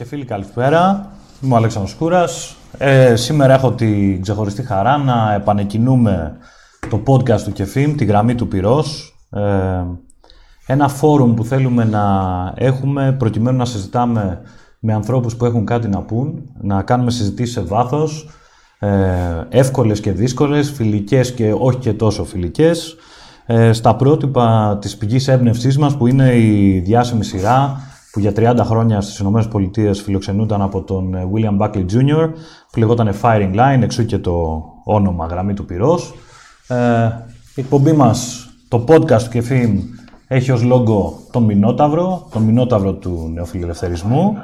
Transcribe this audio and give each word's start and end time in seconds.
Φίλε 0.00 0.08
και 0.08 0.16
φίλοι, 0.16 0.24
καλησπέρα. 0.24 1.10
Είμαι 1.42 1.54
ο 1.54 1.56
Αλέξανδρος 1.56 1.94
Κούρας. 1.94 2.56
Ε, 2.78 3.16
σήμερα 3.16 3.54
έχω 3.54 3.72
την 3.72 4.22
ξεχωριστή 4.22 4.62
χαρά 4.62 4.96
να 4.96 5.34
επανεκκινούμε 5.34 6.36
το 6.90 7.02
podcast 7.06 7.40
του 7.40 7.52
Κεφίμ, 7.52 7.94
τη 7.94 8.04
γραμμή 8.04 8.34
του 8.34 8.48
Πυρός. 8.48 9.16
Ε, 9.30 9.40
ένα 10.66 10.88
φόρουμ 10.88 11.34
που 11.34 11.44
θέλουμε 11.44 11.84
να 11.84 12.04
έχουμε 12.56 13.12
προκειμένου 13.18 13.56
να 13.56 13.64
συζητάμε 13.64 14.40
με 14.78 14.92
ανθρώπους 14.92 15.36
που 15.36 15.44
έχουν 15.44 15.64
κάτι 15.64 15.88
να 15.88 16.02
πούν, 16.02 16.42
να 16.60 16.82
κάνουμε 16.82 17.10
συζητήσεις 17.10 17.54
σε 17.54 17.60
βάθος, 17.60 18.28
ε, 18.78 18.88
εύκολες 19.48 20.00
και 20.00 20.12
δύσκολες, 20.12 20.70
φιλικές 20.70 21.32
και 21.32 21.54
όχι 21.58 21.78
και 21.78 21.92
τόσο 21.92 22.24
φιλικές, 22.24 22.96
ε, 23.46 23.72
στα 23.72 23.96
πρότυπα 23.96 24.78
της 24.80 24.96
πηγής 24.96 25.28
έμπνευσής 25.28 25.78
μας 25.78 25.96
που 25.96 26.06
είναι 26.06 26.36
η 26.36 26.78
διάσημη 26.78 27.24
σειρά 27.24 27.88
που 28.12 28.20
για 28.20 28.32
30 28.36 28.56
χρόνια 28.64 29.00
στις 29.00 29.18
ΗΠΑ 29.18 29.94
φιλοξενούταν 29.94 30.62
από 30.62 30.82
τον 30.82 31.14
ε, 31.14 31.28
William 31.34 31.58
Buckley 31.58 31.84
Jr. 31.92 32.30
που 32.70 32.78
λεγόταν 32.78 33.14
Firing 33.22 33.54
Line, 33.54 33.82
εξού 33.82 34.04
και 34.04 34.18
το 34.18 34.64
όνομα 34.84 35.26
γραμμή 35.26 35.54
του 35.54 35.64
πυρός. 35.64 36.14
Ε, 36.68 36.76
η 37.54 37.60
εκπομπή 37.60 37.92
μας, 37.92 38.48
το 38.68 38.84
podcast 38.88 39.22
του 39.22 39.30
Κεφίμ, 39.30 39.78
έχει 40.26 40.50
ως 40.50 40.62
λόγο 40.62 41.18
τον 41.30 41.42
Μινόταυρο, 41.42 42.28
τον 42.32 42.42
Μινόταυρο 42.42 42.92
του 42.92 43.30
νεοφιλελευθερισμού 43.34 44.36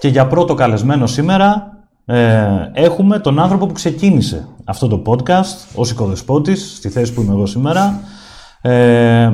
και 0.00 0.08
για 0.08 0.26
πρώτο 0.26 0.54
καλεσμένο 0.54 1.06
σήμερα 1.06 1.76
ε, 2.08 2.70
έχουμε 2.72 3.18
τον 3.18 3.38
άνθρωπο 3.38 3.66
που 3.66 3.72
ξεκίνησε 3.72 4.48
αυτό 4.64 4.88
το 4.88 5.02
podcast 5.06 5.74
ως 5.74 5.90
οικοδεσπότης, 5.90 6.76
στη 6.76 6.88
θέση 6.88 7.12
που 7.12 7.20
είμαι 7.20 7.32
εγώ 7.32 7.46
σήμερα, 7.46 8.00
ε, 8.60 9.30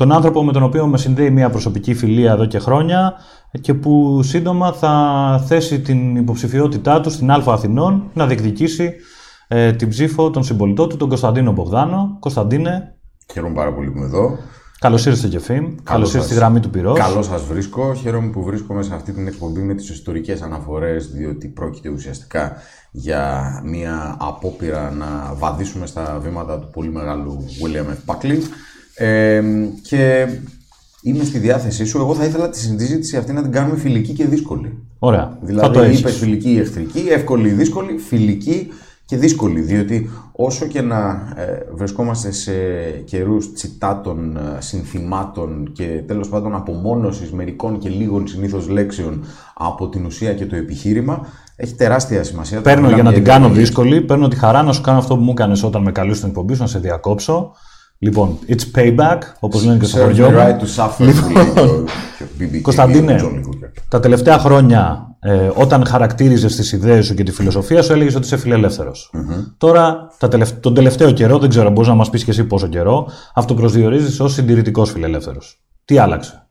τον 0.00 0.12
άνθρωπο 0.12 0.44
με 0.44 0.52
τον 0.52 0.62
οποίο 0.62 0.86
με 0.86 0.98
συνδέει 0.98 1.30
μια 1.30 1.50
προσωπική 1.50 1.94
φιλία 1.94 2.32
εδώ 2.32 2.46
και 2.46 2.58
χρόνια 2.58 3.14
και 3.60 3.74
που 3.74 4.22
σύντομα 4.22 4.72
θα 4.72 5.44
θέσει 5.46 5.80
την 5.80 6.16
υποψηφιότητά 6.16 7.00
του 7.00 7.10
στην 7.10 7.30
Α 7.30 7.42
Αθηνών 7.46 8.10
να 8.12 8.26
διεκδικήσει 8.26 8.94
ε, 9.48 9.72
την 9.72 9.88
ψήφο 9.88 10.30
των 10.30 10.44
συμπολιτών 10.44 10.88
του, 10.88 10.96
τον 10.96 11.08
Κωνσταντίνο 11.08 11.52
Μπογδάνο. 11.52 12.16
Κωνσταντίνε. 12.20 12.94
Χαίρομαι 13.32 13.54
πάρα 13.54 13.72
πολύ 13.72 13.90
που 13.90 13.96
είμαι 13.96 14.06
εδώ. 14.06 14.38
Καλώς 14.78 15.06
ήρθατε, 15.06 15.28
Κεφίμ. 15.28 15.74
Καλώς 15.82 16.08
ήρθατε 16.08 16.24
στη 16.24 16.34
γραμμή 16.34 16.60
του 16.60 16.70
πυρός. 16.70 16.98
Καλώς 16.98 17.26
σας 17.26 17.44
βρίσκω. 17.44 17.94
Χαίρομαι 17.94 18.30
που 18.30 18.42
βρίσκομαι 18.42 18.82
σε 18.82 18.94
αυτή 18.94 19.12
την 19.12 19.26
εκπομπή 19.26 19.60
με 19.60 19.74
τις 19.74 19.90
ιστορικές 19.90 20.42
αναφορές, 20.42 21.10
διότι 21.10 21.48
πρόκειται 21.48 21.88
ουσιαστικά 21.88 22.56
για 22.90 23.52
μια 23.64 24.16
απόπειρα 24.20 24.90
να 24.90 25.34
βαδίσουμε 25.34 25.86
στα 25.86 26.18
βήματα 26.22 26.58
του 26.58 26.70
πολύ 26.70 26.90
μεγάλου 26.90 27.44
William 27.62 28.12
F. 28.12 28.14
Buckley 28.14 28.38
και 29.82 30.26
είμαι 31.02 31.24
στη 31.24 31.38
διάθεσή 31.38 31.84
σου. 31.84 31.98
Εγώ 31.98 32.14
θα 32.14 32.24
ήθελα 32.24 32.48
τη 32.48 32.58
συζήτηση 32.58 33.16
αυτή 33.16 33.32
να 33.32 33.42
την 33.42 33.52
κάνουμε 33.52 33.76
φιλική 33.76 34.12
και 34.12 34.26
δύσκολη. 34.26 34.78
Ωραία. 34.98 35.38
Δηλαδή, 35.40 35.96
είπες 35.96 36.16
φιλική 36.16 36.50
ή 36.50 36.58
εχθρική, 36.58 37.06
εύκολη 37.08 37.48
ή 37.48 37.52
δύσκολη, 37.52 37.98
φιλική 37.98 38.68
και 39.04 39.16
δύσκολη. 39.16 39.60
Διότι 39.60 40.10
όσο 40.32 40.66
και 40.66 40.80
να 40.80 41.32
ε, 41.36 41.66
βρισκόμαστε 41.74 42.30
σε 42.30 42.52
καιρούς 43.04 43.52
τσιτάτων, 43.52 44.36
ε, 44.36 44.60
συνθημάτων 44.60 45.72
και 45.72 46.02
τέλος 46.06 46.28
πάντων 46.28 46.54
απομόνωσης 46.54 47.32
μερικών 47.32 47.78
και 47.78 47.88
λίγων 47.88 48.26
συνήθως 48.26 48.68
λέξεων 48.68 49.24
από 49.54 49.88
την 49.88 50.04
ουσία 50.04 50.34
και 50.34 50.46
το 50.46 50.56
επιχείρημα, 50.56 51.26
έχει 51.56 51.74
τεράστια 51.74 52.24
σημασία. 52.24 52.60
Παίρνω 52.60 52.90
για 52.90 53.02
να 53.02 53.12
την 53.12 53.24
κάνω 53.24 53.48
δύσκολη, 53.48 54.00
παίρνω 54.00 54.28
τη 54.28 54.36
χαρά 54.36 54.62
να 54.62 54.72
σου 54.72 54.80
κάνω 54.80 54.98
αυτό 54.98 55.16
που 55.16 55.22
μου 55.22 55.30
έκανες 55.30 55.62
όταν 55.62 55.82
με 55.82 55.92
καλούσες 55.92 56.18
στην 56.18 56.28
εκπομπή 56.28 56.54
σου, 56.54 56.62
να 56.62 56.68
σε 56.68 56.78
διακόψω. 56.78 57.52
Λοιπόν, 58.02 58.38
it's 58.48 58.78
payback, 58.78 59.18
όπως 59.40 59.64
λένε 59.64 59.78
και 59.78 59.84
στο 59.84 59.98
χωριό 59.98 60.30
μου. 60.30 60.36
Right 60.38 60.58
to 60.58 60.84
suffer, 60.84 61.04
λοιπόν, 61.04 61.86
Κωνσταντίνε, 62.62 63.20
τα 63.88 64.00
τελευταία 64.00 64.38
χρόνια, 64.38 65.14
ε, 65.20 65.50
όταν 65.54 65.86
χαρακτήριζες 65.86 66.56
τις 66.56 66.72
ιδέες 66.72 67.06
σου 67.06 67.14
και 67.14 67.22
τη 67.22 67.32
φιλοσοφία 67.32 67.82
σου, 67.82 67.92
έλεγες 67.92 68.14
ότι 68.14 68.24
είσαι 68.24 68.36
φιλελεύθερος. 68.36 69.12
Mm-hmm. 69.14 69.54
Τώρα, 69.56 70.14
τα 70.18 70.28
τελευ... 70.28 70.50
τον 70.50 70.74
τελευταίο 70.74 71.12
καιρό, 71.12 71.38
δεν 71.38 71.48
ξέρω, 71.48 71.70
μπορείς 71.70 71.88
να 71.88 71.94
μας 71.94 72.10
πεις 72.10 72.24
και 72.24 72.30
εσύ 72.30 72.44
πόσο 72.44 72.66
καιρό, 72.66 73.08
αυτοπροσδιορίζεις 73.34 74.20
ως 74.20 74.32
συντηρητικός 74.32 74.90
φιλελεύθερος. 74.90 75.62
Τι 75.84 75.98
άλλαξε; 75.98 76.48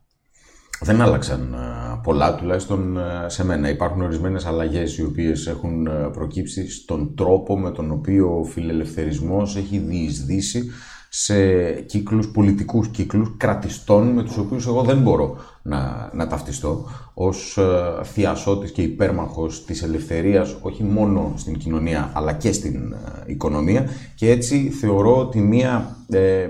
Δεν 0.80 1.00
άλλαξαν 1.00 1.56
πολλά, 2.02 2.34
τουλάχιστον 2.34 2.98
σε 3.26 3.44
μένα. 3.44 3.68
Υπάρχουν 3.68 4.02
ορισμένες 4.02 4.46
αλλαγές 4.46 4.98
οι 4.98 5.04
οποίες 5.04 5.46
έχουν 5.46 5.88
προκύψει 6.12 6.70
στον 6.70 7.14
τρόπο 7.14 7.58
με 7.58 7.70
τον 7.70 7.90
οποίο 7.90 8.38
ο 8.38 8.44
φιλελευθερισμός 8.44 9.56
έχει 9.56 9.78
διεισδύσει 9.78 10.70
σε 11.12 11.72
κύκλους, 11.72 12.28
πολιτικούς 12.28 12.88
κύκλους, 12.88 13.32
κρατιστών 13.36 14.08
με 14.08 14.22
τους 14.22 14.36
οποίους 14.36 14.66
εγώ 14.66 14.82
δεν 14.82 14.98
μπορώ 14.98 15.36
να, 15.62 16.10
να 16.14 16.26
ταυτιστώ 16.26 16.84
ως 17.14 17.58
ε, 17.58 18.04
θειασότης 18.04 18.70
και 18.70 18.82
υπέρμαχος 18.82 19.64
της 19.64 19.82
ελευθερίας 19.82 20.56
όχι 20.62 20.82
μόνο 20.82 21.32
στην 21.36 21.58
κοινωνία 21.58 22.10
αλλά 22.14 22.32
και 22.32 22.52
στην 22.52 22.92
ε, 22.92 23.22
οικονομία 23.26 23.88
και 24.14 24.30
έτσι 24.30 24.70
θεωρώ 24.70 25.18
ότι 25.18 25.40
μία, 25.40 25.96
ε, 26.08 26.48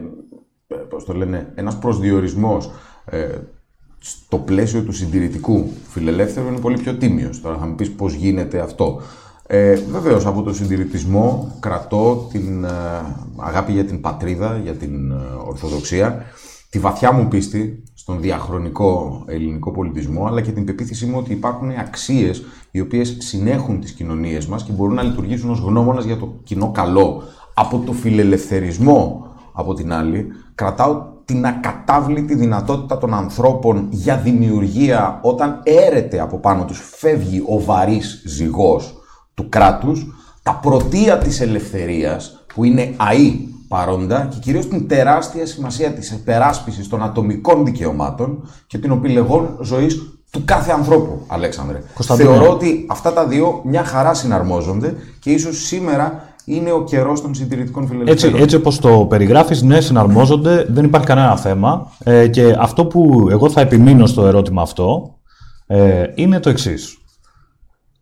πώς 0.88 1.04
το 1.04 1.12
λένε, 1.12 1.52
ένας 1.54 1.78
προσδιορισμός 1.78 2.70
ε, 3.04 3.38
στο 3.98 4.38
πλαίσιο 4.38 4.82
του 4.82 4.92
συντηρητικού 4.92 5.70
φιλελεύθερου 5.88 6.46
είναι 6.46 6.60
πολύ 6.60 6.78
πιο 6.78 6.94
τίμιος. 6.94 7.40
Τώρα 7.40 7.56
θα 7.58 7.66
μου 7.66 7.74
πεις 7.74 7.90
πώς 7.90 8.14
γίνεται 8.14 8.60
αυτό. 8.60 9.00
Ε, 9.52 9.74
βεβαίως, 9.74 10.26
από 10.26 10.42
το 10.42 10.54
συντηρητισμό 10.54 11.56
κρατώ 11.60 12.28
την 12.32 12.64
ε, 12.64 12.68
αγάπη 13.36 13.72
για 13.72 13.84
την 13.84 14.00
πατρίδα, 14.00 14.60
για 14.62 14.72
την 14.72 15.10
ε, 15.10 15.14
Ορθοδοξία, 15.46 16.24
τη 16.70 16.78
βαθιά 16.78 17.12
μου 17.12 17.28
πίστη 17.28 17.82
στον 17.94 18.20
διαχρονικό 18.20 19.22
ελληνικό 19.26 19.70
πολιτισμό, 19.70 20.26
αλλά 20.26 20.40
και 20.40 20.50
την 20.50 20.64
πεποίθησή 20.64 21.06
μου 21.06 21.14
ότι 21.18 21.32
υπάρχουν 21.32 21.70
αξίες 21.70 22.42
οι 22.70 22.80
οποίες 22.80 23.16
συνέχουν 23.18 23.80
τις 23.80 23.92
κοινωνίες 23.92 24.46
μας 24.46 24.62
και 24.62 24.72
μπορούν 24.72 24.94
να 24.94 25.02
λειτουργήσουν 25.02 25.50
ως 25.50 25.60
γνώμονας 25.60 26.04
για 26.04 26.16
το 26.16 26.40
κοινό 26.42 26.70
καλό. 26.70 27.22
Από 27.54 27.82
το 27.86 27.92
φιλελευθερισμό, 27.92 29.26
από 29.52 29.74
την 29.74 29.92
άλλη, 29.92 30.26
κρατάω 30.54 31.02
την 31.24 31.46
ακατάβλητη 31.46 32.34
δυνατότητα 32.34 32.98
των 32.98 33.14
ανθρώπων 33.14 33.88
για 33.90 34.16
δημιουργία 34.16 35.20
όταν 35.22 35.60
έρεται 35.62 36.20
από 36.20 36.38
πάνω 36.38 36.64
τους, 36.64 36.90
φεύγει 36.96 37.42
ο 37.46 37.60
βαρύς 37.60 38.22
ζυγός 38.26 38.94
του 39.40 39.48
κράτους, 39.48 40.06
τα 40.42 40.58
πρωτεία 40.62 41.18
της 41.18 41.40
ελευθερίας 41.40 42.44
που 42.54 42.64
είναι 42.64 42.94
αή 42.96 43.48
παρόντα 43.68 44.28
και 44.30 44.36
κυρίως 44.40 44.68
την 44.68 44.88
τεράστια 44.88 45.46
σημασία 45.46 45.90
της 45.90 46.12
επεράσπισης 46.12 46.88
των 46.88 47.02
ατομικών 47.02 47.64
δικαιωμάτων 47.64 48.48
και 48.66 48.78
την 48.78 48.92
οπιλεγών 48.92 49.58
ζωής 49.62 50.02
του 50.30 50.42
κάθε 50.44 50.72
ανθρώπου, 50.72 51.24
Αλέξανδρε. 51.26 51.82
Θεωρώ 52.00 52.50
ότι 52.50 52.86
αυτά 52.88 53.12
τα 53.12 53.26
δύο 53.26 53.60
μια 53.64 53.84
χαρά 53.84 54.14
συναρμόζονται 54.14 54.94
και 55.18 55.30
ίσως 55.30 55.66
σήμερα 55.66 56.28
είναι 56.44 56.72
ο 56.72 56.84
καιρός 56.84 57.22
των 57.22 57.34
συντηρητικών 57.34 57.86
φιλελευθερών. 57.86 58.32
Έτσι, 58.32 58.42
έτσι 58.42 58.56
όπως 58.56 58.78
το 58.78 59.06
περιγράφεις, 59.08 59.62
ναι, 59.62 59.80
συναρμόζονται, 59.80 60.66
δεν 60.68 60.84
υπάρχει 60.84 61.06
κανένα 61.06 61.36
θέμα. 61.36 61.92
Ε, 62.04 62.28
και 62.28 62.56
αυτό 62.58 62.86
που 62.86 63.26
εγώ 63.30 63.50
θα 63.50 63.60
επιμείνω 63.60 64.06
στο 64.06 64.26
ερώτημα 64.26 64.62
αυτό 64.62 65.14
ε, 65.66 66.04
είναι 66.14 66.40
το 66.40 66.50
εξής. 66.50 66.99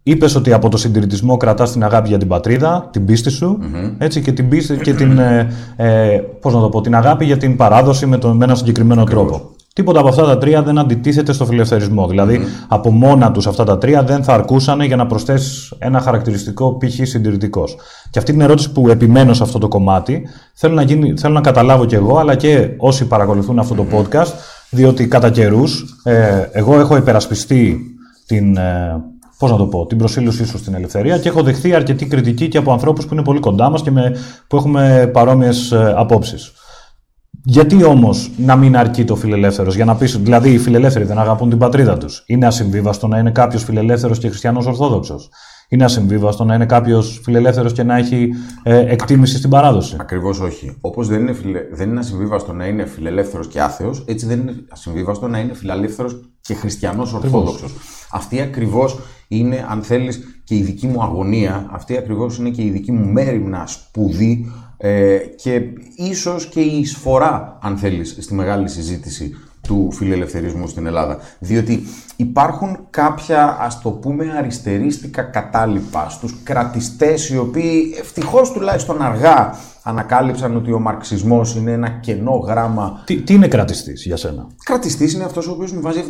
Είπες 0.08 0.34
ότι 0.34 0.52
από 0.52 0.68
το 0.68 0.76
συντηρητισμό 0.76 1.36
κρατάς 1.36 1.72
την 1.72 1.84
αγάπη 1.84 2.08
για 2.08 2.18
την 2.18 2.28
πατρίδα, 2.28 2.88
την 2.92 3.04
πίστη 3.04 3.30
σου, 3.30 3.58
έτσι, 3.98 4.20
και 4.20 4.32
την, 4.32 4.48
πίστη, 4.48 4.76
και 4.76 4.94
την, 4.94 5.18
ε, 5.18 5.48
ε, 5.76 6.20
πώς 6.40 6.54
να 6.54 6.60
το 6.60 6.68
πω, 6.68 6.80
την 6.80 6.94
αγάπη 6.94 7.24
για 7.24 7.36
την 7.36 7.56
παράδοση 7.56 8.06
με, 8.06 8.18
τον, 8.18 8.36
με 8.36 8.44
έναν 8.44 8.56
συγκεκριμένο 8.56 9.04
τρόπο. 9.04 9.50
Τίποτα 9.72 10.00
από 10.00 10.08
αυτά 10.08 10.24
τα 10.24 10.38
τρία 10.38 10.62
δεν 10.62 10.78
αντιτίθεται 10.78 11.32
στο 11.32 11.44
φιλελευθερισμό. 11.44 12.06
Δηλαδή, 12.06 12.40
από 12.68 12.90
μόνα 12.90 13.30
τους 13.30 13.46
αυτά 13.46 13.64
τα 13.64 13.78
τρία 13.78 14.02
δεν 14.02 14.24
θα 14.24 14.32
αρκούσαν 14.34 14.80
για 14.80 14.96
να 14.96 15.06
προσθέσεις 15.06 15.72
ένα 15.78 16.00
χαρακτηριστικό 16.00 16.76
π.χ. 16.76 17.08
συντηρητικός. 17.08 17.76
Και 18.10 18.18
αυτή 18.18 18.32
την 18.32 18.40
ερώτηση 18.40 18.72
που 18.72 18.88
επιμένω 18.88 19.34
σε 19.34 19.42
αυτό 19.42 19.58
το 19.58 19.68
κομμάτι, 19.68 20.22
θέλω 20.54 20.74
να, 20.74 20.82
γίνει, 20.82 21.14
θέλω 21.18 21.34
να 21.34 21.40
καταλάβω 21.40 21.84
κι 21.84 21.94
εγώ, 21.94 22.18
αλλά 22.18 22.34
και 22.34 22.68
όσοι 22.76 23.06
παρακολουθούν 23.06 23.58
αυτό 23.58 23.74
το 23.74 23.86
podcast, 23.92 24.32
διότι 24.70 25.08
κατά 25.08 25.30
καιρούς 25.30 26.00
ε, 26.02 26.48
εγώ 26.52 26.80
έχω 26.80 26.96
υπερασπιστεί 26.96 27.80
την. 28.26 28.56
Ε, 28.56 29.02
Πώς 29.38 29.50
να 29.50 29.56
το 29.56 29.66
πω, 29.66 29.86
την 29.86 29.98
προσήλωσή 29.98 30.46
σου 30.46 30.58
στην 30.58 30.74
ελευθερία 30.74 31.18
και 31.18 31.28
έχω 31.28 31.42
δεχθεί 31.42 31.74
αρκετή 31.74 32.06
κριτική 32.06 32.48
και 32.48 32.58
από 32.58 32.72
ανθρώπους 32.72 33.06
που 33.06 33.14
είναι 33.14 33.22
πολύ 33.22 33.40
κοντά 33.40 33.70
μας 33.70 33.82
και 33.82 33.90
με, 33.90 34.16
που 34.46 34.56
έχουμε 34.56 35.10
παρόμοιες 35.12 35.72
απόψεις. 35.72 36.52
Γιατί 37.44 37.84
όμως 37.84 38.30
να 38.36 38.56
μην 38.56 38.76
αρκεί 38.76 39.04
το 39.04 39.16
φιλελεύθερος, 39.16 39.74
για 39.74 39.84
να 39.84 39.96
πεις, 39.96 40.18
δηλαδή 40.18 40.52
οι 40.52 40.58
φιλελεύθεροι 40.58 41.04
δεν 41.04 41.18
αγαπούν 41.18 41.48
την 41.48 41.58
πατρίδα 41.58 41.98
τους. 41.98 42.22
Είναι 42.26 42.46
ασυμβίβαστο 42.46 43.06
να 43.06 43.18
είναι 43.18 43.30
κάποιος 43.30 43.64
φιλελεύθερος 43.64 44.18
και 44.18 44.28
χριστιανός 44.28 44.66
Ορθόδοξος. 44.66 45.28
Είναι 45.70 45.84
ασυμβίβαστο 45.84 46.44
να 46.44 46.54
είναι 46.54 46.66
κάποιος 46.66 47.20
φιλελεύθερος 47.24 47.72
και 47.72 47.82
να 47.82 47.96
έχει 47.96 48.30
ε, 48.62 48.78
εκτίμηση 48.78 49.36
στην 49.36 49.50
παράδοση. 49.50 49.96
Ακριβώς 50.00 50.40
όχι. 50.40 50.76
Όπως 50.80 51.08
δεν, 51.08 51.20
είναι 51.20 51.32
φιλε... 51.32 51.60
δεν 51.72 51.90
είναι 51.90 51.98
ασυμβίβαστο 51.98 52.52
να 52.52 52.66
είναι 52.66 52.86
φιλελεύθερος 52.86 53.48
και 53.48 53.60
άθεος, 53.60 54.04
έτσι 54.06 54.26
δεν 54.26 54.40
είναι 54.40 54.54
ασυμβίβαστο 54.68 55.28
να 55.28 55.38
είναι 55.38 55.54
φιλελεύθερος 55.54 56.30
και 56.40 56.54
χριστιανός 56.54 57.12
Ορθόδοξος. 57.12 57.74
Αυτή 58.12 58.40
ακριβώς 58.40 58.98
είναι, 59.28 59.66
αν 59.68 59.82
θέλεις, 59.82 60.40
και 60.44 60.54
η 60.54 60.62
δική 60.62 60.86
μου 60.86 61.02
αγωνία, 61.02 61.68
αυτή 61.70 61.96
ακριβώς 61.96 62.38
είναι 62.38 62.50
και 62.50 62.62
η 62.62 62.70
δική 62.70 62.92
μου 62.92 63.12
μέρημνα 63.12 63.66
σπουδή 63.66 64.52
ε, 64.76 65.16
και 65.16 65.62
ίσως 65.96 66.46
και 66.46 66.60
η 66.60 66.78
εισφορά, 66.78 67.58
αν 67.62 67.76
θέλεις, 67.76 68.16
στη 68.20 68.34
μεγάλη 68.34 68.68
συζήτηση 68.68 69.34
του 69.68 69.88
φιλελευθερισμού 69.92 70.68
στην 70.68 70.86
Ελλάδα. 70.86 71.18
Διότι 71.38 71.82
υπάρχουν 72.16 72.78
κάποια, 72.90 73.56
ας 73.60 73.80
το 73.80 73.90
πούμε, 73.90 74.24
αριστερίστικα 74.38 75.22
κατάλοιπα 75.22 76.08
στους 76.08 76.34
κρατιστές 76.42 77.28
οι 77.28 77.38
οποίοι 77.38 77.94
ευτυχώς 77.98 78.52
τουλάχιστον 78.52 79.02
αργά 79.02 79.54
ανακάλυψαν 79.82 80.56
ότι 80.56 80.72
ο 80.72 80.78
μαρξισμός 80.78 81.54
είναι 81.54 81.72
ένα 81.72 81.88
κενό 81.88 82.36
γράμμα. 82.46 83.02
Τι, 83.04 83.16
τι 83.16 83.34
είναι 83.34 83.48
κρατιστής 83.48 84.04
για 84.04 84.16
σένα; 84.16 84.46
Κρατιστής 84.64 85.12
είναι 85.14 85.24
αυτός 85.24 85.48
ο 85.48 85.50
οποίος 85.50 85.72
μου 85.72 85.80
βάζει 85.80 86.04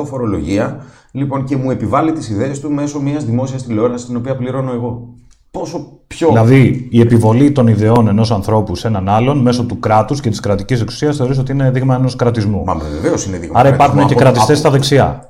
75% 0.00 0.04
φορολογία 0.04 0.84
λοιπόν, 1.12 1.44
και 1.44 1.56
μου 1.56 1.70
επιβάλλει 1.70 2.12
τις 2.12 2.28
ιδέες 2.28 2.60
του 2.60 2.72
μέσω 2.72 3.00
μιας 3.00 3.24
δημόσιας 3.24 3.62
τηλεόρασης 3.62 4.06
την 4.06 4.16
οποία 4.16 4.36
πληρώνω 4.36 4.72
εγώ. 4.72 5.14
Πόσο 5.52 6.00
πιο. 6.06 6.28
Δηλαδή, 6.28 6.88
η 6.90 7.00
επιβολή 7.00 7.52
των 7.52 7.66
ιδεών 7.66 8.08
ενός 8.08 8.30
ανθρώπου 8.30 8.74
σε 8.74 8.86
έναν 8.86 9.08
άλλον 9.08 9.38
μέσω 9.38 9.64
του 9.64 9.78
κράτους 9.78 10.20
και 10.20 10.30
της 10.30 10.40
κρατικής 10.40 10.80
εξουσίας 10.80 11.16
θεωρείς 11.16 11.38
ότι 11.38 11.52
είναι 11.52 11.70
δείγμα 11.70 11.94
ενός 11.94 12.16
κρατισμού. 12.16 12.64
Μα 12.64 12.74
βεβαίως 12.74 13.26
είναι 13.26 13.38
δείγμα 13.38 13.58
Άρα 13.58 13.68
υπάρχουν 13.68 14.06
και 14.06 14.14
κρατιστές 14.14 14.58
στα 14.58 14.70
δεξιά. 14.70 15.28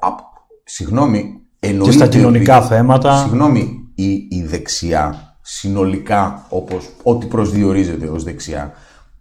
συγγνώμη, 0.64 1.40
εννοείται. 1.58 1.90
Και 1.90 1.96
στα 1.96 2.06
κοινωνικά 2.06 2.62
θέματα. 2.62 3.16
Συγγνώμη, 3.16 3.90
η, 3.94 4.10
η 4.12 4.44
δεξιά 4.46 5.36
συνολικά, 5.40 6.46
όπως 6.48 6.88
ό,τι 7.02 7.26
προσδιορίζεται 7.26 8.06
ως 8.06 8.24
δεξιά, 8.24 8.72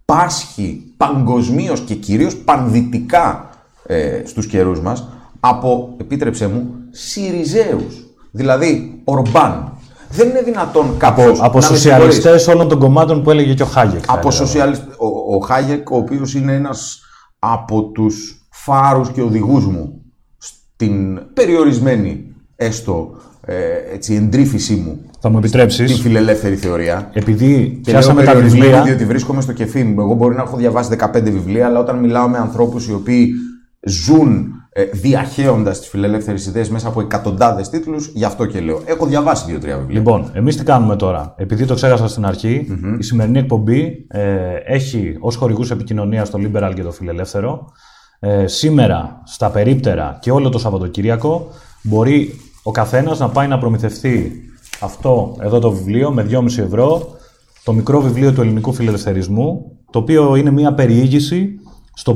πάσχει 0.04 0.94
παγκοσμίως 0.96 1.80
και 1.80 1.94
κυρίως 1.94 2.36
πανδυτικά 2.36 3.50
ε, 3.86 4.22
στους 4.24 4.46
καιρούς 4.46 4.80
μας 4.80 5.08
από, 5.40 5.94
επίτρεψέ 5.96 6.46
μου, 6.46 6.74
Σιριζέους. 6.90 8.06
Δηλαδή, 8.30 9.00
Ορμπάν, 9.04 9.71
δεν 10.12 10.28
είναι 10.28 10.42
δυνατόν 10.42 10.96
κάποιος. 10.98 11.38
Από, 11.38 11.46
από 11.46 11.60
σοσιαλιστές 11.60 12.46
όλων 12.46 12.68
των 12.68 12.78
κομμάτων 12.78 13.22
που 13.22 13.30
έλεγε 13.30 13.54
και 13.54 13.62
ο 13.62 13.66
Χάγεκ. 13.66 14.04
Από 14.06 14.30
σοσιαλιστέ. 14.30 14.84
Ο, 14.98 15.34
ο 15.34 15.38
Χάγεκ, 15.38 15.90
ο 15.90 15.96
οποίος 15.96 16.34
είναι 16.34 16.54
ένας 16.54 17.00
από 17.38 17.82
τους 17.82 18.46
φάρους 18.50 19.10
και 19.10 19.22
οδηγούς 19.22 19.66
μου 19.66 20.02
στην 20.38 21.20
περιορισμένη 21.32 22.34
έστω 22.56 23.14
ε, 23.46 23.54
έτσι, 23.92 24.14
εντρίφησή 24.14 24.74
μου. 24.74 25.00
Θα 25.20 25.28
μου 25.28 25.38
επιτρέψεις; 25.38 25.92
Την 25.92 26.02
φιλελεύθερη 26.02 26.56
θεωρία. 26.56 27.10
Επειδή 27.12 27.80
πιάσαμε 27.84 28.24
τα 28.24 28.34
βιβλία. 28.34 28.82
Διότι 28.82 29.04
βρίσκομαι 29.04 29.40
στο 29.40 29.52
κεφί 29.52 29.84
μου. 29.84 30.00
Εγώ 30.00 30.14
μπορεί 30.14 30.34
να 30.34 30.42
έχω 30.42 30.56
διαβάσει 30.56 30.96
15 30.98 31.22
βιβλία, 31.22 31.66
αλλά 31.66 31.78
όταν 31.78 31.98
μιλάω 31.98 32.28
με 32.28 32.38
ανθρώπους 32.38 32.88
οι 32.88 32.92
οποίοι 32.92 33.32
ζουν 33.80 34.61
ε, 34.74 34.84
διαχέοντας 34.84 35.78
τις 35.78 35.88
φιλελεύθερες 35.88 36.46
ιδέες 36.46 36.68
μέσα 36.70 36.88
από 36.88 37.00
εκατοντάδες 37.00 37.68
τίτλους, 37.68 38.10
γι' 38.14 38.24
αυτό 38.24 38.46
και 38.46 38.60
λέω. 38.60 38.82
Έχω 38.84 39.06
διαβάσει 39.06 39.44
δύο-τρία 39.46 39.78
βιβλία. 39.78 39.98
Λοιπόν, 39.98 40.30
εμείς 40.32 40.56
τι 40.56 40.64
κάνουμε 40.64 40.96
τώρα; 40.96 41.34
Επειδή 41.36 41.64
το 41.64 41.74
ξέχασα 41.74 42.08
στην 42.08 42.26
αρχη 42.26 42.66
η 42.98 43.02
σημερινή 43.02 43.38
εκπομπή 43.38 44.06
ε, 44.08 44.54
έχει 44.64 45.16
ως 45.20 45.36
χορηγούς 45.36 45.70
επικοινωνίας 45.70 46.30
το 46.30 46.38
Liberal 46.42 46.72
και 46.74 46.82
το 46.82 46.92
Φιλελεύθερο. 46.92 47.72
Ε, 48.20 48.46
σήμερα, 48.46 49.20
στα 49.24 49.50
περίπτερα 49.50 50.18
και 50.20 50.30
όλο 50.30 50.48
το 50.48 50.58
Σαββατοκύριακο, 50.58 51.48
μπορεί 51.82 52.34
ο 52.62 52.70
καθένας 52.70 53.18
να 53.18 53.28
πάει 53.28 53.48
να 53.48 53.58
προμηθευτεί 53.58 54.32
αυτό 54.80 55.36
εδώ 55.40 55.58
το 55.58 55.70
βιβλίο 55.70 56.10
με 56.10 56.26
2,5 56.30 56.58
ευρώ, 56.58 57.08
το 57.64 57.72
μικρό 57.72 58.00
βιβλίο 58.00 58.32
του 58.32 58.40
ελληνικού 58.40 58.72
φιλελευθερισμού, 58.72 59.78
το 59.90 59.98
οποίο 59.98 60.36
είναι 60.36 60.50
μια 60.50 60.74
περιήγηση 60.74 61.54
στο 61.94 62.14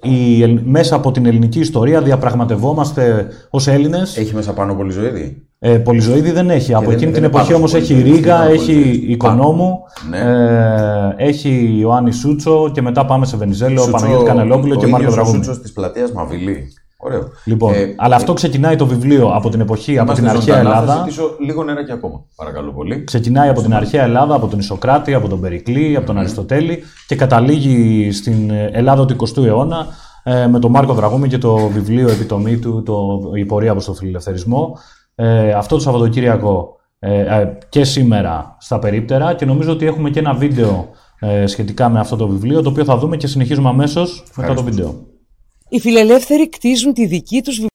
πώ 0.00 0.60
μέσα 0.64 0.94
από 0.94 1.10
την 1.10 1.26
ελληνική 1.26 1.60
ιστορία 1.60 2.02
διαπραγματευόμαστε 2.02 3.26
ως 3.50 3.66
Έλληνες. 3.66 4.16
Έχει 4.16 4.34
μέσα 4.34 4.52
πάνω 4.52 4.74
Πολυζωήδη. 4.74 5.44
Ε, 5.58 5.78
Πολυζωήδη 5.78 6.30
δεν 6.30 6.50
έχει. 6.50 6.74
από 6.74 6.90
εκείνη 6.90 7.12
την 7.12 7.24
εποχή 7.24 7.54
όμως 7.54 7.74
έχει 7.74 7.94
Ρίγα, 7.94 8.48
έχει 8.48 9.04
Οικονόμου, 9.08 9.78
ναι. 10.10 10.18
ε, 10.18 11.28
έχει 11.28 11.76
Ιωάννη 11.78 12.12
Σούτσο 12.12 12.70
και 12.74 12.82
μετά 12.82 13.04
πάμε 13.04 13.26
σε 13.26 13.36
Βενιζέλο, 13.36 13.88
Παναγιώτη 13.90 14.24
Κανελόπουλο 14.24 14.76
και 14.76 14.86
Μάρκο 14.86 15.10
Δραγούμη. 15.10 15.36
Ο 15.36 15.42
Σούτσος 15.42 15.60
της 15.62 15.72
πλατείας 15.72 16.12
Μαβιλή. 16.12 16.72
Ωραίο. 17.02 17.28
Λοιπόν, 17.44 17.74
ε, 17.74 17.94
αλλά 17.96 18.16
αυτό 18.16 18.32
ξεκινάει 18.32 18.76
το 18.76 18.86
βιβλίο 18.86 19.28
από 19.34 19.48
την 19.48 19.60
εποχή, 19.60 19.98
από 19.98 20.12
την 20.12 20.28
αρχαία 20.28 20.58
Ελλάδα. 20.58 20.94
Θα 20.94 20.98
ζητήσω 20.98 21.36
λίγο 21.40 21.64
νεράκι 21.64 21.92
ακόμα, 21.92 22.24
παρακαλώ 22.36 22.72
πολύ. 22.72 23.04
Ξεκινάει 23.04 23.48
από 23.48 23.62
την 23.62 23.74
αρχαία 23.74 24.02
Ελλάδα, 24.02 24.34
από 24.34 24.46
τον 24.46 24.58
Ισοκράτη, 24.58 25.14
από 25.14 25.28
τον 25.28 25.40
Περικλή, 25.40 25.96
από 25.96 26.06
τον 26.06 26.18
Αριστοτέλη 26.18 26.82
και 27.06 27.16
καταλήγει 27.16 28.12
στην 28.12 28.50
Ελλάδα 28.50 29.04
του 29.04 29.16
20ου 29.26 29.44
αιώνα 29.44 29.86
ε, 30.22 30.46
με 30.46 30.58
τον 30.58 30.70
Μάρκο 30.70 30.92
Δραγούμη 30.92 31.28
και 31.28 31.38
το 31.38 31.56
βιβλίο 31.56 32.08
επιτομή 32.08 32.58
του, 32.58 32.82
το, 32.82 33.20
η 33.34 33.44
πορεία 33.44 33.72
προς 33.72 33.84
τον 33.84 33.94
φιλελευθερισμό. 33.94 34.78
Ε, 35.14 35.52
αυτό 35.52 35.74
το 35.74 35.80
Σαββατοκύριακο 35.80 36.80
ε, 36.98 37.40
ε, 37.40 37.58
και 37.68 37.84
σήμερα 37.84 38.56
στα 38.58 38.78
περίπτερα 38.78 39.34
και 39.34 39.44
νομίζω 39.44 39.72
ότι 39.72 39.86
έχουμε 39.86 40.10
και 40.10 40.18
ένα 40.18 40.34
βίντεο 40.34 40.88
ε, 41.20 41.46
σχετικά 41.46 41.88
με 41.88 42.00
αυτό 42.00 42.16
το 42.16 42.28
βιβλίο 42.28 42.62
το 42.62 42.68
οποίο 42.68 42.84
θα 42.84 42.96
δούμε 42.98 43.16
και 43.16 43.26
συνεχίζουμε 43.26 43.68
αμέσως 43.68 44.24
μετά 44.36 44.54
το 44.54 44.62
βίντεο. 44.62 44.94
Οι 45.72 45.80
φιλελεύθεροι 45.80 46.48
κτίζουν 46.48 46.92
τη 46.92 47.06
δική 47.06 47.42
τους 47.42 47.54
βιβλία 47.54 47.70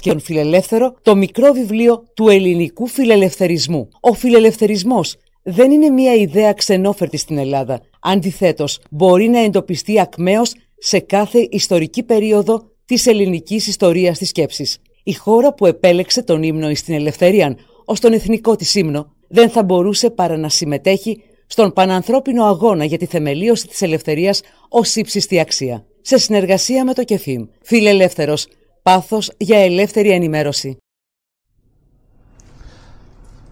και 0.00 0.08
τον 0.10 0.20
φιλελεύθερο 0.20 0.96
το 1.02 1.14
μικρό 1.14 1.52
βιβλίο 1.52 2.04
του 2.14 2.28
ελληνικού 2.28 2.86
φιλελευθερισμού. 2.86 3.88
Ο 4.00 4.12
φιλελευθερισμός 4.12 5.16
δεν 5.42 5.70
είναι 5.70 5.90
μια 5.90 6.14
ιδέα 6.14 6.52
ξενόφερτη 6.52 7.16
στην 7.16 7.38
Ελλάδα. 7.38 7.80
Αντιθέτως, 8.00 8.80
μπορεί 8.90 9.28
να 9.28 9.38
εντοπιστεί 9.38 10.00
ακμαίως 10.00 10.54
σε 10.78 10.98
κάθε 10.98 11.48
ιστορική 11.50 12.02
περίοδο 12.02 12.70
της 12.84 13.06
ελληνικής 13.06 13.66
ιστορίας 13.66 14.18
της 14.18 14.28
σκέψης. 14.28 14.78
Η 15.02 15.12
χώρα 15.12 15.54
που 15.54 15.66
επέλεξε 15.66 16.22
τον 16.22 16.42
ύμνο 16.42 16.74
στην 16.74 16.94
ελευθερία 16.94 17.56
ως 17.84 18.00
τον 18.00 18.12
εθνικό 18.12 18.56
της 18.56 18.74
ύμνο 18.74 19.14
δεν 19.28 19.50
θα 19.50 19.62
μπορούσε 19.62 20.10
παρά 20.10 20.36
να 20.36 20.48
συμμετέχει 20.48 21.22
στον 21.46 21.72
πανανθρώπινο 21.72 22.44
αγώνα 22.44 22.84
για 22.84 22.98
τη 22.98 23.06
θεμελίωση 23.06 23.66
της 23.66 23.82
ελευθερίας 23.82 24.40
ως 24.68 24.94
ύψιστη 24.94 25.40
αξία 25.40 25.84
σε 26.00 26.18
συνεργασία 26.18 26.84
με 26.84 26.94
το 26.94 27.04
ΚΕΦΙΜ. 27.04 27.44
Φιλελεύθερος, 27.62 28.46
πάθος 28.82 29.32
για 29.36 29.58
ελεύθερη 29.58 30.10
ενημέρωση. 30.10 30.76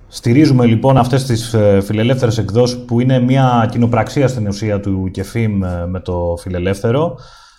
Στηρίζουμε 0.09 0.67
λοιπόν 0.67 0.97
αυτές 0.97 1.25
τις 1.25 1.55
ε, 1.55 1.81
φιλελεύθερες 1.85 2.39
εκδόσεις 2.39 2.85
που 2.85 3.01
είναι 3.01 3.21
μια 3.21 3.69
κοινοπραξία 3.71 4.29
στην 4.29 4.49
ουσία 4.49 4.81
του 4.81 5.11
ΚΕΦΙΜ 5.11 5.65
ε, 5.65 5.87
με 5.87 6.01
το 6.01 6.37
φιλελεύθερο 6.41 7.19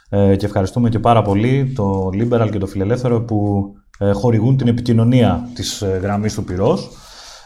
ε, 0.09 0.35
και 0.35 0.45
ευχαριστούμε 0.45 0.89
και 0.89 0.99
πάρα 0.99 1.21
πολύ 1.21 1.73
το 1.75 2.09
Liberal 2.13 2.49
και 2.51 2.57
το 2.57 2.65
Φιλελεύθερο 2.65 3.21
που 3.21 3.71
χορηγούν 4.13 4.57
την 4.57 4.67
επικοινωνία 4.67 5.49
της 5.53 5.83
γραμμής 6.01 6.33
του 6.33 6.43
πυρός 6.43 6.89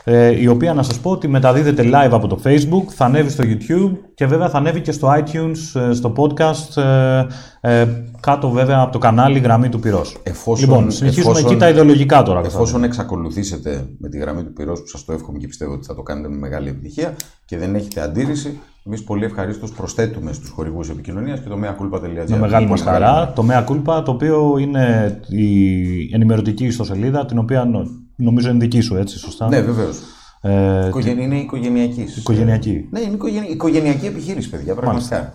ε, 0.04 0.42
η 0.42 0.48
οποία 0.48 0.74
να 0.74 0.84
σας 0.84 1.00
πω 1.00 1.12
ότι 1.12 1.28
μεταδίδεται 1.28 1.84
live 1.86 2.12
από 2.12 2.28
το 2.28 2.40
Facebook, 2.44 2.92
θα 2.96 3.06
ανέβει 3.06 3.30
στο 3.30 3.44
YouTube 3.48 3.98
και 4.14 4.26
βέβαια 4.26 4.50
θα 4.50 4.58
ανέβει 4.58 4.82
και 4.82 4.92
στο 4.92 5.08
iTunes, 5.08 5.82
ε, 5.82 5.94
στο 5.94 6.14
podcast, 6.18 6.82
ε, 6.82 7.26
ε, 7.62 7.88
κάτω 8.20 8.50
βέβαια 8.50 8.80
από 8.80 8.92
το 8.92 8.98
κανάλι 8.98 9.40
Γραμμή 9.40 9.70
του 9.70 9.80
Πυρός. 9.80 10.18
Εφόσον, 10.24 10.70
λοιπόν, 10.70 10.92
συνεχίζουμε 10.92 11.32
εφόσον, 11.32 11.52
εκεί 11.52 11.60
τα 11.60 11.70
ιδεολογικά 11.70 12.24
τώρα. 12.24 12.42
Εφόσον 12.46 12.84
εξακολουθήσετε 12.84 13.86
με 14.00 14.10
τη 14.10 14.18
Γραμμή 14.18 14.44
του 14.44 14.54
Πυρός, 14.54 14.80
που 14.80 14.88
σας 14.88 15.06
το 15.06 15.14
εύχομαι 15.14 15.38
και 15.38 15.48
πιστεύω 15.48 15.74
ότι 15.74 15.86
θα 15.86 15.96
το 15.96 16.02
κάνετε 16.02 16.30
με 16.30 16.36
μεγάλη 16.36 16.70
επιτυχία 16.70 17.16
και 17.46 17.58
δεν 17.58 17.76
έχετε 17.76 18.02
αντίρρηση, 18.02 18.60
Εμείς 18.86 19.04
πολύ 19.04 19.26
ευχαρίστως 19.26 19.72
προσθέτουμε 19.72 20.34
στους 20.34 20.50
χορηγούς 20.50 20.90
επικοινωνίας 20.90 21.40
και 21.40 21.50
το 21.50 21.56
meaculpa.gr. 21.64 22.30
Με 22.30 22.38
μεγάλη 22.38 22.68
μας 22.68 22.82
χαρά. 22.82 23.34
Το 23.36 23.46
Mea 23.50 24.04
το 24.06 24.12
οποίο 24.12 24.58
είναι 24.58 25.20
η 25.28 26.16
ενημερωτική 26.16 26.66
ιστοσελίδα, 26.66 27.26
την 27.26 27.38
οποία 27.38 27.66
νομίζω 28.16 28.50
είναι 28.50 28.60
δική 28.60 28.82
σου, 28.82 28.96
έτσι, 28.96 29.18
σωστά; 29.18 29.48
Ναι, 29.48 29.62
βεβαίως. 29.62 30.00
Ε, 30.46 30.90
είναι 31.20 31.38
οικογενειακή. 31.38 32.06
Οικογενειακή. 32.18 32.88
Ναι, 32.92 33.00
είναι 33.00 33.18
οικογενειακή 33.50 34.06
επιχείρηση, 34.06 34.50
παιδιά, 34.50 34.76
πραγματικά. 34.76 35.34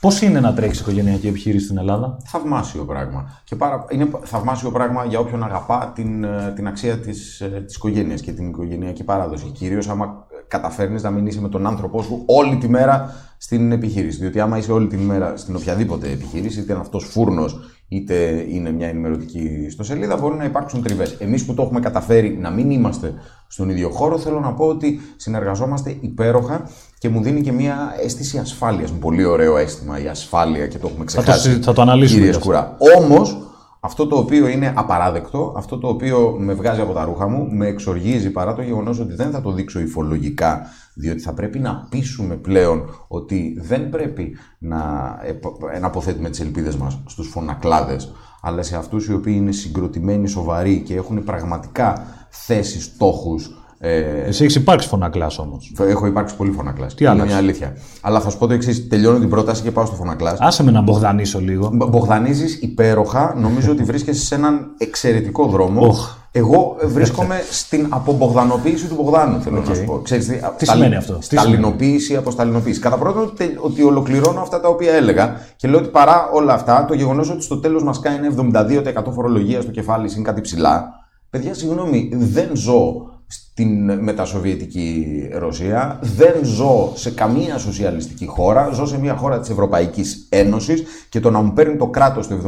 Πώς 0.00 0.22
είναι 0.22 0.40
να 0.40 0.54
τρέχεις 0.54 0.80
οικογενειακή 0.80 1.26
επιχείρηση 1.26 1.64
στην 1.64 1.78
Ελλάδα, 1.78 2.16
Θαυμάσιο 2.24 2.84
πράγμα. 2.84 3.40
Και 3.44 3.56
πάρα... 3.56 3.84
Είναι 3.90 4.08
θαυμάσιο 4.22 4.70
πράγμα 4.70 5.04
για 5.04 5.18
όποιον 5.18 5.44
αγαπά 5.44 5.92
την, 5.94 6.24
ε, 6.24 6.52
την 6.54 6.66
αξία 6.66 6.98
της 6.98 7.18
της 7.18 7.40
ε, 7.40 7.64
οικογένειας 7.68 8.20
και 8.20 8.32
την 8.32 8.48
οικογενειακή 8.48 9.04
παράδοση. 9.04 9.44
Κυρίως 9.44 9.88
άμα 9.88 10.26
καταφέρνεις 10.48 11.02
να 11.02 11.10
μην 11.10 11.26
είσαι 11.26 11.40
με 11.40 11.48
τον 11.48 11.66
άνθρωπό 11.66 12.02
σου 12.02 12.22
όλη 12.26 12.56
τη 12.56 12.68
μέρα 12.68 13.14
στην 13.36 13.72
επιχείρηση. 13.72 14.18
Διότι 14.18 14.40
άμα 14.40 14.58
είσαι 14.58 14.72
όλη 14.72 14.86
τη 14.86 14.96
μέρα 14.96 15.36
στην 15.36 15.56
οποιαδήποτε 15.56 16.10
επιχείρηση, 16.10 16.60
είτε 16.60 16.72
είναι 16.72 16.80
αυτός 16.80 17.04
φούρνος, 17.04 17.75
είτε 17.88 18.46
είναι 18.48 18.70
μια 18.72 18.88
ενημερωτική 18.88 19.64
ιστοσελίδα, 19.66 20.16
μπορεί 20.16 20.36
να 20.36 20.44
υπάρξουν 20.44 20.82
τριβές. 20.82 21.16
Εμείς 21.18 21.44
που 21.44 21.54
το 21.54 21.62
έχουμε 21.62 21.80
καταφέρει 21.80 22.38
να 22.40 22.50
μην 22.50 22.70
είμαστε 22.70 23.14
στον 23.48 23.68
ίδιο 23.68 23.88
χώρο, 23.88 24.18
θέλω 24.18 24.40
να 24.40 24.52
πω 24.52 24.64
ότι 24.64 25.00
συνεργαζόμαστε 25.16 25.96
υπέροχα 26.00 26.70
και 26.98 27.08
μου 27.08 27.22
δίνει 27.22 27.40
και 27.40 27.52
μια 27.52 27.94
αίσθηση 28.04 28.38
ασφάλειας. 28.38 28.90
Πολύ 28.90 29.24
ωραίο 29.24 29.56
αίσθημα 29.56 30.02
η 30.02 30.06
ασφάλεια 30.06 30.66
και 30.66 30.78
το 30.78 30.88
έχουμε 30.88 31.04
ξεχάσει. 31.04 31.48
Θα 31.48 31.56
το, 31.56 31.62
θα 31.62 31.72
το 31.72 31.82
αναλύσουμε. 31.82 32.32
Όμως, 32.98 33.45
αυτό 33.86 34.06
το 34.06 34.16
οποίο 34.16 34.48
είναι 34.48 34.72
απαράδεκτο, 34.76 35.54
αυτό 35.56 35.78
το 35.78 35.88
οποίο 35.88 36.36
με 36.38 36.54
βγάζει 36.54 36.80
από 36.80 36.92
τα 36.92 37.04
ρούχα 37.04 37.28
μου, 37.28 37.48
με 37.50 37.66
εξοργίζει 37.66 38.30
παρά 38.30 38.54
το 38.54 38.62
γεγονός 38.62 39.00
ότι 39.00 39.14
δεν 39.14 39.30
θα 39.30 39.40
το 39.40 39.52
δείξω 39.52 39.80
υφολογικά, 39.80 40.66
διότι 40.94 41.20
θα 41.20 41.32
πρέπει 41.32 41.58
να 41.58 41.86
πείσουμε 41.90 42.34
πλέον 42.34 42.84
ότι 43.08 43.58
δεν 43.60 43.88
πρέπει 43.88 44.36
να, 44.58 44.78
να 45.80 45.86
αποθέτουμε 45.86 46.30
τις 46.30 46.40
ελπίδες 46.40 46.76
μας 46.76 47.02
στους 47.06 47.28
φωνακλάδες, 47.28 48.12
αλλά 48.42 48.62
σε 48.62 48.76
αυτούς 48.76 49.06
οι 49.06 49.12
οποίοι 49.12 49.34
είναι 49.36 49.52
συγκροτημένοι, 49.52 50.28
σοβαροί 50.28 50.80
και 50.80 50.94
έχουν 50.94 51.24
πραγματικά 51.24 52.06
θέσει 52.28 52.80
στόχους 52.80 53.65
Ε, 53.78 53.98
Εσύ 54.26 54.42
έχεις 54.44 54.54
υπάρξει 54.54 54.88
φωνακλά 54.88 55.30
όμως. 55.38 55.72
έχω 55.78 56.06
υπάρξει 56.06 56.36
πολύ 56.36 56.50
φωνακλά. 56.50 56.86
Τι 56.86 56.94
Είναι 56.98 57.08
άλλαξε; 57.10 57.26
μια 57.32 57.36
αλήθεια. 57.42 57.76
Αλλά 58.00 58.20
θα 58.20 58.30
σου 58.30 58.38
πω 58.38 58.46
το 58.46 58.52
εξής: 58.52 58.88
τελειώνω 58.88 59.18
την 59.18 59.28
πρόταση 59.28 59.62
και 59.62 59.70
πάω 59.70 59.84
στο 59.86 59.94
φωνακλά. 59.94 60.36
Άσε 60.40 60.62
με 60.62 60.70
να 60.70 60.80
μπογδανίσω 60.80 61.38
λίγο. 61.40 61.70
Μπογδανίζεις 61.72 62.58
υπέροχα. 62.62 63.34
Νομίζω 63.38 63.70
ότι 63.72 63.82
βρίσκεσαι 63.82 64.24
σε 64.24 64.34
έναν 64.34 64.66
εξαιρετικό 64.78 65.46
δρόμο. 65.46 65.86
Οχ. 65.86 66.14
Εγώ 66.32 66.76
βρίσκομαι 66.84 67.42
στην 67.50 67.86
απομπογδανοποίηση 67.88 68.86
του 68.86 68.94
Μπογδάνου, 68.94 69.40
θέλω 69.40 69.62
να 69.68 69.74
σου 69.74 69.84
πω. 69.84 70.00
Ξέρεις, 70.04 70.26
τι 70.26 70.38
Τι 70.58 70.66
σημαίνει 70.66 70.94
αυτό; 70.96 71.12
Τι 71.14 71.24
Σταλινοποίηση 71.24 72.16
από 72.16 72.30
σταλινοποίηση. 72.30 72.80
Κατά 72.80 72.96
πρώτον, 72.96 73.22
ότι- 73.22 73.56
ότι 73.60 73.82
ολοκληρώνω 73.82 74.40
αυτά 74.40 74.60
τα 74.60 74.68
οποία 74.68 74.92
έλεγα 74.92 75.40
και 75.56 75.68
λέω 75.68 75.78
ότι 75.78 75.88
παρά 75.88 76.30
όλα 76.32 76.52
αυτά, 76.52 76.84
το 76.88 76.94
γεγονός 76.94 77.30
ότι 77.30 77.42
στο 77.42 77.56
τέλος 77.58 77.82
μας 77.82 78.00
κάνει 78.00 78.26
72% 78.26 79.10
φορολογία 79.12 79.60
στο 79.60 79.70
κεφάλι 79.70 80.10
είναι 80.14 80.22
κάτι 80.22 80.40
ψηλά. 80.40 80.84
Παιδιά, 81.30 81.54
συγγνώμη, 81.54 82.10
δεν 82.12 82.48
ζω 82.52 82.94
στην 83.58 83.92
μετασοβιετική 84.02 85.06
Ρωσία, 85.32 85.98
δεν 86.02 86.34
ζω 86.42 86.92
σε 86.94 87.10
καμία 87.10 87.58
σοσιαλιστική 87.58 88.26
χώρα, 88.26 88.70
ζω 88.72 88.86
σε 88.86 88.98
μια 88.98 89.16
χώρα 89.16 89.40
της 89.40 89.50
Ευρωπαϊκής 89.50 90.26
Ένωσης 90.28 90.82
και 91.08 91.20
το 91.20 91.30
να 91.30 91.40
μου 91.40 91.52
παίρνει 91.52 91.76
το 91.76 91.86
κράτος 91.86 92.28
το 92.28 92.38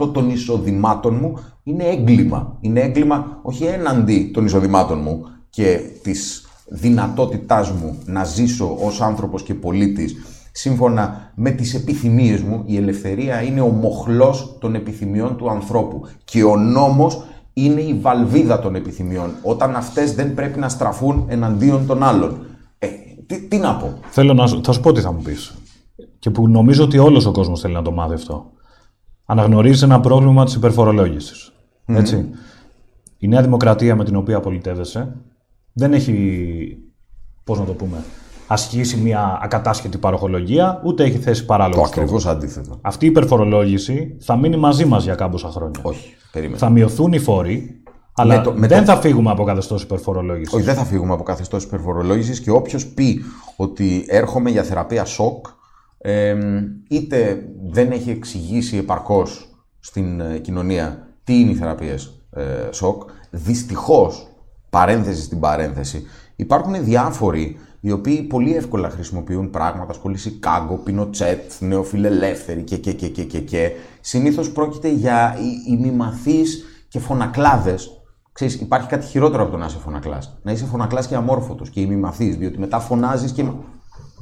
70% 0.00 0.12
των 0.12 0.30
εισοδημάτων 0.30 1.14
μου 1.20 1.38
είναι 1.62 1.84
έγκλημα. 1.84 2.56
Είναι 2.60 2.80
έγκλημα 2.80 3.40
όχι 3.42 3.64
έναντι 3.64 4.30
των 4.32 4.44
εισοδημάτων 4.44 5.00
μου 5.00 5.26
και 5.50 5.80
της 6.02 6.48
δυνατότητάς 6.68 7.70
μου 7.70 7.98
να 8.04 8.24
ζήσω 8.24 8.76
ως 8.84 9.00
άνθρωπος 9.00 9.42
και 9.42 9.54
πολίτης 9.54 10.16
σύμφωνα 10.52 11.32
με 11.34 11.50
τις 11.50 11.74
επιθυμίες 11.74 12.40
μου. 12.40 12.62
Η 12.66 12.76
ελευθερία 12.76 13.42
είναι 13.42 13.60
ο 13.60 13.68
μοχλός 13.68 14.56
των 14.60 14.74
επιθυμιών 14.74 15.36
του 15.36 15.50
ανθρώπου 15.50 16.06
και 16.24 16.44
ο 16.44 16.56
νόμος 16.56 17.24
είναι 17.64 17.80
η 17.80 17.94
βαλβίδα 18.00 18.58
των 18.60 18.74
επιθυμιών, 18.74 19.30
όταν 19.42 19.76
αυτές 19.76 20.14
δεν 20.14 20.34
πρέπει 20.34 20.58
να 20.58 20.68
στραφούν 20.68 21.24
εναντίον 21.28 21.86
των 21.86 22.02
άλλων. 22.02 22.38
Ε, 22.78 22.86
τι, 23.26 23.40
τι 23.48 23.56
να 23.56 23.74
πω; 23.76 23.98
Θέλω 24.10 24.34
να 24.34 24.46
σου- 24.46 24.60
θα 24.64 24.72
σου 24.72 24.80
πω 24.80 24.92
τι 24.92 25.00
θα 25.00 25.12
μου 25.12 25.22
πεις. 25.22 25.54
Και 26.18 26.30
που 26.30 26.48
νομίζω 26.48 26.84
ότι 26.84 26.98
όλος 26.98 27.26
ο 27.26 27.30
κόσμος 27.32 27.60
θέλει 27.60 27.74
να 27.74 27.82
το 27.82 27.90
μάθει 27.92 28.14
αυτό. 28.14 28.50
Αναγνωρίζεις 29.24 29.82
ένα 29.82 30.00
πρόβλημα 30.00 30.44
της 30.44 30.54
υπερφορολόγησης. 30.54 31.52
Έτσι. 31.86 32.28
Η 33.18 33.28
Νέα 33.28 33.42
Δημοκρατία 33.42 33.96
με 33.96 34.04
την 34.04 34.16
οποία 34.16 34.40
πολιτεύεσαι 34.40 35.16
δεν 35.72 35.92
έχει, 35.92 36.76
πώς 37.44 37.58
να 37.58 37.64
το 37.64 37.72
πούμε, 37.72 38.04
ασκήσει 38.52 38.96
μια 38.96 39.38
ακατάσχετη 39.42 39.98
παροχολογία, 39.98 40.80
ούτε 40.84 41.04
έχει 41.04 41.18
θέσει 41.18 41.40
Το 41.40 41.46
παράλογο 41.46 41.86
στόχο. 41.86 42.00
ακριβώς 42.00 42.26
αντίθετο. 42.26 42.78
Αυτή 42.80 43.04
η 43.04 43.08
υπερφορολόγηση 43.08 44.16
θα 44.20 44.36
μείνει 44.36 44.56
μαζί 44.56 44.84
μας 44.84 45.04
για 45.04 45.14
κάμποσα 45.14 45.48
χρόνια. 45.48 45.80
Όχι, 45.82 46.14
περίμενε. 46.32 46.58
Θα 46.58 46.70
μειωθούν 46.70 47.12
οι 47.12 47.18
φόροι, 47.18 47.82
αλλά 48.14 48.40
το- 48.40 48.52
με 48.52 48.66
δεν 48.66 48.84
το- 48.84 48.92
θα 48.92 49.00
φύγουμε 49.00 49.30
από 49.30 49.44
καθεστώς 49.44 49.82
υπερφορολόγησης. 49.82 50.52
Όχι, 50.54 50.64
δεν 50.64 50.74
θα 50.74 50.84
φύγουμε 50.84 51.12
από 51.12 51.22
καθεστώς 51.22 51.64
υπερφορολόγησης 51.64 52.40
και 52.40 52.50
όποιος 52.50 52.86
πει 52.86 53.20
ότι 53.56 54.04
έρχομαι 54.08 54.50
για 54.50 54.62
θεραπεία 54.62 55.04
σοκ, 55.04 55.46
εμ, 55.98 56.40
είτε 56.88 57.42
δεν 57.70 57.90
έχει 57.90 58.10
εξηγήσει 58.10 58.76
επαρκώς 58.76 59.48
στην 59.80 60.20
ε, 60.20 60.38
κοινωνία 60.38 61.08
τι 61.24 61.40
είναι 61.40 61.50
οι 61.50 61.54
θεραπείες 61.54 62.22
ε, 62.36 62.42
σοκ, 62.72 63.02
δυστυχώς, 63.30 64.26
παρένθεση 64.70 65.22
στην 65.22 65.40
παρένθεση, 65.40 66.02
υπάρχουν 66.36 66.84
διάφοροι 66.84 67.56
οι 67.80 67.90
οποίοι 67.92 68.22
πολύ 68.22 68.54
εύκολα 68.54 68.90
χρησιμοποιούν 68.90 69.50
πράγματα, 69.50 69.92
σχολή 69.92 70.16
Σικάγκο, 70.16 70.74
Πινοτσέτ, 70.76 71.52
νεοφιλελεύθεροι 71.58 72.62
και 72.62 72.76
και 72.76 72.92
και 72.92 73.08
και 73.08 73.24
και 73.24 73.40
και. 73.40 73.70
Συνήθως 74.00 74.50
πρόκειται 74.52 74.88
για 74.92 75.36
οι- 75.40 75.72
ημιμαθείς 75.72 76.64
και 76.88 76.98
φωνακλάδες 76.98 77.94
Ξέρεις, 78.32 78.54
υπάρχει 78.60 78.88
κάτι 78.88 79.06
χειρότερο 79.06 79.42
από 79.42 79.52
το 79.52 79.56
να 79.58 79.66
είσαι 79.66 79.78
φωνακλάς. 79.78 80.38
Να 80.42 80.52
είσαι 80.52 80.64
φωνακλάς 80.64 81.06
και 81.06 81.14
αμόρφωτος 81.14 81.70
και 81.70 81.80
ημιμαθή, 81.80 82.28
διότι 82.30 82.58
μετά 82.58 82.78
φωνάζεις 82.80 83.32
και 83.32 83.44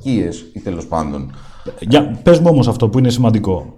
κίε 0.02 0.28
ή 0.52 0.60
τέλος 0.60 0.86
πάντων. 0.86 1.32
Για, 1.80 2.20
πες 2.22 2.38
μου 2.38 2.46
όμως 2.50 2.68
αυτό 2.68 2.88
που 2.88 2.98
είναι 2.98 3.08
σημαντικό. 3.10 3.76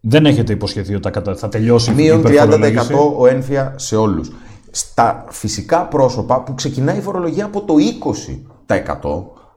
Δεν 0.00 0.26
έχετε 0.26 0.52
υποσχεθεί 0.52 0.94
ότι 0.94 1.02
θα, 1.02 1.10
κατα- 1.10 1.34
θα 1.36 1.48
τελειώσει 1.48 1.90
η 1.90 1.94
Μείον 1.94 2.22
30% 2.22 2.32
υπερφορολόγηση. 2.32 2.92
ο 3.18 3.26
ένφια 3.26 3.74
σε 3.78 3.96
όλους. 3.96 4.30
Στα 4.70 5.24
φυσικά 5.28 5.86
πρόσωπα 5.86 6.42
που 6.42 6.54
ξεκινάει 6.54 6.98
η 6.98 7.00
φορολογία 7.00 7.44
από 7.44 7.60
το 7.62 7.74
20%, 7.78 8.49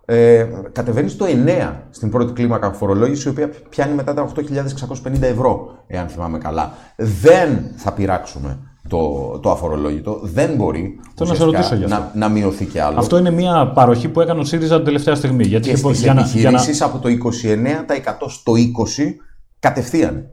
ε, 0.05 0.45
κατεβαίνει 0.71 1.09
στο 1.09 1.25
9% 1.45 1.71
στην 1.89 2.09
πρώτη 2.09 2.33
κλίμακα 2.33 2.71
φορολόγηση, 2.73 3.27
η 3.27 3.31
οποία 3.31 3.49
πιάνει 3.69 3.93
μετά 3.93 4.13
τα 4.13 4.31
8.650 4.35 5.21
ευρώ, 5.21 5.83
εάν 5.87 6.07
θυμάμαι 6.07 6.37
καλά. 6.37 6.73
Δεν 6.95 7.71
θα 7.75 7.93
πειράξουμε 7.93 8.57
το, 8.89 9.13
το 9.41 9.51
αφορολόγητο, 9.51 10.19
δεν 10.23 10.55
μπορεί 10.55 10.99
Θέλω 11.15 11.29
να 11.29 11.35
σε 11.35 11.43
ουσιαστικά 11.45 11.57
ρωτήσω 11.57 11.75
γι' 11.75 11.83
αυτό. 11.93 11.95
να, 12.13 12.25
να 12.27 12.29
μειωθεί 12.33 12.65
και 12.65 12.81
άλλο. 12.81 12.99
Αυτό 12.99 13.17
είναι 13.17 13.31
μια 13.31 13.71
παροχή 13.73 14.09
που 14.09 14.21
έκανε 14.21 14.39
ο 14.39 14.43
ΣΥΡΙΖΑ 14.43 14.75
την 14.75 14.85
τελευταία 14.85 15.15
στιγμή. 15.15 15.43
Γιατί 15.43 15.65
και 15.67 15.73
είχε 15.73 15.81
πω- 15.81 15.89
στις 15.91 16.03
για 16.03 16.13
να- 16.13 16.21
για 16.21 16.41
να- 16.41 16.49
επιχειρήσεις 16.49 16.81
από 16.81 16.97
το 16.97 17.09
29% 17.09 18.29
στο 18.29 18.53
20% 18.55 19.15
κατευθείαν. 19.59 20.25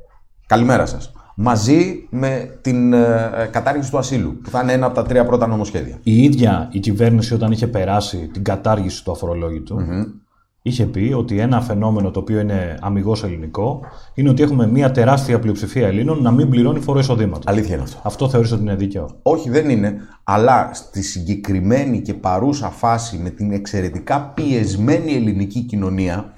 Καλημέρα 0.46 0.86
σας. 0.86 1.12
Μαζί 1.34 2.06
με 2.10 2.58
την 2.60 2.92
ε, 2.92 3.30
ε, 3.36 3.46
κατάργηση 3.46 3.90
του 3.90 3.98
ασύλου, 3.98 4.40
που 4.42 4.50
θα 4.50 4.62
είναι 4.62 4.72
ένα 4.72 4.86
από 4.86 4.94
τα 4.94 5.02
τρία 5.02 5.24
πρώτα 5.24 5.46
νομοσχέδια. 5.46 5.98
η 6.02 6.22
ίδια 6.22 6.68
η 6.72 6.78
κυβέρνηση 6.78 7.34
όταν 7.34 7.52
είχε 7.52 7.66
περάσει 7.66 8.28
την 8.32 8.44
κατάργηση 8.44 9.04
του 9.04 9.10
αφορολόγητου 9.10 9.76
είχε 10.62 10.86
πει 10.86 11.14
ότι 11.16 11.38
ένα 11.38 11.60
φαινόμενο 11.60 12.10
το 12.10 12.20
οποίο 12.20 12.40
είναι 12.40 12.78
αμυγός 12.80 13.24
ελληνικό 13.24 13.80
είναι 14.14 14.28
ότι 14.28 14.42
έχουμε 14.42 14.66
μια 14.66 14.90
τεράστια 14.90 15.38
πλειοψηφία 15.38 15.86
Ελλήνων 15.86 16.22
να 16.22 16.30
μην 16.30 16.48
πληρώνει 16.48 16.80
φόρο 16.80 16.98
εισοδήματος. 16.98 17.44
Αλήθεια 17.46 17.74
είναι 17.74 17.82
αυτό. 17.82 18.00
Αυτό 18.02 18.28
θεωρείς 18.28 18.52
ότι 18.52 18.62
είναι 18.62 18.74
δίκαιο; 18.74 19.08
Όχι, 19.22 19.50
δεν 19.50 19.70
είναι, 19.70 19.96
αλλά 20.24 20.70
στη 20.72 21.02
συγκεκριμένη 21.02 22.00
και 22.00 22.14
παρούσα 22.14 22.70
φάση 22.70 23.16
με 23.16 23.30
την 23.30 23.52
εξαιρετικά 23.52 24.20
πιεσμένη 24.34 25.14
ελληνική 25.14 25.60
κοινωνία, 25.60 26.32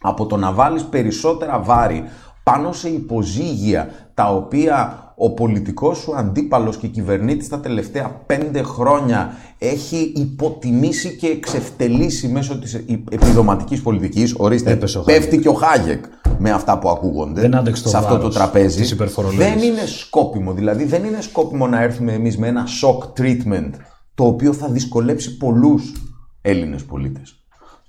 από 0.00 0.26
το 0.26 0.36
να 0.36 0.52
βάλεις 0.52 0.84
περισσότερα 0.84 1.60
βάρη 1.60 2.04
πάνω 2.42 2.72
σε 2.72 2.88
υποζύγια 2.88 3.90
τα 4.14 4.34
οποία 4.34 5.04
ο 5.16 5.30
πολιτικός 5.30 5.98
σου 5.98 6.16
αντίπαλος 6.16 6.76
και 6.76 6.86
κυβερνήτης 6.86 7.48
τα 7.48 7.60
τελευταία 7.60 8.08
πέντε 8.26 8.62
χρόνια 8.62 9.34
έχει 9.58 10.12
υποτιμήσει 10.16 11.16
και 11.16 11.26
εξευτελίσει 11.26 12.28
μέσω 12.28 12.58
της 12.58 12.74
επιδοματικής 13.10 13.82
πολιτικής. 13.82 14.34
Ορίστε, 14.36 14.70
Έπεσε 14.70 14.98
ο 14.98 15.02
πέφτει 15.02 15.38
και 15.38 15.48
ο 15.48 15.52
Χάγεκ 15.52 16.04
με 16.38 16.50
αυτά 16.50 16.78
που 16.78 16.88
ακούγονται 16.90 17.40
Δεν 17.40 17.54
άντεξε 17.56 17.82
το 17.82 17.88
σε 17.88 17.96
αυτό 17.96 18.12
το 18.12 18.18
βάρος 18.18 18.34
τραπέζι. 18.34 18.80
της 18.80 18.90
υπερφορολόγησης. 18.90 19.54
Δεν 19.54 19.62
είναι 19.62 19.86
σκόπιμο. 19.86 20.52
Δηλαδή 20.52 20.84
δεν 20.84 21.04
είναι 21.04 21.20
σκόπιμο 21.20 21.66
να 21.66 21.82
έρθουμε 21.82 22.12
εμείς 22.12 22.38
με 22.38 22.46
ένα 22.46 22.66
shock 22.82 23.20
treatment 23.20 23.70
το 24.14 24.24
οποίο 24.26 24.52
θα 24.52 24.68
δυσκολέψει 24.68 25.36
πολλούς 25.36 25.92
Έλληνες 26.42 26.84
πολίτες. 26.84 27.39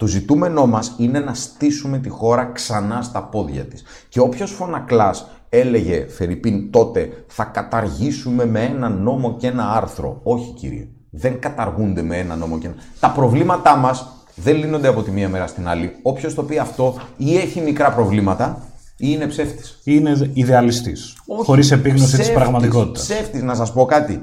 Το 0.02 0.08
ζητούμενό 0.08 0.66
μας 0.66 0.96
είναι 0.98 1.20
να 1.20 1.34
στήσουμε 1.34 1.98
τη 1.98 2.10
χώρα 2.10 2.46
ξανά 2.54 3.02
στα 3.02 3.24
πόδια 3.24 3.66
της. 3.66 3.84
Και 4.10 4.20
όποιος 4.20 4.52
φωνακλάς 4.52 5.28
έλεγε, 5.50 6.06
Φερρυπίν, 6.10 6.72
τότε 6.72 7.24
θα 7.28 7.44
καταργήσουμε 7.44 8.46
με 8.46 8.64
ένα 8.64 8.90
νόμο 8.90 9.36
και 9.38 9.48
ένα 9.48 9.72
άρθρο. 9.72 10.20
Όχι 10.24 10.52
κύριε, 10.52 10.88
δεν 11.10 11.40
καταργούνται 11.40 12.02
με 12.02 12.18
ένα 12.18 12.36
νόμο 12.36 12.58
και 12.58 12.68
ένα... 12.68 12.76
Τα 13.00 13.10
προβλήματά 13.12 13.76
μας 13.76 14.26
δεν 14.36 14.56
λύνονται 14.56 14.88
από 14.88 15.04
τη 15.04 15.12
μία 15.12 15.30
μέρα 15.30 15.48
στην 15.48 15.68
άλλη. 15.68 15.92
Όποιος 16.02 16.34
το 16.34 16.44
πει 16.44 16.58
αυτό 16.58 16.96
ή 17.18 17.38
έχει 17.38 17.62
μικρά 17.62 17.92
προβλήματα 17.92 18.62
ή 18.98 19.08
είναι 19.10 19.28
ψεύτης. 19.28 19.80
Είναι 19.84 20.32
ιδεαλιστής, 20.34 21.18
Όχι, 21.26 21.46
χωρίς 21.46 21.72
επίγνωση 21.72 22.06
της 22.06 22.14
ψεύτης, 22.14 22.36
πραγματικότητας. 22.36 23.04
Ψεύτης, 23.04 23.44
να 23.44 23.56
σας 23.56 23.74
πω 23.74 23.86
κάτι. 23.86 24.22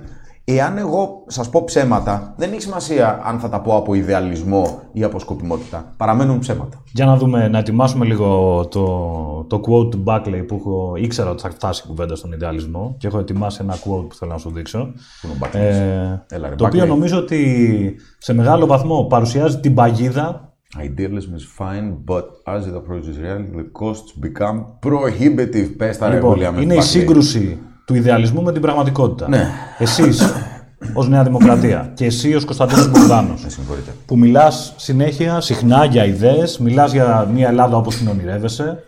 Εάν 0.50 0.78
εγώ 0.78 1.24
σας 1.26 1.48
πω 1.50 1.64
ψέματα, 1.64 2.34
δεν 2.36 2.52
έχει 2.52 2.60
σημασία 2.60 3.20
αν 3.24 3.38
θα 3.38 3.48
τα 3.48 3.60
πω 3.60 3.76
από 3.76 3.94
ιδεαλισμό 3.94 4.80
ή 4.92 5.02
από 5.04 5.18
σκοπιμότητα. 5.18 5.94
Παραμένουν 5.96 6.38
ψέματα. 6.38 6.82
Για 6.92 7.04
να 7.06 7.16
δούμε, 7.16 7.48
να 7.48 7.58
ετοιμάσουμε 7.58 8.04
λίγο 8.04 8.26
το, 8.70 8.84
το 9.48 9.60
quote 9.68 9.90
του 9.90 10.02
Buckley 10.06 10.44
που 10.46 10.54
έχω, 10.54 10.92
ήξερα 10.96 11.30
ότι 11.30 11.42
θα 11.42 11.50
φτάσει 11.50 11.82
η 11.84 11.88
κουβέντα 11.88 12.14
στον 12.16 12.32
ιδεαλισμό 12.32 12.94
και 12.98 13.06
έχω 13.06 13.18
ετοιμάσει 13.18 13.58
ένα 13.62 13.74
quote 13.74 14.08
που 14.08 14.14
θέλω 14.14 14.30
να 14.30 14.38
σου 14.38 14.50
δείξω. 14.50 14.78
Πού 15.20 15.26
είναι 15.28 15.34
ο 15.40 15.46
Buckley? 15.46 15.58
Ε, 15.58 16.36
Έλα, 16.36 16.48
ρε, 16.48 16.54
το 16.54 16.64
οποίο 16.66 16.82
Buckley. 16.84 16.88
νομίζω 16.88 17.18
ότι 17.18 17.94
σε 18.18 18.32
μεγάλο 18.34 18.66
βαθμό 18.66 19.04
παρουσιάζει 19.04 19.60
την 19.60 19.74
παγίδα 19.74 20.42
Idealism 20.78 21.32
is 21.40 21.46
fine, 21.64 21.88
but 22.10 22.24
as 22.54 22.60
it 22.66 22.74
approaches 22.74 23.16
reality, 23.24 23.50
the 23.60 23.68
costs 23.80 24.10
become 24.26 24.58
prohibitive. 24.86 25.74
Πες 25.76 25.98
τα 25.98 26.08
ρε 26.08 26.14
Λοιπόν, 26.14 26.38
William 26.38 26.62
είναι 26.62 26.74
η 26.74 26.78
Buckley. 26.80 26.84
σύγκρουση 26.84 27.58
του 27.88 27.94
ιδεαλισμού 27.94 28.42
με 28.42 28.52
την 28.52 28.60
πραγματικότητα. 28.60 29.28
Ναι. 29.28 29.50
Εσείς 29.78 30.22
ως 30.94 31.08
Νέα 31.08 31.22
Δημοκρατία 31.24 31.92
και 31.94 32.04
εσύ 32.04 32.34
ως 32.34 32.44
Κωνσταντίνος 32.44 32.90
Μπογδάνος 32.90 33.42
Με 33.42 33.48
συγχωρείτε. 33.48 33.94
που 34.06 34.18
μιλάς 34.18 34.74
συνέχεια, 34.76 35.40
συχνά 35.40 35.84
για 35.84 36.04
ιδέες, 36.04 36.58
μιλάς 36.58 36.92
για 36.92 37.30
μια 37.34 37.48
Ελλάδα 37.48 37.76
όπως 37.76 37.96
την 37.96 38.08
ονειρεύεσαι, 38.08 38.82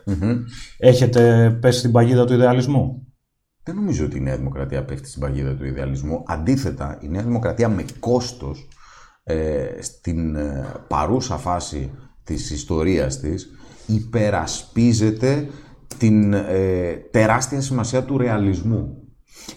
έχετε 0.78 1.50
πέσει 1.60 1.78
στην 1.78 1.92
παγίδα 1.92 2.24
του 2.24 2.32
ιδεαλισμού; 2.32 3.06
Δεν 3.62 3.74
νομίζω 3.74 4.04
ότι 4.04 4.16
η 4.16 4.20
Νέα 4.20 4.36
Δημοκρατία 4.36 4.84
πέφτει 4.84 5.08
στην 5.08 5.20
παγίδα 5.20 5.54
του 5.54 5.64
ιδεαλισμού. 5.64 6.22
Αντίθετα, 6.26 6.98
η 7.00 7.08
Νέα 7.08 7.22
Δημοκρατία 7.22 7.68
με 7.68 7.84
κόστος 8.00 8.68
ε, 9.22 9.64
στην 9.80 10.36
ε, 10.36 10.64
παρούσα 10.88 11.36
φάση 11.36 11.90
της 12.24 12.50
ιστορίας 12.50 13.18
της 13.18 13.50
υπερασπίζεται 13.86 15.46
την 15.98 16.32
ε, 16.32 16.92
τεράστια 17.10 17.60
σημασία 17.60 18.02
του 18.02 18.18
ρεαλισμού. 18.18 19.00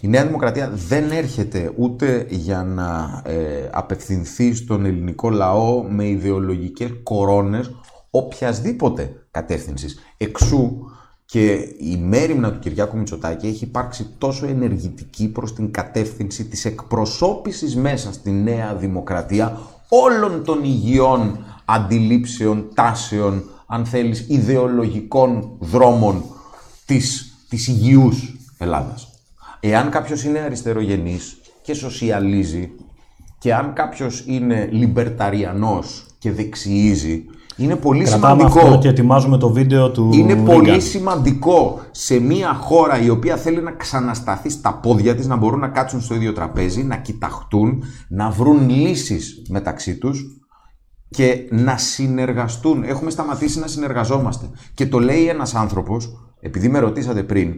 Η 0.00 0.08
Νέα 0.08 0.26
Δημοκρατία 0.26 0.70
δεν 0.70 1.10
έρχεται 1.10 1.72
ούτε 1.76 2.26
για 2.30 2.62
να 2.62 3.22
ε, 3.24 3.68
απευθυνθεί 3.72 4.54
στον 4.54 4.84
ελληνικό 4.84 5.30
λαό 5.30 5.82
με 5.82 6.08
ιδεολογικές 6.08 6.90
κορώνες 7.02 7.70
οποιασδήποτε 8.10 9.26
κατεύθυνσης. 9.30 9.98
Εξού 10.16 10.72
και 11.24 11.52
η 11.78 11.96
μέρημνα 11.96 12.52
του 12.52 12.58
Κυριάκου 12.58 12.96
Μητσοτάκη 12.96 13.46
έχει 13.46 13.64
υπάρξει 13.64 14.14
τόσο 14.18 14.46
ενεργητική 14.46 15.28
προς 15.28 15.54
την 15.54 15.70
κατεύθυνση 15.70 16.44
της 16.44 16.64
εκπροσώπησης 16.64 17.76
μέσα 17.76 18.12
στη 18.12 18.30
Νέα 18.30 18.74
Δημοκρατία 18.74 19.58
όλων 19.88 20.44
των 20.44 20.64
υγιών 20.64 21.44
αντιλήψεων, 21.64 22.68
τάσεων, 22.74 23.44
αν 23.74 23.84
θέλεις, 23.84 24.24
ιδεολογικών 24.28 25.50
δρόμων 25.58 26.24
της, 26.86 27.36
της 27.48 27.68
υγιούς 27.68 28.36
Ελλάδας. 28.58 29.08
Εάν 29.60 29.90
κάποιος 29.90 30.24
είναι 30.24 30.38
αριστερογενής 30.38 31.36
και 31.62 31.74
σοσιαλίζει 31.74 32.70
και 33.38 33.54
αν 33.54 33.72
κάποιος 33.72 34.24
είναι 34.26 34.68
λιμπερταριανός 34.72 36.06
και 36.18 36.32
δεξιίζει, 36.32 37.24
είναι 37.56 37.76
πολύ 37.76 38.04
Κρατάμε 38.04 38.40
σημαντικό. 38.40 38.66
αυτό 38.66 38.78
και 38.78 38.88
ετοιμάζουμε 38.88 39.38
το 39.38 39.48
βίντεο 39.50 39.90
του 39.90 40.10
Είναι 40.12 40.32
Ρίγκαν. 40.32 40.44
πολύ 40.44 40.80
σημαντικό 40.80 41.80
σε 41.90 42.18
μια 42.18 42.54
χώρα 42.54 43.00
η 43.00 43.08
οποία 43.08 43.36
θέλει 43.36 43.62
να 43.62 43.70
ξανασταθεί 43.70 44.50
στα 44.50 44.74
πόδια 44.74 45.14
της, 45.14 45.26
να 45.26 45.36
μπορούν 45.36 45.60
να 45.60 45.68
κάτσουν 45.68 46.00
στο 46.00 46.14
ίδιο 46.14 46.32
τραπέζι, 46.32 46.82
να 46.82 46.96
κοιταχτούν, 46.96 47.82
να 48.08 48.30
βρουν 48.30 48.68
λύσεις 48.68 49.42
μεταξύ 49.48 49.96
τους 49.96 50.43
και 51.10 51.46
να 51.50 51.76
συνεργαστούν. 51.76 52.82
Έχουμε 52.84 53.10
σταματήσει 53.10 53.58
να 53.58 53.66
συνεργαζόμαστε. 53.66 54.46
Και 54.74 54.86
το 54.86 54.98
λέει 54.98 55.28
ένας 55.28 55.54
άνθρωπος, 55.54 56.12
επειδή 56.40 56.68
με 56.68 56.78
ρωτήσατε 56.78 57.22
πριν, 57.22 57.54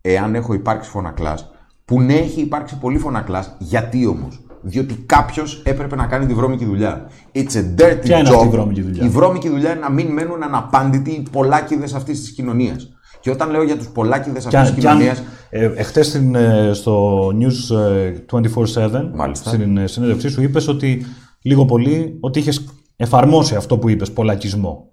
εάν 0.00 0.34
έχω 0.34 0.54
υπάρξει 0.54 0.90
φωνακλάς, 0.90 1.50
που 1.84 2.00
ναι 2.00 2.14
έχει 2.14 2.40
υπάρξει 2.40 2.78
πολύ 2.78 2.98
φωνακλάς, 2.98 3.54
γιατί 3.58 4.06
όμως; 4.06 4.38
Διότι 4.66 4.94
κάποιος 5.06 5.62
έπρεπε 5.64 5.96
να 5.96 6.06
κάνει 6.06 6.26
τη 6.26 6.34
βρώμικη 6.34 6.64
δουλειά. 6.64 7.10
It's 7.34 7.38
a 7.52 7.80
dirty 7.82 7.98
Ποια 8.02 8.18
είναι 8.18 8.28
job. 8.30 8.34
αυτή 8.34 8.46
η 8.46 8.50
βρώμικη 8.50 8.82
δουλειά; 8.82 9.04
Η 9.04 9.08
βρώμικη 9.08 9.48
δουλειά 9.48 9.70
είναι 9.70 9.80
να 9.80 9.90
μην 9.90 10.06
μένουν 10.12 10.42
αναπάντητοι 10.42 11.10
οι 11.10 11.26
πολλάκιδες 11.32 11.94
αυτής 11.94 12.20
της 12.20 12.30
κοινωνίας. 12.30 12.88
Και 13.20 13.30
όταν 13.30 13.50
λέω 13.50 13.62
για 13.62 13.76
τους 13.76 13.88
πολλάκιδες 13.88 14.46
Και, 14.46 14.56
αυτής 14.56 14.70
αν- 14.70 14.74
της 14.74 14.84
και 14.84 14.90
αν, 14.90 14.96
κοινωνίας, 14.96 15.22
ε, 15.50 15.64
εχθές 15.76 16.06
στην, 16.06 16.34
ε, 16.34 16.70
στο 16.72 17.26
News 17.28 17.76
ε, 17.76 18.12
24-7, 18.26 19.10
Μάλιστα. 19.14 19.48
στην 19.50 19.76
ε, 19.76 19.86
συνέντευξή 19.86 20.28
σου, 20.28 20.42
είπες 20.42 20.68
ότι 20.68 21.06
λίγο 21.46 21.64
πολύ 21.64 22.16
ότι 22.20 22.38
είχες 22.38 22.64
εφαρμόσει 22.96 23.54
αυτό 23.54 23.78
που 23.78 23.88
είπες, 23.88 24.12
πολλακισμό. 24.12 24.88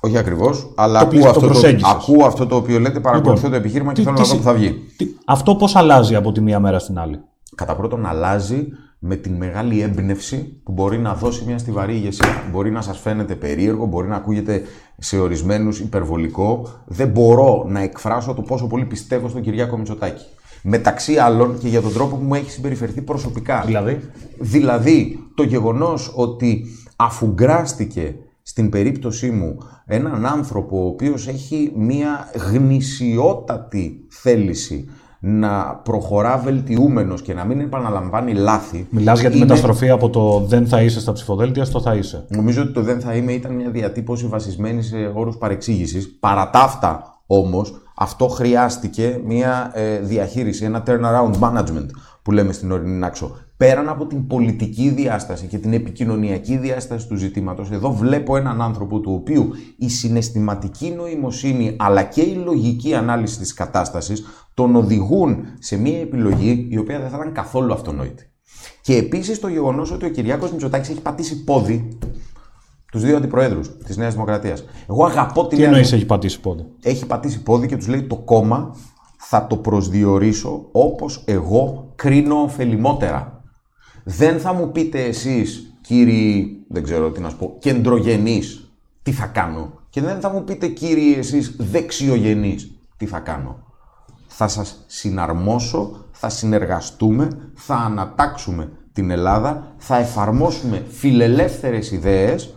όχι 0.00 0.18
ακριβώς, 0.18 0.72
αλλά 0.76 0.98
Το 0.98 1.06
ακούω, 1.06 1.10
πλησ- 1.10 1.26
αυτό 1.26 1.40
το 1.40 1.46
το, 1.46 1.52
προσέγγισες. 1.52 1.90
ακούω 1.92 2.24
αυτό 2.26 2.46
το 2.46 2.56
οποίο 2.56 2.78
λέτε, 2.80 3.00
παρακολουθώ 3.00 3.34
Λοιπόν, 3.34 3.50
το 3.50 3.56
επιχείρημα 3.56 3.92
και 3.92 4.00
τι- 4.00 4.06
θέλω 4.06 4.14
τι 4.16 4.20
να 4.22 4.26
δω 4.26 4.32
συ- 4.34 4.42
που 4.42 4.48
θα 4.48 4.54
βγει. 4.54 4.74
Τι- 4.96 5.06
αυτό 5.26 5.56
πώς 5.56 5.76
αλλάζει 5.76 6.14
από 6.14 6.32
τη 6.32 6.40
μία 6.40 6.60
μέρα 6.60 6.78
στην 6.78 6.98
άλλη; 6.98 7.20
Κατά 7.54 7.76
πρώτον, 7.76 8.06
αλλάζει 8.06 8.66
με 8.98 9.16
την 9.16 9.34
μεγάλη 9.34 9.80
έμπνευση 9.80 10.60
που 10.64 10.72
μπορεί 10.72 10.98
να 10.98 11.14
δώσει 11.14 11.44
μια 11.46 11.58
στιβαρή 11.58 11.94
ηγεσία. 11.94 12.42
Μπορεί 12.52 12.70
να 12.70 12.80
σας 12.82 12.98
φαίνεται 12.98 13.34
περίεργο, 13.34 13.86
μπορεί 13.86 14.08
να 14.08 14.16
ακούγεται 14.16 14.62
σε 14.98 15.18
ορισμένους 15.18 15.80
υπερβολικό. 15.80 16.68
Δεν 16.86 17.08
μπορώ 17.08 17.64
να 17.68 17.80
εκφράσω 17.80 18.34
το 18.34 18.42
πόσο 18.42 18.66
πολύ 18.66 18.84
πιστεύω 18.84 19.28
στον 19.28 19.42
Κυριάκο 19.42 19.76
Μητσοτάκη. 19.76 20.24
Μεταξύ 20.66 21.16
άλλων 21.16 21.58
και 21.58 21.68
για 21.68 21.80
τον 21.80 21.92
τρόπο 21.92 22.16
που 22.16 22.24
μου 22.24 22.34
έχει 22.34 22.50
συμπεριφερθεί 22.50 23.02
προσωπικά. 23.02 23.62
Δηλαδή, 23.66 24.00
Δηλαδή, 24.38 25.18
το 25.34 25.42
γεγονός 25.42 26.12
ότι 26.14 26.64
αφουγκράστηκε 26.96 28.14
στην 28.42 28.68
περίπτωσή 28.70 29.30
μου 29.30 29.58
έναν 29.86 30.26
άνθρωπο 30.26 30.82
ο 30.84 30.86
οποίος 30.86 31.28
έχει 31.28 31.72
μία 31.76 32.30
γνησιότατη 32.52 34.06
θέληση 34.08 34.88
να 35.20 35.64
προχωρά 35.84 36.38
βελτιούμενος 36.38 37.22
και 37.22 37.34
να 37.34 37.44
μην 37.44 37.60
επαναλαμβάνει 37.60 38.32
λάθη. 38.34 38.86
μιλάς 38.90 39.20
για 39.20 39.30
τη 39.30 39.36
είναι- 39.36 39.44
μεταστροφή 39.46 39.90
από 39.90 40.10
το 40.10 40.44
δεν 40.48 40.66
θα 40.66 40.82
είσαι 40.82 41.00
στα 41.00 41.12
ψηφοδέλτια 41.12 41.64
στο 41.64 41.80
θα 41.80 41.94
είσαι. 41.94 42.24
Νομίζω 42.28 42.62
ότι 42.62 42.72
το 42.72 42.82
δεν 42.82 43.00
θα 43.00 43.14
είμαι 43.14 43.32
ήταν 43.32 43.54
μια 43.54 43.70
διατύπωση 43.70 44.26
βασισμένη 44.26 44.82
σε 44.82 44.96
όρους 45.14 45.36
παρεξήγησης. 45.36 46.16
Παρά 46.20 46.50
τα 46.50 46.58
αυτά 46.60 47.13
όμως, 47.26 47.82
αυτό 47.96 48.28
χρειάστηκε 48.28 49.20
μια 49.24 49.70
ε, 49.74 49.98
διαχείριση, 49.98 50.64
ένα 50.64 50.82
turnaround 50.86 51.38
management 51.40 51.86
που 52.22 52.32
λέμε 52.32 52.52
στην 52.52 52.72
ορεινή 52.72 52.98
Νάξο. 52.98 53.36
Πέραν 53.56 53.88
από 53.88 54.06
την 54.06 54.26
πολιτική 54.26 54.88
διάσταση 54.88 55.46
και 55.46 55.58
την 55.58 55.72
επικοινωνιακή 55.72 56.56
διάσταση 56.56 57.08
του 57.08 57.16
ζητήματος, 57.16 57.70
εδώ 57.70 57.92
βλέπω 57.92 58.36
έναν 58.36 58.62
άνθρωπο 58.62 59.00
του 59.00 59.12
οποίου 59.12 59.50
η 59.76 59.88
συναισθηματική 59.88 60.90
νοημοσύνη 60.90 61.76
αλλά 61.78 62.02
και 62.02 62.20
η 62.20 62.34
λογική 62.34 62.94
ανάλυση 62.94 63.38
της 63.38 63.54
κατάστασης 63.54 64.24
τον 64.54 64.76
οδηγούν 64.76 65.44
σε 65.58 65.76
μια 65.76 66.00
επιλογή 66.00 66.66
η 66.70 66.78
οποία 66.78 67.00
δεν 67.00 67.08
θα 67.08 67.16
ήταν 67.16 67.32
καθόλου 67.32 67.72
αυτονόητη. 67.72 68.28
Και 68.80 68.96
επίσης 68.96 69.40
το 69.40 69.48
γεγονός 69.48 69.90
ότι 69.92 70.04
ο 70.06 70.08
Κυριάκος 70.08 70.50
Μητσοτάκης 70.50 70.88
έχει 70.88 71.02
πατήσει 71.02 71.44
πόδι 71.44 71.98
τους 72.94 73.02
δύο 73.02 73.16
αντιπροέδρους 73.16 73.76
της 73.84 73.96
Νέας 73.96 74.12
Δημοκρατίας. 74.12 74.64
Εγώ 74.88 75.04
αγαπώ 75.04 75.46
τη 75.46 75.54
Τι 75.54 75.60
Νέα 75.60 75.66
εννοείς 75.66 75.92
έχει 75.92 76.06
πατήσει 76.06 76.40
πόδι; 76.40 76.64
Έχει 76.82 77.06
πατήσει 77.06 77.42
πόδι 77.42 77.66
και 77.66 77.76
τους 77.76 77.88
λέει 77.88 78.02
το 78.02 78.16
κόμμα 78.16 78.76
θα 79.16 79.46
το 79.46 79.56
προσδιορίσω 79.56 80.68
όπως 80.72 81.22
εγώ 81.24 81.92
κρίνω 81.94 82.42
ωφελημότερα. 82.42 83.42
Δεν 84.04 84.38
θα 84.38 84.52
μου 84.52 84.72
πείτε 84.72 85.02
εσείς, 85.02 85.74
κύριοι, 85.80 86.58
δεν 86.68 86.82
ξέρω 86.82 87.10
τι 87.10 87.20
να 87.20 87.28
σου 87.28 87.36
πω, 87.36 87.56
κεντρογενείς, 87.58 88.72
τι 89.02 89.12
θα 89.12 89.26
κάνω. 89.26 89.72
Και 89.90 90.00
δεν 90.00 90.20
θα 90.20 90.28
μου 90.30 90.44
πείτε, 90.44 90.66
κύριοι, 90.66 91.14
εσείς 91.18 91.56
δεξιογενείς, 91.58 92.70
τι 92.96 93.06
θα 93.06 93.18
κάνω. 93.18 93.58
Θα 94.26 94.48
σας 94.48 94.84
συναρμόσω, 94.86 96.04
θα 96.10 96.28
συνεργαστούμε, 96.28 97.28
θα 97.54 97.74
ανατάξουμε 97.74 98.70
την 98.92 99.10
Ελλάδα, 99.10 99.74
θα 99.76 99.98
εφαρμόσουμε 99.98 100.84
φιλελεύθερες 100.88 101.90
ιδέες 101.90 102.54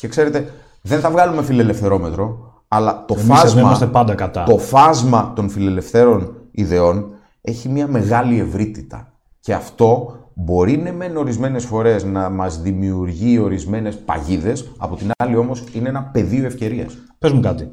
και 0.00 0.08
ξέρετε, 0.08 0.52
δεν 0.82 1.00
θα 1.00 1.10
βγάλουμε 1.10 1.42
φιλελευθερόμετρο, 1.42 2.52
αλλά 2.68 3.04
το 3.04 3.14
Εμείς 3.14 3.28
εδώ 3.28 3.34
φάσμα, 3.34 3.60
είμαστε 3.60 3.86
πάντα 3.86 4.14
κατά. 4.14 4.44
το 4.44 4.58
φάσμα 4.58 5.32
των 5.36 5.48
φιλελευθέρων 5.48 6.34
ιδεών 6.50 7.06
έχει 7.40 7.68
μια 7.68 7.86
μεγάλη 7.86 8.38
ευρύτητα. 8.38 9.12
Και 9.40 9.54
αυτό 9.54 10.16
μπορεί 10.34 10.76
ναι 10.76 10.92
μεν 10.92 11.16
ορισμένες 11.16 11.64
φορές 11.64 12.04
να 12.04 12.30
μας 12.30 12.60
δημιουργεί 12.60 13.38
ορισμένες 13.38 13.98
παγίδες, 13.98 14.72
από 14.78 14.96
την 14.96 15.10
άλλη 15.18 15.36
όμως 15.36 15.64
είναι 15.72 15.88
ένα 15.88 16.02
πεδίο 16.02 16.46
ευκαιρίας. 16.46 16.98
Πες 17.18 17.32
μου 17.32 17.40
κάτι. 17.40 17.70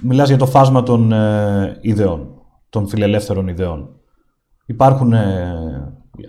Μιλάς 0.00 0.28
για 0.28 0.38
το 0.38 0.46
φάσμα 0.46 0.82
των 0.82 1.12
ε, 1.12 1.78
ιδεών, 1.80 2.28
των 2.68 2.88
φιλελεύθερων 2.88 3.48
ιδεών. 3.48 3.88
Υπάρχουν 4.66 5.12
ε, 5.12 5.54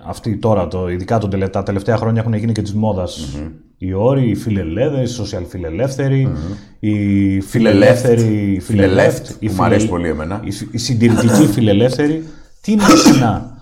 αυτοί 0.05 0.37
τώρα, 0.37 0.67
το, 0.67 0.89
ειδικά 0.89 1.17
τον, 1.17 1.29
τελε- 1.29 1.51
τα 1.51 1.63
τελευταία 1.63 1.97
χρόνια 1.97 2.21
έχουν 2.21 2.33
γίνει 2.33 2.51
και 2.51 2.61
της 2.61 2.73
μοδας 2.73 3.37
οι 3.83 3.93
όροι, 3.93 4.29
οι 4.29 4.35
φιλελεύθεροι, 4.35 5.03
οι 5.03 5.15
social 5.19 5.43
φιλελεύθεροι, 5.47 6.31
οι 6.79 7.41
φιλελεύθεροι, 7.41 8.53
οι 8.53 8.59
Φιλελεύθ, 8.59 9.35
οι 9.39 9.47
που 9.47 9.53
μου 9.53 9.63
αρέσει 9.63 9.87
πολύ 9.87 10.07
εμένα. 10.07 10.41
οι, 10.43 10.53
οι 10.71 10.77
συντηρητικοί 10.77 11.47
φιλελεύθεροι. 11.47 12.23
Τι 12.61 12.71
είναι 12.71 12.83
εσένα 12.83 13.57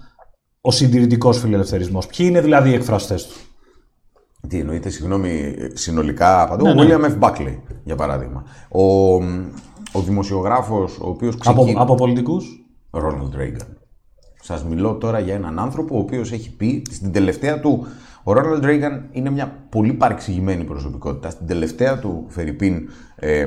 ο 0.61 0.71
συντηρητικός 0.71 1.39
φιλελευθερισμός, 1.39 2.07
ποιοι 2.07 2.25
είναι 2.29 2.41
δηλαδή 2.41 2.69
οι 2.69 2.73
εκφραστές 2.73 3.27
του; 3.27 3.35
Τι 4.47 4.59
εννοείται, 4.59 4.89
συγγνώμη, 4.89 5.55
συνολικά 5.73 6.41
απαντώ. 6.41 6.63
Ναι, 6.63 6.71
ο 6.71 6.73
ναι. 6.73 6.95
William 6.95 7.03
F. 7.03 7.19
Buckley, 7.19 7.57
για 7.83 7.95
παράδειγμα. 7.95 8.43
Ο, 8.69 9.13
ο 9.91 10.01
δημοσιογράφος, 10.05 10.97
ο 10.99 11.09
οποίος 11.09 11.33
Από, 11.33 11.41
ξεκίνησε... 11.41 11.75
από 11.79 11.95
πολιτικούς; 11.95 12.65
Ρόναλντ 12.91 13.33
Reagan. 13.37 13.67
Σας 14.41 14.63
μιλώ 14.63 14.95
τώρα 14.95 15.19
για 15.19 15.33
έναν 15.33 15.59
άνθρωπο 15.59 15.95
ο 15.95 15.99
οποίος 15.99 16.31
έχει 16.31 16.55
πει 16.55 16.83
στην 16.91 17.11
τελευταία 17.11 17.59
του... 17.59 17.87
Ο 18.23 18.33
Ρόναλντ 18.33 18.63
Reagan 18.65 19.01
είναι 19.11 19.29
μια 19.29 19.67
πολύ 19.69 19.93
παρεξηγημένη 19.93 20.63
προσωπικότητα. 20.63 21.29
Στην 21.29 21.47
τελευταία 21.47 21.99
του 21.99 22.25
Φερρυπίν 22.27 22.89
ε, 23.15 23.45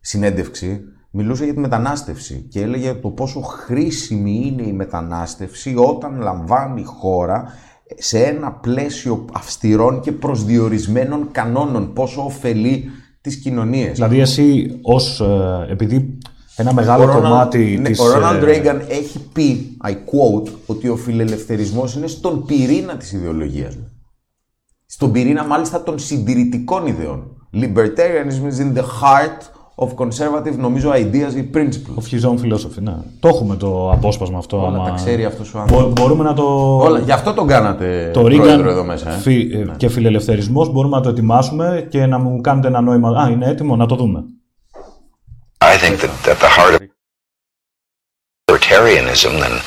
συνέντευξη 0.00 0.80
μιλούσε 1.10 1.44
για 1.44 1.54
τη 1.54 1.60
μετανάστευση 1.60 2.46
και 2.50 2.60
έλεγε 2.60 2.94
το 2.94 3.08
πόσο 3.08 3.40
χρήσιμη 3.40 4.42
είναι 4.46 4.62
η 4.62 4.72
μετανάστευση 4.72 5.74
όταν 5.76 6.20
λαμβάνει 6.20 6.80
η 6.80 6.84
χώρα 6.84 7.44
σε 7.98 8.18
ένα 8.18 8.52
πλαίσιο 8.52 9.24
αυστηρών 9.32 10.00
και 10.00 10.12
προσδιορισμένων 10.12 11.28
κανόνων, 11.32 11.92
πόσο 11.92 12.24
ωφελεί 12.24 12.84
τις 13.20 13.36
κοινωνίες. 13.36 13.92
Δηλαδή 13.92 14.20
εσύ 14.20 14.78
ως, 14.82 15.20
ε, 15.20 15.66
επειδή 15.70 16.18
ένα 16.60 16.72
μεγάλο 16.72 17.02
Ο 17.02 17.06
Ρόναλντ- 17.06 17.24
κομμάτι 17.26 17.78
ναι, 17.82 17.88
της... 17.88 18.00
Ο 18.00 18.12
Ρόναλντ 18.12 18.42
ε, 18.42 18.44
Ρέιγκαν 18.44 18.82
έχει 18.88 19.18
πει, 19.32 19.76
I 19.84 19.90
quote, 19.90 20.48
ότι 20.66 20.88
ο 20.88 20.96
φιλελευθερισμός 20.96 21.94
είναι 21.94 22.06
στον 22.06 22.44
πυρήνα 22.46 22.96
της 22.96 23.12
ιδεολογίας 23.12 23.76
μου. 23.76 23.90
Στον 24.86 25.12
πυρήνα 25.12 25.46
μάλιστα 25.46 25.82
των 25.82 25.98
συντηρητικών 25.98 26.86
ιδεών. 26.86 27.22
Libertarianism 27.54 28.46
is 28.52 28.60
in 28.64 28.78
the 28.78 28.82
heart 28.82 29.40
of 29.74 29.88
conservative, 29.88 30.56
νομίζω, 30.58 30.90
ideas 30.94 31.34
ή 31.36 31.50
principles. 31.54 31.96
Of 32.02 32.14
his 32.14 32.28
own 32.30 32.34
philosophy, 32.44 32.80
ναι. 32.82 32.94
Το 33.20 33.28
έχουμε 33.28 33.56
το 33.56 33.90
απόσπασμα 33.90 34.38
αυτό. 34.38 34.56
Όλα 34.58 34.66
άμα- 34.66 34.84
τα 34.88 34.94
ξέρει 34.94 35.24
αυτός 35.24 35.54
ο 35.54 35.58
άνθρωπος. 35.58 35.84
Μπο- 35.86 35.92
μπορούμε 35.92 36.24
να 36.24 36.34
το... 36.34 36.76
Όλα, 36.82 36.98
γι' 36.98 37.12
αυτό 37.12 37.32
τον 37.32 37.46
κάνατε 37.46 38.10
Το 38.12 38.20
πρόεδρο 38.22 38.64
Reagan 38.64 38.68
εδώ 38.68 38.84
μέσα. 38.84 39.10
Ε. 39.10 39.16
φι- 39.18 39.54
ε, 39.54 39.66
και 39.76 39.88
φιλελευθερισμός 39.88 40.72
μπορούμε 40.72 40.96
να 40.96 41.02
το 41.02 41.08
ετοιμάσουμε 41.08 41.86
και 41.90 42.06
να 42.06 42.18
μου 42.18 42.40
κάνετε 42.40 42.68
ένα 42.68 42.80
νόημα. 42.80 43.22
Α, 43.22 43.28
είναι 43.30 43.46
έτοιμο, 43.46 43.76
να 43.76 43.86
το 43.86 43.94
δούμε. 43.96 44.24
I 45.70 45.78
think 45.78 46.00
that 46.00 46.10
at 46.26 46.40
the 46.40 46.48
heart 46.48 46.74
of 46.74 46.90
libertarianism, 48.50 49.38
then 49.38 49.62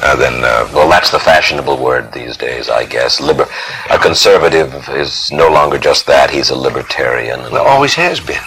uh, 0.00 0.14
then 0.14 0.44
uh, 0.44 0.70
well, 0.74 0.90
that's 0.90 1.10
the 1.10 1.18
fashionable 1.18 1.78
word 1.82 2.12
these 2.12 2.36
days, 2.36 2.68
I 2.68 2.84
guess. 2.84 3.18
Liber- 3.18 3.48
a 3.88 3.98
conservative 3.98 4.74
is 4.90 5.32
no 5.32 5.48
longer 5.48 5.78
just 5.78 6.06
that; 6.06 6.30
he's 6.30 6.50
a 6.50 6.54
libertarian. 6.54 7.40
Well, 7.50 7.66
always 7.66 7.94
has 7.94 8.20
been. 8.20 8.44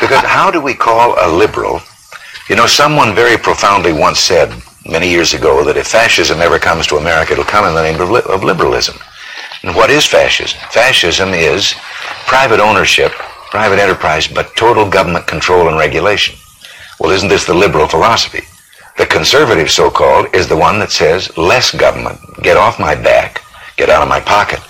Because 0.00 0.24
how 0.24 0.50
do 0.50 0.60
we 0.60 0.74
call 0.74 1.14
a 1.20 1.30
liberal? 1.30 1.80
You 2.48 2.56
know, 2.56 2.66
someone 2.66 3.14
very 3.14 3.38
profoundly 3.38 3.92
once 3.92 4.18
said 4.18 4.50
many 4.86 5.08
years 5.08 5.34
ago 5.34 5.62
that 5.64 5.76
if 5.76 5.86
fascism 5.86 6.40
ever 6.40 6.58
comes 6.58 6.88
to 6.88 6.96
America, 6.96 7.34
it'll 7.34 7.44
come 7.44 7.64
in 7.64 7.74
the 7.76 7.82
name 7.82 8.00
of, 8.00 8.10
li- 8.10 8.26
of 8.28 8.42
liberalism. 8.42 8.98
And 9.62 9.76
what 9.76 9.88
is 9.90 10.04
fascism? 10.04 10.58
Fascism 10.72 11.32
is 11.32 11.74
private 12.26 12.58
ownership, 12.58 13.12
private 13.51 13.79
enterprise, 13.79 14.27
but 14.27 14.55
total 14.55 14.89
government 14.89 15.25
control 15.27 15.67
and 15.69 15.77
regulation. 15.77 16.35
Well, 16.99 17.11
isn't 17.11 17.29
this 17.29 17.45
the 17.45 17.53
liberal 17.53 17.87
philosophy? 17.87 18.43
The 18.97 19.07
conservative, 19.07 19.69
so-called, 19.71 20.25
is 20.33 20.47
the 20.47 20.55
one 20.67 20.77
that 20.79 20.91
says 20.91 21.35
less 21.37 21.67
government, 21.85 22.19
get 22.41 22.57
off 22.57 22.79
my 22.79 22.95
back, 22.95 23.41
get 23.75 23.89
out 23.89 24.03
of 24.03 24.09
my 24.09 24.19
pocket, 24.19 24.61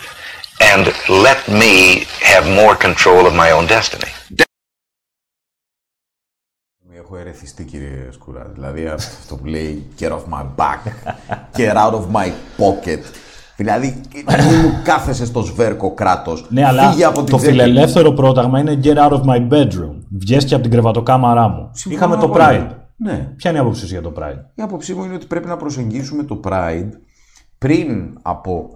and 0.62 0.84
let 1.10 1.40
me 1.48 2.06
have 2.22 2.46
more 2.62 2.76
control 2.76 3.28
of 3.28 3.34
my 3.34 3.52
own 3.52 3.66
destiny. 3.68 4.12
Έχω 6.96 7.18
ερεθιστεί 7.18 7.64
κύριε 7.64 8.10
Σκούρα. 8.12 8.52
Δηλαδή 8.54 8.88
αυτό 8.88 9.36
που 9.36 9.46
λέει 9.46 9.86
get 10.00 10.12
off 10.12 10.24
my 10.30 10.46
back, 10.56 10.80
get 11.58 11.76
out 11.76 11.94
of 11.94 12.06
my 12.12 12.32
pocket. 12.58 13.02
Δηλαδή, 13.59 14.01
μην 14.15 14.59
μου 14.63 14.73
κάθεσαι 14.85 15.27
στο 15.27 15.41
σβέρκο 15.43 15.95
κράτος. 15.95 16.47
Ναι, 16.51 16.65
αλλά 16.67 16.91
Φύγε 16.91 17.05
από 17.05 17.23
την 17.23 17.31
το 17.31 17.37
τσέπη. 17.37 17.53
φιλελεύθερο 17.53 18.13
πρόταγμα 18.13 18.59
είναι 18.61 18.81
get 18.83 18.97
out 18.97 19.11
of 19.13 19.21
my 19.23 19.49
bedroom. 19.53 19.95
Βγες 20.09 20.45
και 20.45 20.55
από 20.55 20.63
την 20.63 20.73
κρεβατοκάμαρά 20.73 21.49
μου. 21.49 21.71
Συμφωνώ 21.73 22.05
Είχαμε 22.05 22.17
το 22.27 22.27
απόλυτα. 22.27 22.69
Pride. 22.71 22.77
Ναι. 22.97 23.33
Ποια 23.37 23.51
είναι 23.51 23.59
η 23.59 23.63
άποψή 23.63 23.81
σου 23.87 23.93
για 23.93 24.03
το 24.03 24.13
Pride; 24.19 24.45
Η 24.55 24.63
άποψή 24.63 24.95
μου 24.95 25.05
είναι 25.05 25.15
ότι 25.15 25.27
πρέπει 25.27 25.47
να 25.49 25.57
προσεγγίσουμε 25.57 26.23
το 26.23 26.41
Pride 26.45 26.89
πριν 27.59 28.19
από 28.23 28.69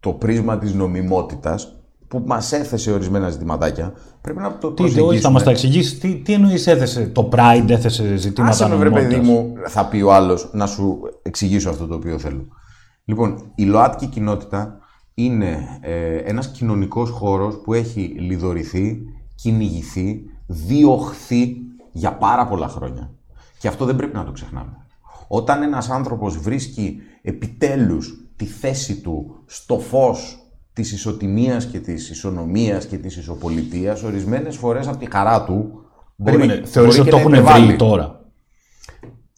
το 0.00 0.10
πρίσμα 0.12 0.58
της 0.58 0.74
νομιμότητας 0.74 1.72
που 2.08 2.22
μας 2.26 2.52
έθεσε 2.52 2.92
ορισμένα 2.92 3.28
ζητηματάκια. 3.28 3.92
Πρέπει 4.20 4.38
να 4.38 4.58
το 4.58 4.72
Τι, 4.72 4.82
όχι, 4.82 4.92
προσεγγίσουμε. 4.92 5.20
θα 5.20 5.30
μας 5.30 5.42
τα 5.42 5.50
εξηγήσεις, 5.50 5.98
τι, 5.98 6.14
τι 6.16 6.32
εννοείς 6.32 6.66
έθεσε 6.66 7.06
το 7.06 7.28
Pride, 7.32 7.64
έθεσε 7.68 8.16
ζητήματα 8.16 8.52
Άσε 8.52 8.68
με 8.68 8.74
βρε 8.76 8.90
παιδί 8.90 9.16
νομιμότητας; 9.16 9.54
μου, 9.54 9.68
θα 9.68 9.86
πει 9.86 10.00
ο 10.00 10.12
άλλος, 10.14 10.50
να 10.52 10.66
σου 10.66 10.98
εξηγήσω 11.22 11.70
αυτό 11.70 11.86
το 11.86 11.94
οποίο 11.94 12.18
θέλω. 12.18 12.46
Λοιπόν, 13.08 13.52
η 13.54 13.64
ΛΟΑΤΚΙ 13.64 14.06
κοινότητα 14.06 14.78
είναι 15.14 15.78
ε, 15.80 16.16
ένας 16.16 16.50
κοινωνικός 16.50 17.10
χώρος 17.10 17.60
που 17.64 17.74
έχει 17.74 18.00
λιδωρηθεί, 18.00 18.98
κυνηγηθεί, 19.34 20.20
διωχθεί 20.46 21.56
για 21.92 22.12
πάρα 22.12 22.46
πολλά 22.46 22.68
χρόνια. 22.68 23.10
Και 23.58 23.68
αυτό 23.68 23.84
δεν 23.84 23.96
πρέπει 23.96 24.16
να 24.16 24.24
το 24.24 24.32
ξεχνάμε. 24.32 24.76
Όταν 25.28 25.62
ένας 25.62 25.90
άνθρωπος 25.90 26.38
βρίσκει 26.38 26.98
επιτέλους 27.22 28.28
τη 28.36 28.44
θέση 28.44 29.00
του 29.00 29.42
στο 29.46 29.78
φως 29.78 30.38
της 30.72 30.92
ισοτιμίας 30.92 31.66
και 31.66 31.78
της 31.78 32.10
ισονομίας 32.10 32.86
και 32.86 32.96
της 32.96 33.16
ισοπολιτείας, 33.16 34.02
ορισμένες 34.02 34.56
φορές 34.56 34.86
από 34.86 34.96
τη 34.96 35.10
χαρά 35.10 35.44
του 35.44 35.84
μπορεί, 36.16 36.36
Περίμενε, 36.36 36.66
θεωρείς 36.66 36.96
μπορεί 36.96 37.00
ότι 37.00 37.10
και 37.10 37.10
το 37.10 37.16
να 37.16 37.20
έχουν 37.22 37.32
υπερβάλλει. 37.32 37.66
βρει 37.66 37.76
τώρα; 37.76 38.24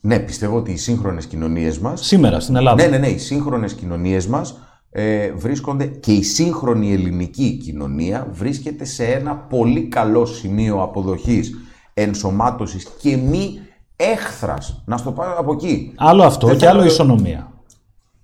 Ναι, 0.01 0.19
πιστεύω 0.19 0.57
ότι 0.57 0.73
οι 0.73 0.77
σύγχρονες 0.77 1.27
κοινωνίες 1.27 1.79
μας 1.79 2.07
Σήμερα 2.07 2.41
στην 2.41 2.57
Ελλάδα. 2.57 2.83
ναι, 2.83 2.89
ναι, 2.89 2.99
ναι. 2.99 3.07
Οι 3.09 3.19
σύγχρονες 3.19 3.73
κοινωνίες 3.75 4.27
μας 4.27 4.59
ε, 4.91 5.31
βρίσκονται 5.33 5.87
και 5.87 6.13
η 6.13 6.23
σύγχρονη 6.23 6.93
ελληνική 6.93 7.57
κοινωνία 7.65 8.27
βρίσκεται 8.33 8.85
σε 8.85 9.05
ένα 9.05 9.35
πολύ 9.37 9.83
καλό 9.83 10.25
σημείο 10.27 10.83
αποδοχής, 10.83 11.55
ενσωμάτωσης 11.95 12.87
και 13.01 13.17
μη 13.17 13.59
έχθρας. 13.97 14.83
Να 14.87 14.97
στο 14.97 15.13
πάω 15.13 15.35
από 15.39 15.53
εκεί. 15.53 15.93
Άλλο 15.97 16.23
αυτό 16.23 16.47
Δεν 16.47 16.57
και 16.57 16.65
θέλω- 16.65 16.79
άλλο 16.79 16.89
η 16.89 16.93
ισονομία. 16.93 17.53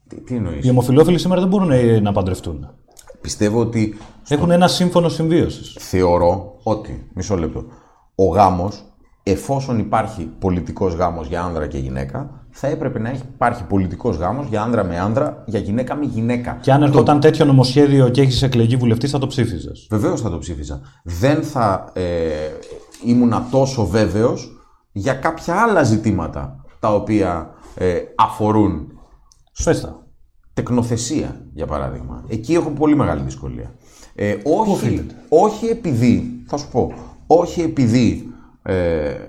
Τι, 0.09 0.21
τι 0.21 0.35
εννοείς; 0.35 0.65
Οι 0.67 0.71
ομοφυλόφιλοι 0.71 1.19
σήμερα 1.19 1.41
δεν 1.41 1.49
μπορούν 1.51 1.71
ε, 1.71 2.01
να 2.01 2.13
παντρευτούν. 2.13 2.69
Πιστεύω 3.21 3.61
ότι 3.61 3.97
Έχουν 4.29 4.51
ένα 4.51 4.69
σύμφωνο 4.69 5.09
συμβίωσης. 5.09 5.77
θεωρώ 5.79 6.59
ότι, 6.63 7.11
μισό 7.15 7.37
λεπτό, 7.37 7.65
ο 8.15 8.25
γάμος, 8.25 8.85
εφόσον 9.27 9.79
υπάρχει 9.79 10.31
πολιτικός 10.39 10.95
γάμος 10.95 11.27
για 11.27 11.43
άνδρα 11.43 11.67
και 11.67 11.79
γυναίκα, 11.79 12.47
θα 12.51 12.67
έπρεπε 12.67 12.99
να 12.99 13.09
έχει, 13.09 13.23
υπάρχει 13.35 13.65
πολιτικός 13.65 14.17
γάμος 14.17 14.47
για 14.47 14.63
άνδρα 14.63 14.85
με 14.85 14.99
άνδρα, 14.99 15.43
για 15.47 15.61
γυναίκα 15.61 15.95
με 15.95 16.05
γυναίκα. 16.05 16.59
Και 16.61 16.73
αν 16.73 16.83
ερχόταν 16.83 17.21
τέτοιο 17.21 17.45
νομοσχέδιο 17.45 18.09
και 18.09 18.21
έχεις 18.21 18.43
εκλεγεί 18.43 18.77
βουλευτής, 18.77 19.11
θα 19.11 19.19
το 19.19 19.27
ψήφιζες. 19.27 19.87
Βεβαίως 19.91 20.21
θα 20.21 20.31
το 20.31 20.39
ψήφιζα. 20.39 20.81
Δεν 21.05 21.43
θα 21.43 21.91
ε, 21.93 22.03
ήμουνα 23.05 23.47
τόσο 23.51 23.87
βέβαιος 23.87 24.53
για 24.93 25.15
κάποια 25.15 25.55
άλλα 25.55 25.83
ζητήματα 25.83 26.65
τα 26.81 26.95
οποία 26.95 27.55
ε, 27.75 27.97
αφορούν 28.17 28.89
Πες 29.65 29.81
τα. 29.81 30.07
τεκνοθεσία, 30.53 31.47
για 31.53 31.67
παράδειγμα. 31.67 32.25
Εκεί 32.29 32.55
έχω 32.55 32.71
πολύ 32.71 32.97
μεγάλη 32.97 33.23
δυσκολία. 33.23 33.75
Ε, 34.15 34.37
όχι, 34.45 34.71
οφείλεται; 34.71 35.15
όχι 35.29 35.67
επειδή, 35.67 36.43
θα 36.47 36.57
σου 36.57 36.69
πω, 36.71 36.93
όχι 37.27 37.61
επειδή 37.61 38.29
ε, 38.33 38.34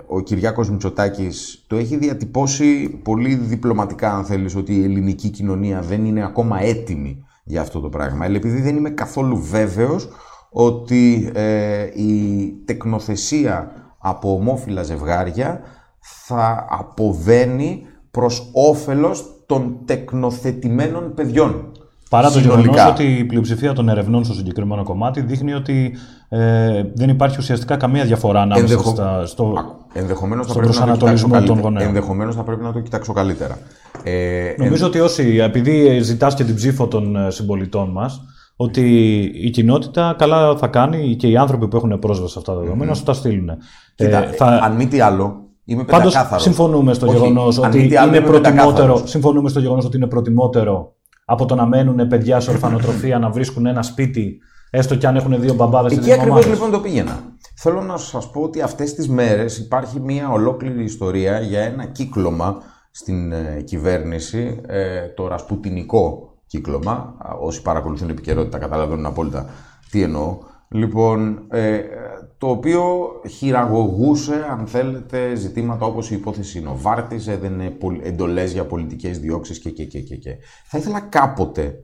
ο 0.07 0.21
Κυριάκος 0.21 0.69
Μητσοτάκης 0.69 1.63
το 1.67 1.75
έχει 1.75 1.97
διατυπώσει 1.97 2.89
πολύ 3.03 3.35
διπλωματικά, 3.35 4.13
αν 4.13 4.25
θέλεις, 4.25 4.55
ότι 4.55 4.75
η 4.75 4.83
ελληνική 4.83 5.29
κοινωνία 5.29 5.81
δεν 5.81 6.05
είναι 6.05 6.23
ακόμα 6.23 6.61
έτοιμη 6.61 7.25
για 7.43 7.61
αυτό 7.61 7.79
το 7.79 7.89
πράγμα. 7.89 8.25
Αλλά 8.25 8.35
επειδή 8.35 8.61
δεν 8.61 8.75
είμαι 8.75 8.89
καθόλου 8.89 9.37
βέβαιος 9.37 10.07
ότι 10.49 11.31
ε, 11.33 11.83
η 11.95 12.53
τεκνοθεσία 12.65 13.71
από 13.97 14.33
ομόφυλα 14.33 14.83
ζευγάρια 14.83 15.61
θα 15.99 16.67
αποβαίνει 16.69 17.81
προς 18.11 18.49
όφελος 18.53 19.43
των 19.45 19.77
τεκνοθετημένων 19.85 21.13
παιδιών. 21.13 21.71
Παρά 22.09 22.31
το 22.31 22.39
Συνολικά. 22.39 22.71
γεγονός 22.71 22.91
ότι 22.91 23.03
η 23.03 23.23
πλειοψηφία 23.23 23.73
των 23.73 23.89
ερευνών 23.89 24.23
στο 24.23 24.33
συγκεκριμένο 24.33 24.83
κομμάτι 24.83 25.21
δείχνει 25.21 25.53
ότι 25.53 25.95
ε, 26.39 26.83
δεν 26.93 27.09
υπάρχει 27.09 27.37
ουσιαστικά 27.39 27.75
καμία 27.77 28.03
διαφορά 28.05 28.41
ανάμεσα 28.41 28.61
Ενδεχο- 28.73 28.89
στα, 28.95 29.25
στο, 29.25 29.53
Ενδεχομένως 29.93 30.45
θα 30.45 30.51
στον 30.51 30.63
πρέπει 30.63 30.77
να 30.77 30.83
το 30.85 30.91
κοιτάξω 30.91 31.27
προσανατολισμό 31.27 31.27
των 31.27 31.37
καλύτερα. 31.37 31.61
γονέων. 31.61 31.87
Ενδεχομένως 31.87 32.35
θα 32.35 32.43
πρέπει 32.43 32.63
να 32.63 32.71
το 32.73 32.79
κοιτάξω 32.79 33.13
καλύτερα. 33.13 33.57
Ε, 34.03 34.53
Νομίζω 34.57 34.85
ότι 34.87 34.99
όσοι, 34.99 35.37
επειδή 35.41 35.99
ζητάς 35.99 36.33
και 36.35 36.43
την 36.43 36.55
ψήφο 36.55 36.87
των 36.87 37.15
ε, 37.15 37.31
συμπολιτών 37.31 37.89
μας, 37.91 38.21
ότι 38.55 38.81
η 39.35 39.49
κοινότητα 39.49 40.15
καλά 40.17 40.57
θα 40.57 40.67
κάνει 40.67 41.15
και 41.15 41.27
οι 41.27 41.37
άνθρωποι 41.37 41.67
που 41.67 41.77
έχουν 41.77 41.99
πρόσβαση 41.99 42.31
σε 42.33 42.39
αυτά 42.39 42.53
τα 42.53 42.59
δεδομένα 42.59 42.85
να 42.89 42.93
σου 42.95 43.03
τα 43.03 43.13
στείλουν. 43.13 43.49
κοίτα, 43.95 44.23
Ε, 44.23 44.31
θα... 44.31 44.45
αν 44.45 44.75
μη 44.75 44.87
τι 44.87 44.99
άλλο, 44.99 45.35
είμαι 45.65 45.83
Πάντως 45.83 46.05
πεντακάθαρος. 46.11 46.43
συμφωνούμε 46.43 46.93
στο 46.93 47.07
Όχι, 47.07 47.15
γεγονός 47.17 47.57
αν 47.59 47.65
ότι 47.69 47.77
μη 47.77 47.87
τι 47.87 47.95
άλλο, 47.95 48.07
είναι 48.07 48.17
είμαι 48.17 48.25
προτιμότερο, 48.27 48.71
πεντακάθαρος. 48.71 49.09
συμφωνούμε 49.09 49.49
στο 49.49 49.59
γεγονός 49.59 49.85
ότι 49.85 49.97
είναι 49.97 50.07
προτιμότερο 50.07 50.93
από 51.25 51.45
το 51.45 51.55
να 51.55 51.65
μένουν 51.65 52.07
παιδιά 52.07 52.39
σε 52.39 52.49
ορφανοτροφία 52.51 53.19
να 53.19 53.29
βρίσκουν 53.29 53.65
ένα 53.65 53.81
σπίτι, 53.81 54.37
έστω 54.75 54.95
και 54.95 55.07
αν 55.07 55.15
έχουν 55.15 55.41
δύο 55.41 55.53
μπαμπάδες 55.53 55.91
και 55.91 55.97
Εκεί 55.97 56.05
δύο 56.05 56.13
ακριβώς 56.13 56.35
μαμάδες. 56.39 56.53
λοιπόν 56.59 56.71
το 56.71 56.79
πήγαινα. 56.79 57.19
Θέλω 57.57 57.81
να 57.81 57.97
σας 57.97 58.29
πω 58.31 58.41
ότι 58.41 58.61
αυτές 58.61 58.93
τις 58.93 59.09
μέρες 59.09 59.57
υπάρχει 59.57 59.99
μια 59.99 60.29
ολόκληρη 60.31 60.83
ιστορία 60.83 61.39
για 61.39 61.59
ένα 61.61 61.85
κύκλωμα 61.85 62.61
στην 62.91 63.31
ε, 63.31 63.61
κυβέρνηση, 63.65 64.61
ε, 64.67 65.07
το 65.07 65.27
ρασπουτινικό 65.27 66.33
κύκλωμα. 66.47 66.91
Α, 67.17 67.33
Όσοι 67.39 67.61
παρακολουθούν 67.61 68.09
επικαιρότητα 68.09 68.57
καταλαβαίνουν 68.57 69.05
απόλυτα 69.05 69.49
τι 69.91 70.01
εννοώ. 70.01 70.37
Λοιπόν, 70.69 71.45
ε, 71.49 71.79
το 72.37 72.47
οποίο 72.49 72.83
χειραγωγούσε, 73.29 74.45
αν 74.51 74.67
θέλετε, 74.67 75.35
ζητήματα 75.35 75.85
όπως 75.85 76.11
η 76.11 76.15
υπόθεση 76.15 76.61
Νοβάρτης, 76.61 77.27
έδαινε 77.27 77.69
πολ- 77.69 78.05
εντολές 78.05 78.51
για 78.53 78.65
πολιτικές 78.65 79.19
διώξεις 79.19 79.59
και, 79.59 79.69
και, 79.69 79.85
και, 79.85 79.99
και, 79.99 80.15
και. 80.15 80.35
Θα 80.65 80.77
ήθελα 80.77 80.99
κάποτε 80.99 81.75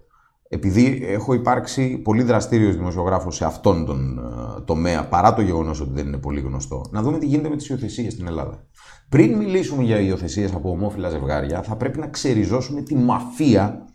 επειδή 0.54 1.02
έχω 1.06 1.34
υπάρξει 1.34 1.98
πολύ 1.98 2.24
δραστήριος 2.24 2.76
δημοσιογράφος 2.76 3.36
σε 3.36 3.46
αυτόν 3.46 3.86
τον 3.86 4.18
ε, 4.18 4.62
τομέα, 4.62 5.08
παρά 5.08 5.34
το 5.34 5.42
γεγονός 5.42 5.82
ότι 5.82 5.92
δεν 5.94 6.08
είναι 6.08 6.18
πολύ 6.18 6.40
γνωστό, 6.40 6.86
να 6.92 7.02
δούμε 7.02 7.18
τι 7.18 7.26
γίνεται 7.26 7.50
με 7.50 7.56
τις 7.56 7.70
υιοθεσίες 7.70 8.14
στην 8.14 8.28
Ελλάδα. 8.28 8.66
Πριν 9.10 9.38
μιλήσουμε 9.38 9.84
για 9.84 10.00
υιοθεσίες 10.00 10.54
από 10.54 10.70
ομόφυλα 10.70 11.10
ζευγάρια, 11.10 11.62
θα 11.62 11.76
πρέπει 11.76 12.00
να 12.00 12.08
ξεριζώσουμε 12.08 12.82
τη 12.82 12.96
μαφία 12.96 13.86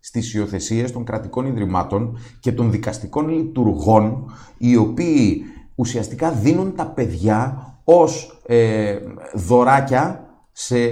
στις 0.00 0.34
υιοθεσίες 0.34 0.92
των 0.92 1.04
κρατικών 1.04 1.46
ιδρυμάτων 1.46 2.18
και 2.40 2.52
των 2.52 2.70
δικαστικών 2.70 3.28
λειτουργών, 3.28 4.30
οι 4.58 4.76
οποίοι 4.76 5.42
ουσιαστικά 5.74 6.30
δίνουν 6.30 6.74
τα 6.74 6.86
παιδιά 6.86 7.64
ως 7.84 8.40
ε, 8.46 8.98
δωράκια 9.34 10.29
σε 10.62 10.76
ε, 10.78 10.88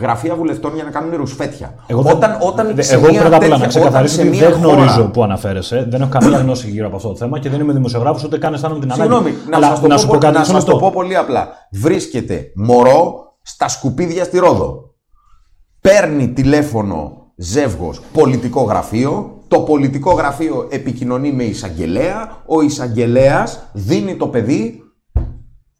γραφεία 0.00 0.34
βουλευτών 0.34 0.74
για 0.74 0.84
να 0.84 0.90
κάνουν 0.90 1.16
ρουσφέτια. 1.16 1.74
Εγώ, 1.86 2.02
δεν- 2.02 2.16
όταν, 2.16 2.36
όταν 2.40 2.74
δε- 2.74 2.82
σε 2.82 2.94
εγώ 2.94 3.08
μια 3.10 3.20
πρώτα 3.20 3.36
απ' 3.36 3.42
όλα 3.42 3.50
να 3.50 3.64
τέτοια- 3.64 3.68
ξεκαθαρίσω 3.80 4.14
όταν 4.14 4.26
ότι 4.28 4.36
σε 4.38 4.44
δεν 4.44 4.58
μια 4.60 4.68
γνωρίζω 4.68 4.94
χώρα- 4.94 5.10
που 5.10 5.22
αναφέρεσαι, 5.22 5.86
δεν 5.90 6.00
έχω 6.00 6.10
καμία 6.10 6.38
γνώση 6.38 6.70
γύρω 6.70 6.86
από 6.86 6.96
αυτό 6.96 7.08
το 7.08 7.16
θέμα 7.16 7.38
και 7.38 7.48
δεν 7.48 7.60
είμαι 7.60 7.72
δημοσιογράφος 7.72 8.24
ούτε 8.24 8.38
καν 8.38 8.54
αισθάνομαι 8.54 8.80
την 8.80 8.92
ανάγκη. 8.92 9.10
Συγγνώμη, 9.12 9.36
να, 9.50 9.56
Αλλά 9.56 9.66
σας 9.68 9.80
το, 9.80 9.86
να 9.86 9.94
πω, 9.94 10.00
σου 10.00 10.06
πο- 10.06 10.12
πω 10.12 10.18
κάτι 10.18 10.34
να 10.34 10.40
μισό 10.40 10.52
σας 10.52 10.64
το 10.64 10.70
λεπτό. 10.72 10.86
πω 10.86 10.92
πολύ 10.94 11.16
απλά. 11.16 11.48
Βρίσκεται 11.72 12.50
μωρό 12.54 13.36
στα 13.42 13.68
σκουπίδια 13.68 14.24
στη 14.24 14.38
Ρόδο. 14.38 14.94
Παίρνει 15.80 16.28
τηλέφωνο 16.28 17.12
ζεύγος 17.36 18.00
πολιτικό 18.12 18.62
γραφείο. 18.62 19.38
Το 19.48 19.60
πολιτικό 19.60 20.12
γραφείο 20.12 20.66
επικοινωνεί 20.70 21.32
με 21.32 21.42
εισαγγελέα. 21.44 22.42
Ο 22.46 22.60
εισαγγελέας 22.60 23.60
δίνει 23.72 24.16
το 24.16 24.28
παιδί 24.28 24.80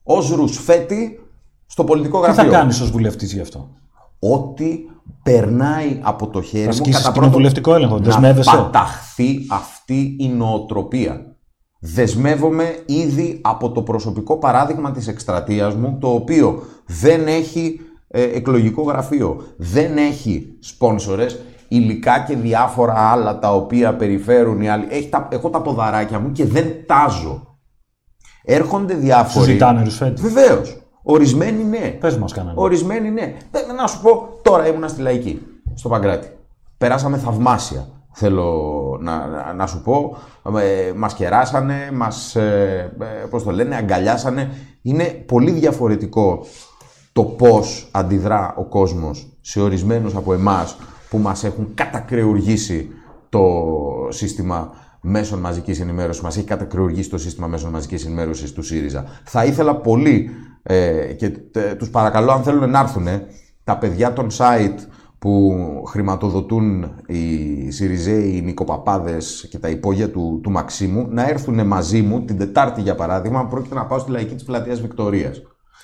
ως 0.03 0.31
ρουσφέτη 0.31 1.19
στο 1.67 1.85
πολιτικό 1.85 2.19
Τι 2.21 2.25
γραφείο. 2.25 2.45
θα 2.45 2.59
κάνεις 2.59 2.81
ως 2.81 2.91
βουλευτής 2.91 3.33
γι' 3.33 3.41
αυτό; 3.41 3.71
ό,τι 4.19 4.79
περνάει 5.23 5.99
από 6.03 6.27
το 6.29 6.43
χέρι 6.43 6.65
μου 6.65 6.69
ασκήσεις 6.69 7.03
κατά 7.03 7.13
κοινοβουλευτικό 7.13 7.75
έλεγχο. 7.75 7.99
να 7.99 8.05
Δεσμεύεσαι; 8.05 8.57
παταχθεί 8.57 9.47
αυτή 9.51 10.17
η 10.21 10.29
νοοτροπία. 10.29 11.37
Δεσμεύομαι 11.81 12.83
ήδη 12.87 13.41
από 13.43 13.71
το 13.73 13.83
προσωπικό 13.83 14.39
παράδειγμα 14.39 14.91
της 14.91 15.09
εκστρατείας 15.09 15.75
μου, 15.75 15.99
το 16.01 16.09
οποίο 16.09 16.63
δεν 16.87 17.27
έχει 17.27 17.81
ε, 18.09 18.23
εκλογικό 18.23 18.83
γραφείο, 18.83 19.43
δεν 19.57 19.97
έχει 19.97 20.57
σπόνσορες, 20.61 21.39
υλικά 21.69 22.19
και 22.19 22.37
διάφορα 22.37 22.95
άλλα 22.95 23.39
τα 23.39 23.55
οποία 23.55 23.97
περιφέρουν 23.97 24.61
οι 24.61 24.69
άλλοι. 24.69 24.87
Έχει 24.91 25.09
τα, 25.09 25.29
έχω 25.31 25.51
τα 25.51 25.63
ποδαράκια 25.63 26.19
μου 26.19 26.33
και 26.33 26.45
δεν 26.45 26.87
τάζω. 26.87 27.59
Έρχονται 28.45 28.95
διάφοροι. 28.95 29.45
Συζητάνε 29.45 29.83
ρουσφέτη. 29.83 30.23
Βεβαίως. 30.23 30.84
Ορισμένοι 31.07 31.65
ναι. 31.65 31.97
Πες 32.01 32.17
μας 32.17 32.33
κανένα. 32.33 32.55
Ορισμένοι 32.57 33.11
ναι. 33.11 33.35
Δεν- 33.51 33.75
Να 33.77 33.87
σου 33.87 34.01
πω, 34.03 34.29
τώρα 34.43 34.67
ήμουνα 34.69 34.89
στη 34.89 35.01
Λαϊκή, 35.01 35.43
στο 35.75 35.89
Παγκράτη. 35.89 36.29
Περάσαμε 36.79 37.17
θαυμάσια, 37.17 37.89
θέλω 38.13 38.53
να, 39.01 39.27
να, 39.27 39.53
να 39.53 39.67
σου 39.67 39.83
πω. 39.83 40.17
Ε, 40.61 40.93
μας 40.97 41.15
κεράσανε, 41.15 41.75
μας, 41.93 42.37
ε, 42.37 42.93
ε, 43.01 43.27
πώς 43.31 43.43
το 43.43 43.51
λένε, 43.51 43.77
αγκαλιάσανε. 43.77 44.51
Είναι 44.83 45.05
πολύ 45.05 45.51
διαφορετικό 45.51 46.45
το 47.13 47.23
πώς 47.23 47.89
αντιδρά 47.91 48.55
ο 48.59 48.65
κόσμος 48.65 49.27
σε 49.41 49.61
ορισμένους 49.61 50.15
από 50.17 50.33
εμάς 50.33 50.77
που 51.11 51.19
μας 51.19 51.45
έχουν 51.45 51.69
κατακρεουργήσει 51.75 52.89
το 53.29 53.43
σύστημα 54.09 54.71
μέσων 55.07 55.39
μαζικής 55.41 55.81
ενημέρωσης, 55.81 56.23
μας 56.23 56.37
έχει 56.37 56.47
κατακρεουργήσει 56.47 57.11
το 57.11 57.19
σύστημα 57.19 57.47
μέσων 57.47 57.71
μαζικής 57.71 58.05
ενημέρωσης 58.05 58.53
του 58.53 58.63
ΣΥΡΙΖΑ. 58.63 59.05
Θα 59.25 59.45
ήθελα 59.45 59.77
πολύ 59.77 60.31
ε, 60.63 61.13
και 61.13 61.29
τε- 61.29 61.77
τους 61.79 61.91
παρακαλώ 61.91 62.33
αν 62.33 62.43
θέλουν 62.43 62.71
να 62.71 62.81
έρθουν 62.81 63.07
τα 63.65 63.79
παιδιά 63.79 64.13
των 64.13 64.29
site 64.31 64.79
που 65.19 65.53
χρηματοδοτούν 65.87 66.95
οι 67.07 67.71
Σιριζέοι, 67.71 68.37
οι 68.37 68.41
Νικοπαπάδες 68.41 69.47
και 69.51 69.59
τα 69.59 69.69
υπόγεια 69.69 70.11
του, 70.11 70.41
του 70.43 70.51
Μαξίμου 70.51 71.07
να 71.11 71.29
έρθουν 71.29 71.67
μαζί 71.67 72.03
μου 72.03 72.25
την 72.25 72.39
Τετάρτη 72.39 72.81
για 72.81 72.95
παράδειγμα 72.95 73.47
πρόκειται 73.47 73.75
να 73.75 73.87
πάω 73.87 73.99
στη 73.99 74.11
λαϊκή 74.11 74.35
της 74.35 74.45
πλατείας 74.45 74.81
Βικτορίας 74.81 75.43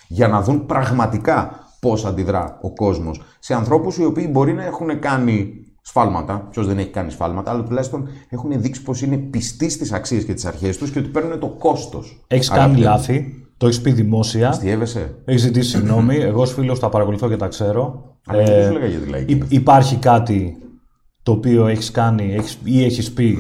για 0.09 0.29
να 0.29 0.43
δουν 0.43 0.67
πραγματικά 0.67 1.69
πώς 1.81 2.05
αντιδρά 2.05 2.59
ο 2.63 2.73
κόσμος 2.73 3.21
σε 3.39 3.55
ανθρώπους 3.55 3.97
οι 3.97 4.05
οποίοι 4.05 4.29
μπορεί 4.31 4.53
να 4.53 4.65
έχουν 4.65 4.99
κάνει 4.99 5.60
σφάλματα, 5.83 6.49
ποιος 6.51 6.67
δεν 6.67 6.79
έχει 6.79 6.89
κάνει 6.89 7.11
σφάλματα, 7.11 7.51
αλλά 7.51 7.63
τουλάχιστον 7.63 8.09
έχουν 8.29 8.51
δείξει 8.61 8.83
πως 8.83 9.03
είναι 9.03 9.17
πιστοί 9.17 9.69
στις 9.71 9.93
αξίες 9.93 10.25
και 10.25 10.35
τις 10.35 10.45
αρχές 10.45 10.77
τους 10.77 10.91
και 10.91 10.99
ότι 10.99 11.09
παίρνουν 11.09 11.39
το 11.39 11.49
κόστος. 11.49 12.25
Έχεις 12.27 12.49
κάνει 12.49 12.79
λάθη, 12.79 13.47
το 13.57 13.67
έχεις 13.67 13.81
πει 13.81 13.93
δημόσια. 13.93 14.49
Αστιεύεσαι. 14.49 15.15
Έχεις 15.25 15.41
ζητήσει 15.41 15.71
συγγνώμη. 15.71 16.17
Εγώ, 16.17 16.41
ως 16.41 16.53
φίλος, 16.53 16.79
τα 16.79 16.89
παρακολουθώ 16.89 17.29
και 17.29 17.37
τα 17.37 17.49
ξέρω. 17.49 18.05
Αλλά 18.27 18.45
δεν 18.45 18.67
σου 18.67 18.73
λέγα 18.73 18.87
για 18.87 18.99
τη 18.99 19.09
λαϊκή. 19.09 19.33
υ- 19.33 19.53
υπάρχει 19.53 19.97
κάτι 19.97 20.57
το 21.23 21.33
οποίο 21.33 21.67
έχεις 21.67 21.91
κάνει 21.91 22.35
έχεις, 22.35 22.59
ή 22.65 22.85
έχεις 22.85 23.13
πει 23.13 23.39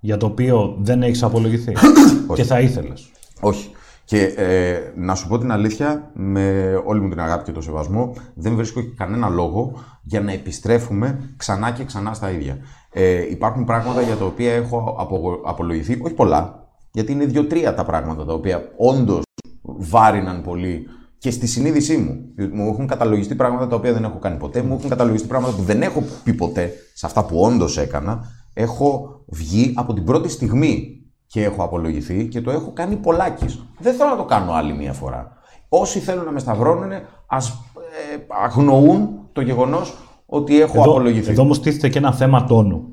για 0.00 0.16
το 0.16 0.26
οποίο 0.26 0.76
δεν 0.80 1.02
έχεις 1.02 1.22
απολογηθεί 1.22 1.72
και 2.34 2.44
θα 2.44 2.60
ήθελες; 2.60 3.10
Όχι. 3.40 3.70
Και 4.08 4.22
ε, 4.22 4.92
να 4.96 5.14
σου 5.14 5.28
πω 5.28 5.38
την 5.38 5.52
αλήθεια, 5.52 6.10
με 6.14 6.74
όλη 6.84 7.00
μου 7.00 7.08
την 7.08 7.20
αγάπη 7.20 7.44
και 7.44 7.52
το 7.52 7.60
σεβασμό, 7.60 8.14
δεν 8.34 8.54
βρίσκω 8.54 8.80
κανένα 8.96 9.28
λόγο 9.28 9.72
για 10.02 10.20
να 10.20 10.32
επιστρέφουμε 10.32 11.34
ξανά 11.36 11.70
και 11.70 11.84
ξανά 11.84 12.14
στα 12.14 12.30
ίδια. 12.30 12.58
Ε, 12.92 13.30
υπάρχουν 13.30 13.64
πράγματα 13.64 14.02
για 14.02 14.16
τα 14.16 14.24
οποία 14.24 14.52
έχω 14.52 14.96
απο- 14.98 15.40
απολογηθεί, 15.44 15.98
όχι 16.02 16.14
πολλά, 16.14 16.68
γιατί 16.92 17.12
είναι 17.12 17.24
δύο-τρία 17.24 17.74
τα 17.74 17.84
πράγματα 17.84 18.24
τα 18.24 18.32
οποία 18.32 18.62
όντως 18.76 19.22
βάριναν 19.62 20.42
πολύ 20.42 20.86
και 21.18 21.30
στη 21.30 21.46
συνείδησή 21.46 21.96
μου. 21.96 22.46
Μου 22.52 22.68
έχουν 22.68 22.86
καταλογιστεί 22.86 23.34
πράγματα 23.34 23.66
τα 23.66 23.76
οποία 23.76 23.92
δεν 23.92 24.04
έχω 24.04 24.18
κάνει 24.18 24.36
ποτέ, 24.36 24.62
μου 24.62 24.74
έχουν 24.74 24.88
καταλογιστεί 24.88 25.28
πράγματα 25.28 25.56
που 25.56 25.62
δεν 25.62 25.82
έχω 25.82 26.02
πει 26.24 26.32
ποτέ 26.32 26.72
σε 26.94 27.06
αυτά 27.06 27.24
που 27.24 27.40
όντως 27.40 27.78
έκανα. 27.78 28.24
Έχω 28.54 29.20
βγει 29.26 29.72
από 29.76 29.94
την 29.94 30.04
πρώτη 30.04 30.28
στιγμή 30.28 30.97
και 31.28 31.44
έχω 31.44 31.62
απολογηθεί 31.64 32.28
και 32.28 32.40
το 32.40 32.50
έχω 32.50 32.72
κάνει 32.72 32.96
πολλάκις. 32.96 33.64
Δεν 33.78 33.94
θέλω 33.94 34.10
να 34.10 34.16
το 34.16 34.24
κάνω 34.24 34.52
άλλη 34.52 34.72
μία 34.72 34.92
φορά. 34.92 35.36
Όσοι 35.68 35.98
θέλουν 35.98 36.24
να 36.24 36.32
με 36.32 36.38
σταυρώνουν, 36.38 36.90
ας 37.26 37.48
ε, 37.48 38.16
αγνοούν 38.44 39.08
το 39.32 39.40
γεγονός 39.40 39.94
ότι 40.26 40.60
έχω 40.60 40.80
Εδώ, 40.80 40.90
απολογηθεί. 40.90 41.30
εδώ 41.30 41.42
όμως 41.42 41.60
τίθεται 41.60 41.88
και 41.88 41.98
ένα 41.98 42.12
θέμα 42.12 42.44
τόνου. 42.44 42.84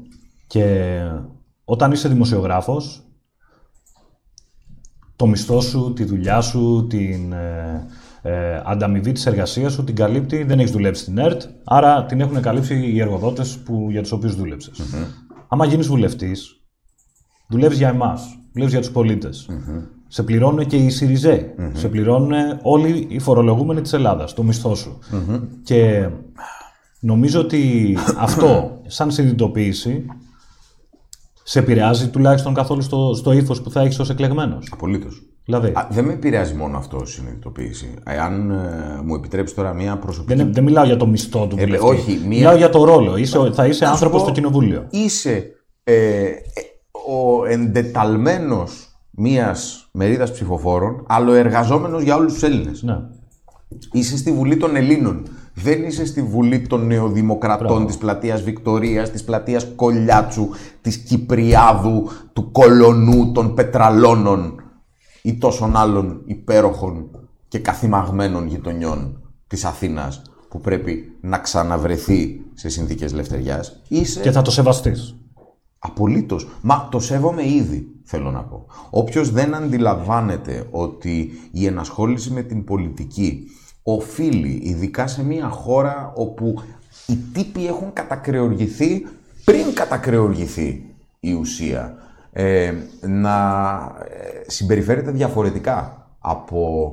Και 0.48 0.98
όταν 1.66 1.92
είσαι 1.92 2.08
δημοσιογράφος, 2.08 3.04
το 5.16 5.28
μισθό 5.28 5.62
σου, 5.62 5.94
τη 5.94 6.04
δουλειά 6.04 6.42
σου, 6.42 6.88
την 6.90 7.34
ε, 7.34 7.88
ε, 8.22 8.62
ανταμοιβή 8.66 9.12
της 9.12 9.26
εργασίας 9.26 9.74
σου 9.74 9.84
την 9.84 9.96
καλύπτει, 9.96 10.44
δεν 10.44 10.60
έχεις 10.60 10.72
δουλέψει 10.72 11.02
στην 11.02 11.18
ΕΡΤ, 11.18 11.42
άρα 11.64 12.06
την 12.06 12.22
έχουν 12.22 12.42
καλύψει 12.42 12.76
οι 12.76 13.02
εργοδότες 13.02 13.64
για 13.90 14.02
τους 14.02 14.12
οποίους 14.12 14.36
δούλεψες. 14.36 14.82
Άμα 15.48 15.66
γίνεις 15.66 15.88
βουλευτής, 15.88 16.65
δουλεύεις 17.48 17.78
για 17.78 17.90
εμάς, 17.90 18.38
δουλεύεις 18.52 18.74
για 18.74 18.82
τους 18.84 18.92
πολιτε 18.92 19.30
Σε 20.08 20.24
πληρώνουν 20.24 20.66
και 20.66 20.76
οι 20.76 20.90
σιριζεοι 20.90 21.52
Σε 21.74 21.88
πληρώνουν 21.88 22.32
όλοι 22.62 23.06
οι 23.10 23.20
φορολογούμενοι 23.20 23.82
της 23.82 23.94
Ελλάδας, 23.94 24.34
το 24.34 24.44
μισθό 24.44 24.76
σου. 24.76 25.00
Και 25.64 26.10
νομίζω 27.00 27.40
ότι 27.40 27.98
αυτό, 28.18 28.80
σαν 28.88 29.12
συνειδητοποίηση, 29.12 30.06
σε 31.44 31.60
επηρεάζει 31.60 32.10
τουλάχιστον 32.10 32.54
καθόλου 32.54 32.82
στο, 32.82 33.14
στο 33.16 33.32
ύφο 33.32 33.62
που 33.62 33.72
θα 33.72 33.82
έχεις 33.82 34.00
ως 34.00 34.10
εκλεγμένος. 34.10 34.70
Απολύτως. 34.74 35.22
Δηλαδή, 35.46 35.68
Α, 35.68 35.88
δεν 35.92 36.06
με 36.06 36.14
επηρεάζει 36.14 36.54
μόνο 36.54 36.78
αυτό 36.78 37.02
η 37.04 37.08
συνειδητοποίηση. 37.08 37.94
Εάν 38.06 38.52
ε, 38.52 39.02
μου 39.06 39.16
επιτρέψεις 39.16 39.56
τώρα 39.56 39.74
μία 39.74 39.98
προσωπική. 39.98 40.38
δεν, 40.38 40.54
δεν 40.54 40.64
μιλάω 40.64 40.86
για 40.86 40.98
το 40.98 41.08
μισθό 41.08 41.48
του 41.48 41.56
βουλευτή. 41.56 41.86
όχι, 41.86 42.12
μία- 42.12 42.28
Μιλάω 42.28 42.56
για 42.56 42.70
το 42.70 42.84
ρόλο. 42.84 43.18
Είσαι, 43.18 43.52
θα 43.54 43.66
είσαι 43.68 43.80
Να 43.84 43.88
σου 43.88 43.94
άνθρωπος 43.94 44.18
πω, 44.20 44.24
στο 44.26 44.34
κοινοβούλιο. 44.34 44.88
Είσαι 44.90 45.52
ε, 45.84 45.94
ε, 45.94 46.34
ο 47.08 47.46
εντεταλμένος 47.46 48.96
μίας 49.12 49.90
μερίδας 49.92 50.32
ψηφοφόρων, 50.32 51.06
αλλά 51.08 51.30
ο 51.30 51.34
εργαζόμενος 51.34 52.04
για 52.04 52.16
όλους 52.16 52.34
τους 52.34 52.44
Έλληνες. 52.44 52.84
Ναι. 52.84 52.98
Είσαι 53.92 54.18
στη 54.18 54.32
Βουλή 54.32 54.58
των 54.58 54.76
Ελλήνων. 54.76 55.24
Δεν 55.54 55.84
είσαι 55.84 56.06
στη 56.06 56.22
Βουλή 56.22 56.68
των 56.68 56.86
Νεοδημοκρατών, 56.86 57.86
της 57.86 57.98
πλατείας 57.98 58.42
Βικτορίας, 58.42 59.12
της 59.12 59.24
πλατείας 59.24 59.68
Κολιάτσου, 59.76 60.50
της 60.82 60.98
Κυπριάδου, 60.98 62.10
του 62.34 62.52
Κολονού, 62.52 63.32
των 63.32 63.54
Πετραλώνων 63.54 64.64
ή 65.22 65.38
τόσων 65.38 65.76
άλλων 65.76 66.22
υπέροχων 66.26 67.10
και 67.48 67.60
καθημαγμένων 67.60 68.48
γειτονιών 68.48 69.22
της 69.48 69.66
Αθήνας 69.66 70.22
που 70.50 70.62
πρέπει 70.62 71.18
να 71.22 71.38
ξαναβρεθεί 71.38 72.42
σε 72.54 72.70
συνθήκες 72.70 73.12
ελευθεριάς. 73.12 73.82
Είσαι 73.88 74.22
Και 74.22 74.32
θα 74.32 74.42
το 74.42 74.52
σεβαστείς. 74.52 75.16
Απολύτως. 75.86 76.48
Μα 76.62 76.88
το 76.92 77.00
σέβομαι 77.00 77.48
ήδη, 77.48 77.88
θέλω 78.04 78.32
να 78.32 78.44
πω. 78.44 78.66
Όποιος 78.90 79.32
δεν 79.32 79.56
αντιλαμβάνεται 79.56 80.68
ότι 80.72 81.32
η 81.52 81.66
ενασχόληση 81.66 82.32
με 82.32 82.42
την 82.42 82.64
πολιτική 82.64 83.48
οφείλει, 83.84 84.60
ειδικά 84.64 85.08
σε 85.08 85.24
μια 85.24 85.48
χώρα 85.50 86.14
όπου 86.16 86.62
οι 87.08 87.18
τύποι 87.34 87.68
έχουν 87.68 87.94
κατακρεουργηθεί 87.94 89.08
πριν 89.46 89.74
κατακρεουργηθεί 89.74 90.96
η 91.20 91.34
ουσία, 91.34 91.98
ε, 92.32 92.74
να 93.02 93.72
ε, 94.10 94.52
συμπεριφέρεται 94.52 95.12
διαφορετικά 95.12 96.08
από 96.20 96.92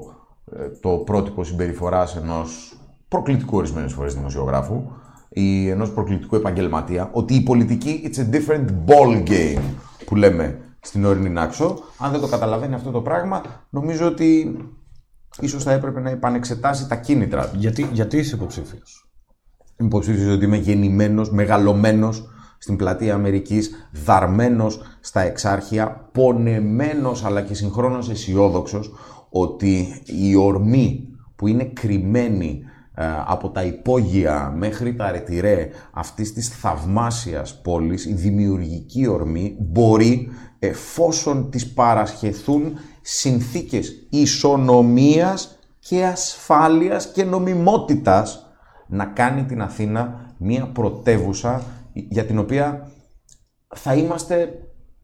ε, 0.56 0.68
το 0.80 0.88
πρότυπο 0.88 1.44
συμπεριφοράς 1.44 2.16
ενός 2.16 2.76
προκλητικού 3.08 3.56
ορισμένες 3.56 3.92
φορές 3.92 4.14
δημοσιογράφου 4.14 4.82
ή 5.32 5.68
ενός 5.68 5.92
προκλητικού 5.92 6.36
επαγγελματία, 6.36 7.10
ότι 7.12 7.34
η 7.34 7.40
πολιτική 7.40 8.02
it's 8.04 8.18
a 8.18 8.34
different 8.34 8.66
ball 8.86 9.28
game 9.28 9.62
που 10.04 10.16
λέμε 10.16 10.58
στην 10.80 11.04
όρεινη 11.04 11.30
Νάξο. 11.30 11.78
Αν 11.98 12.10
δεν 12.10 12.20
το 12.20 12.26
καταλαβαίνει 12.26 12.74
αυτό 12.74 12.90
το 12.90 13.00
πράγμα, 13.00 13.42
νομίζω 13.70 14.06
ότι 14.06 14.56
ίσως 15.40 15.62
θα 15.62 15.72
έπρεπε 15.72 16.00
να 16.00 16.10
επανεξετάσει 16.10 16.88
τα 16.88 16.96
κίνητρα 16.96 17.48
του. 17.48 17.56
Γιατί, 17.58 17.88
γιατί 17.92 18.16
είσαι 18.16 18.34
υποψήφιος; 18.34 19.10
Είμαι 19.76 19.88
υποψήφιος 19.88 20.34
ότι 20.34 20.44
είμαι 20.44 20.56
γεννημένος, 20.56 21.30
μεγαλωμένος 21.30 22.28
στην 22.58 22.76
πλατεία 22.76 23.14
Αμερικής, 23.14 23.88
δαρμένος 23.92 24.80
στα 25.00 25.20
εξάρχεια, 25.20 26.08
πονεμένος 26.12 27.24
αλλά 27.24 27.42
και 27.42 27.54
συγχρόνως 27.54 28.10
αισιόδοξος 28.10 28.92
ότι 29.30 30.02
η 30.04 30.36
ορμή 30.36 31.08
που 31.36 31.46
είναι 31.46 31.64
κρυμμένη 31.64 32.62
ε, 32.64 32.71
από 33.26 33.50
τα 33.50 33.62
υπόγεια 33.62 34.52
μέχρι 34.56 34.94
τα 34.94 35.10
ρετυρέ 35.10 35.68
αυτής 35.92 36.32
της 36.32 36.48
θαυμάσιας 36.48 37.60
πόλης, 37.60 38.06
η 38.06 38.12
δημιουργική 38.12 39.06
ορμή 39.06 39.56
μπορεί, 39.58 40.28
εφόσον 40.58 41.50
της 41.50 41.72
παρασχεθούν 41.72 42.78
συνθήκες 43.00 44.06
ισονομίας 44.10 45.58
και 45.78 46.04
ασφάλειας 46.04 47.06
και 47.06 47.24
νομιμότητας, 47.24 48.46
να 48.86 49.04
κάνει 49.04 49.44
την 49.44 49.62
Αθήνα 49.62 50.34
μία 50.38 50.66
πρωτεύουσα 50.66 51.62
για 51.92 52.24
την 52.24 52.38
οποία 52.38 52.90
θα 53.74 53.94
είμαστε 53.94 54.52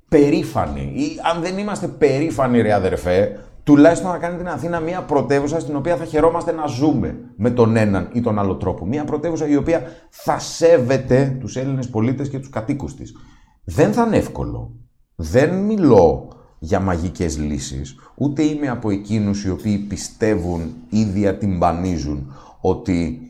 περήφανοι. 0.08 0.92
Ή 0.94 1.20
αν 1.32 1.42
δεν 1.42 1.58
είμαστε 1.58 1.88
περήφανοι, 1.88 2.60
ρε 2.60 2.72
αδερφέ, 2.72 3.40
τουλάχιστον 3.68 4.10
να 4.10 4.18
κάνει 4.18 4.36
την 4.36 4.48
Αθήνα 4.48 4.80
μια 4.80 5.02
πρωτεύουσα 5.02 5.60
στην 5.60 5.76
οποία 5.76 5.96
θα 5.96 6.04
χαιρόμαστε 6.04 6.52
να 6.52 6.66
ζούμε 6.66 7.18
με 7.36 7.50
τον 7.50 7.76
έναν 7.76 8.08
ή 8.12 8.20
τον 8.20 8.38
άλλο 8.38 8.56
τρόπο. 8.56 8.86
Μια 8.86 9.04
πρωτεύουσα 9.04 9.48
η 9.48 9.56
οποία 9.56 9.82
θα 10.10 10.38
σέβεται 10.38 11.36
τους 11.40 11.56
Έλληνες 11.56 11.88
πολίτες 11.88 12.28
και 12.28 12.38
τους 12.38 12.50
κατοίκους 12.50 12.94
της. 12.94 13.16
Δεν 13.64 13.92
θα 13.92 14.04
είναι 14.06 14.16
εύκολο. 14.16 14.72
Δεν 15.14 15.54
μιλώ 15.54 16.28
για 16.58 16.80
μαγικές 16.80 17.38
λύσεις, 17.38 17.94
ούτε 18.14 18.42
είμαι 18.42 18.68
από 18.68 18.90
εκείνους 18.90 19.44
οι 19.44 19.50
οποίοι 19.50 19.78
πιστεύουν 19.78 20.74
ή 20.90 21.04
διατυμπανίζουν 21.04 22.32
ότι 22.60 23.20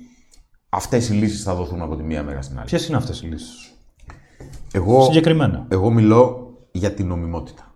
αυτές 0.68 1.08
οι 1.08 1.12
λύσεις 1.12 1.42
θα 1.42 1.54
δοθούν 1.54 1.82
από 1.82 1.96
τη 1.96 2.02
μία 2.02 2.22
μέρα 2.22 2.42
στην 2.42 2.56
άλλη. 2.58 2.66
Ποιες 2.66 2.88
είναι 2.88 2.96
αυτές 2.96 3.22
οι 3.22 3.26
λύσεις, 3.26 3.72
Εγώ, 4.72 5.02
Συγκεκριμένα. 5.02 5.66
εγώ 5.68 5.90
μιλώ 5.90 6.52
για 6.72 6.92
την 6.92 7.06
νομιμότητα. 7.06 7.67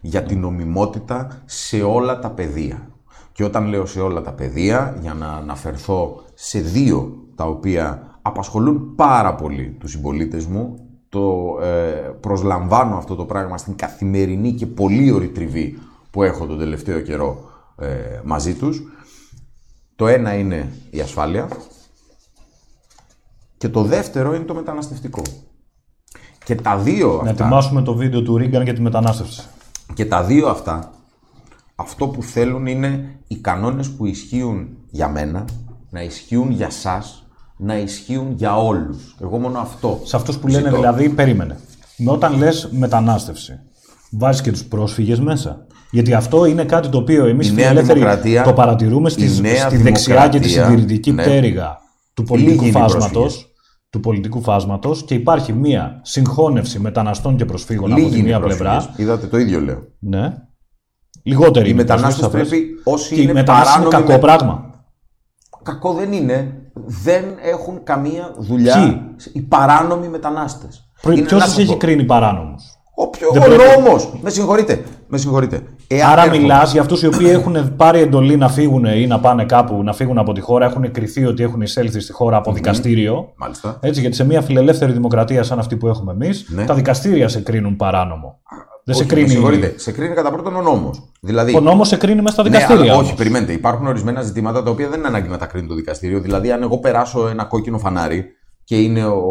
Για 0.00 0.22
την 0.22 0.40
νομιμότητα 0.40 1.42
σε 1.44 1.82
όλα 1.82 2.18
τα 2.18 2.30
πεδία. 2.30 2.88
Και 3.32 3.44
όταν 3.44 3.66
λέω 3.66 3.86
σε 3.86 4.00
όλα 4.00 4.22
τα 4.22 4.32
πεδία, 4.32 4.96
για 5.00 5.14
να 5.14 5.26
αναφερθώ 5.26 6.22
σε 6.34 6.60
δύο 6.60 7.26
τα 7.34 7.44
οποία 7.44 8.18
απασχολούν 8.22 8.94
πάρα 8.94 9.34
πολύ 9.34 9.76
τους 9.80 9.90
συμπολίτες 9.90 10.46
μου, 10.46 10.88
το 11.08 11.58
ε, 11.62 12.10
προσλαμβάνω 12.20 12.96
αυτό 12.96 13.14
το 13.14 13.24
πράγμα 13.24 13.58
στην 13.58 13.76
καθημερινή 13.76 14.52
και 14.52 14.66
πολύ 14.66 15.10
ωρη 15.10 15.28
τριβή 15.28 15.78
που 16.10 16.22
έχω 16.22 16.46
τον 16.46 16.58
τελευταίο 16.58 17.00
καιρό 17.00 17.50
ε, 17.76 18.20
μαζί 18.24 18.54
τους. 18.54 18.82
Το 19.96 20.06
ένα 20.06 20.34
είναι 20.34 20.72
η 20.90 21.00
ασφάλεια 21.00 21.48
και 23.56 23.68
το 23.68 23.82
δεύτερο 23.82 24.34
είναι 24.34 24.44
το 24.44 24.54
μεταναστευτικό. 24.54 25.22
Και 26.44 26.54
τα 26.54 26.76
δύο 26.76 27.08
Να 27.08 27.30
αυτά... 27.30 27.44
ετοιμάσουμε 27.44 27.82
το 27.82 27.94
βίντεο 27.94 28.22
του 28.22 28.36
Ρίγκαν 28.36 28.62
για 28.62 28.74
τη 28.74 28.80
μετανάστευση. 28.80 29.48
Και 29.94 30.04
τα 30.06 30.22
δύο 30.24 30.48
αυτά, 30.48 30.90
αυτό 31.74 32.08
που 32.08 32.22
θέλουν 32.22 32.66
είναι 32.66 33.18
οι 33.26 33.36
κανόνες 33.36 33.90
που 33.90 34.06
ισχύουν 34.06 34.68
για 34.90 35.08
μένα, 35.08 35.44
να 35.90 36.02
ισχύουν 36.02 36.50
για 36.50 36.70
σας, 36.70 37.26
να 37.56 37.76
ισχύουν 37.78 38.32
για 38.36 38.56
όλους. 38.58 39.16
Εγώ 39.22 39.38
μόνο 39.38 39.58
αυτό. 39.58 40.00
Σε 40.04 40.16
αυτούς 40.16 40.38
που 40.38 40.46
λένε 40.48 40.62
ζητώ. 40.68 40.76
δηλαδή, 40.76 41.08
περίμενε. 41.08 41.56
Με 41.96 42.10
όταν 42.10 42.36
λες 42.36 42.68
μετανάστευση, 42.72 43.58
βάζεις 44.10 44.40
και 44.42 44.50
τους 44.52 44.64
πρόσφυγες 44.64 45.20
μέσα. 45.20 45.66
Γιατί 45.90 46.14
αυτό 46.14 46.44
είναι 46.44 46.64
κάτι 46.64 46.88
το 46.88 46.98
οποίο 46.98 47.26
εμείς 47.26 47.46
Η 47.46 47.50
οι 47.52 47.54
Νέα 47.54 47.66
φιλελεύθεροι 47.66 47.98
Δημοκρατία- 47.98 48.42
το 48.42 48.52
παρατηρούμε 48.52 49.08
στη, 49.10 49.24
η 49.24 49.40
Νέα 49.40 49.66
στη 49.68 49.76
δεξιά 49.76 50.28
και 50.28 50.38
τη 50.38 50.48
Δημοκρατία, 50.48 50.64
συντηρητική 50.78 51.12
ναι. 51.12 51.22
πτέρυγα 51.22 51.78
του 52.14 52.22
Λίγοι 52.22 52.28
πολιτικού 52.34 52.64
είναι 52.64 52.78
οι 52.78 52.80
φάσματος. 52.80 53.10
πρόσφυγες. 53.12 53.47
Του 53.90 54.00
πολιτικού 54.00 54.42
φάσματος 54.42 55.04
και 55.04 55.14
υπάρχει 55.14 55.52
μία 55.52 56.00
συγχώνευση 56.02 56.78
μεταναστών 56.78 57.36
και 57.36 57.44
προσφύγων 57.44 57.88
Λίγοι 57.90 58.00
από 58.00 58.10
τη 58.10 58.18
είναι 58.18 58.26
οι 58.28 58.30
μία 58.30 58.40
πρόσφυγες. 58.40 58.66
πλευρά. 58.84 58.94
Είδατε, 58.96 59.26
το 59.26 59.38
ίδιο 59.38 59.60
λέω. 59.60 59.82
Ναι. 59.98 60.34
Λιγότεροι 61.22 61.66
Οι 61.66 61.70
είναι 61.72 61.80
μετανάστες 61.82 62.28
πρόσφυγες, 62.28 62.48
πρέπει 62.48 62.80
όσοι 62.84 63.14
και 63.14 63.20
οι 63.20 63.24
είναι 63.24 63.32
μετανάστες 63.32 63.74
είναι 63.74 63.84
παράνομοι 63.84 64.06
κακό 64.08 64.12
με- 64.26 64.26
πράγμα. 64.26 64.64
Κακό 65.62 65.92
δεν 65.92 66.12
είναι. 66.12 66.62
Δεν 66.86 67.24
έχουν 67.42 67.82
καμία 67.82 68.34
δουλειά 68.38 68.74
Ποιοι; 68.82 69.02
οι 69.32 69.40
παράνομοι 69.40 70.08
μετανάστες. 70.08 70.90
Ποιο 71.00 71.12
Είναι- 71.12 71.22
να 71.22 71.28
σα 71.28 71.46
σας 71.46 71.58
έχει 71.58 71.66
πω. 71.72 71.76
κρίνει 71.76 72.04
παράνομους; 72.04 72.62
Όποιο, 72.94 73.30
Δεν 73.32 73.42
ο 73.42 73.44
πρέπει- 73.44 73.78
νόμος. 73.84 74.12
Με 74.22 74.30
συγχωρείτε. 74.30 74.84
Με 75.08 75.18
συγχωρείτε. 75.18 75.62
Εάν 75.90 76.10
Άρα 76.10 76.20
έρχομαι- 76.22 76.40
μιλάς 76.42 76.72
για 76.72 76.80
αυτούς 76.80 77.02
οι 77.02 77.06
οποίοι 77.06 77.26
έχουν 77.30 77.76
πάρει 77.76 78.00
εντολή 78.00 78.36
να 78.36 78.48
φύγουν 78.48 78.84
ή 78.84 79.06
να 79.06 79.20
πάνε 79.20 79.44
κάπου, 79.44 79.82
να 79.82 79.92
φύγουν 79.92 80.18
από 80.18 80.32
τη 80.32 80.40
χώρα, 80.40 80.64
έχουν 80.66 80.90
κριθεί 80.90 81.24
ότι 81.24 81.42
έχουν 81.42 81.60
εισέλθει 81.60 82.00
στη 82.00 82.12
χώρα 82.12 82.36
από 82.36 82.52
δικαστήριο. 82.52 83.32
Μάλιστα. 83.36 83.76
Έτσι, 83.80 84.00
γιατί 84.00 84.16
σε 84.16 84.24
μια 84.24 84.40
φιλελεύθερη 84.42 84.92
δημοκρατία 84.92 85.42
σαν 85.42 85.58
αυτή 85.58 85.76
που 85.76 85.88
έχουμε 85.88 86.12
εμείς, 86.12 86.46
Ναι. 86.48 86.64
τα 86.64 86.74
δικαστήρια 86.74 87.28
σε 87.28 87.40
κρίνουν 87.40 87.76
παράνομο. 87.76 88.38
Δεν 88.84 88.96
σε 88.96 89.02
Όχι, 89.02 89.10
Με 89.10 89.16
κρίνει. 89.16 89.32
συγχωρείτε. 89.34 89.74
Σε 89.76 89.92
κρίνει 89.92 90.14
κατά 90.14 90.30
πρώτον 90.30 90.56
ο 90.56 90.60
νόμος. 90.62 91.02
Δηλαδή, 91.20 91.56
Ο 91.56 91.60
νόμος 91.60 91.88
σε 91.88 91.96
κρίνει 91.96 92.20
μέσα 92.22 92.32
στα 92.34 92.42
Ναι, 92.42 92.48
δικαστήρια. 92.48 92.82
αλλά 92.82 92.92
όμως. 92.94 93.06
όχι, 93.06 93.14
περιμένετε. 93.16 93.52
Υπάρχουν 93.52 93.86
ορισμένα 93.86 94.22
ζητήματα 94.22 94.62
τα 94.62 94.70
οποία 94.70 94.88
δεν 94.88 94.98
είναι 94.98 95.08
ανάγκη 95.08 95.28
να 95.28 95.38
τα 95.38 95.46
κρίνει 95.46 95.66
το 95.66 95.74
δικαστήριο. 95.74 96.20
Δηλαδή, 96.20 96.50
αν 96.52 96.62
εγώ 96.62 96.78
περάσω 96.78 97.28
ένα 97.28 97.44
κόκκινο 97.44 97.78
φανάρι 97.78 98.24
και 98.68 98.76
είναι 98.80 99.04
ο 99.06 99.30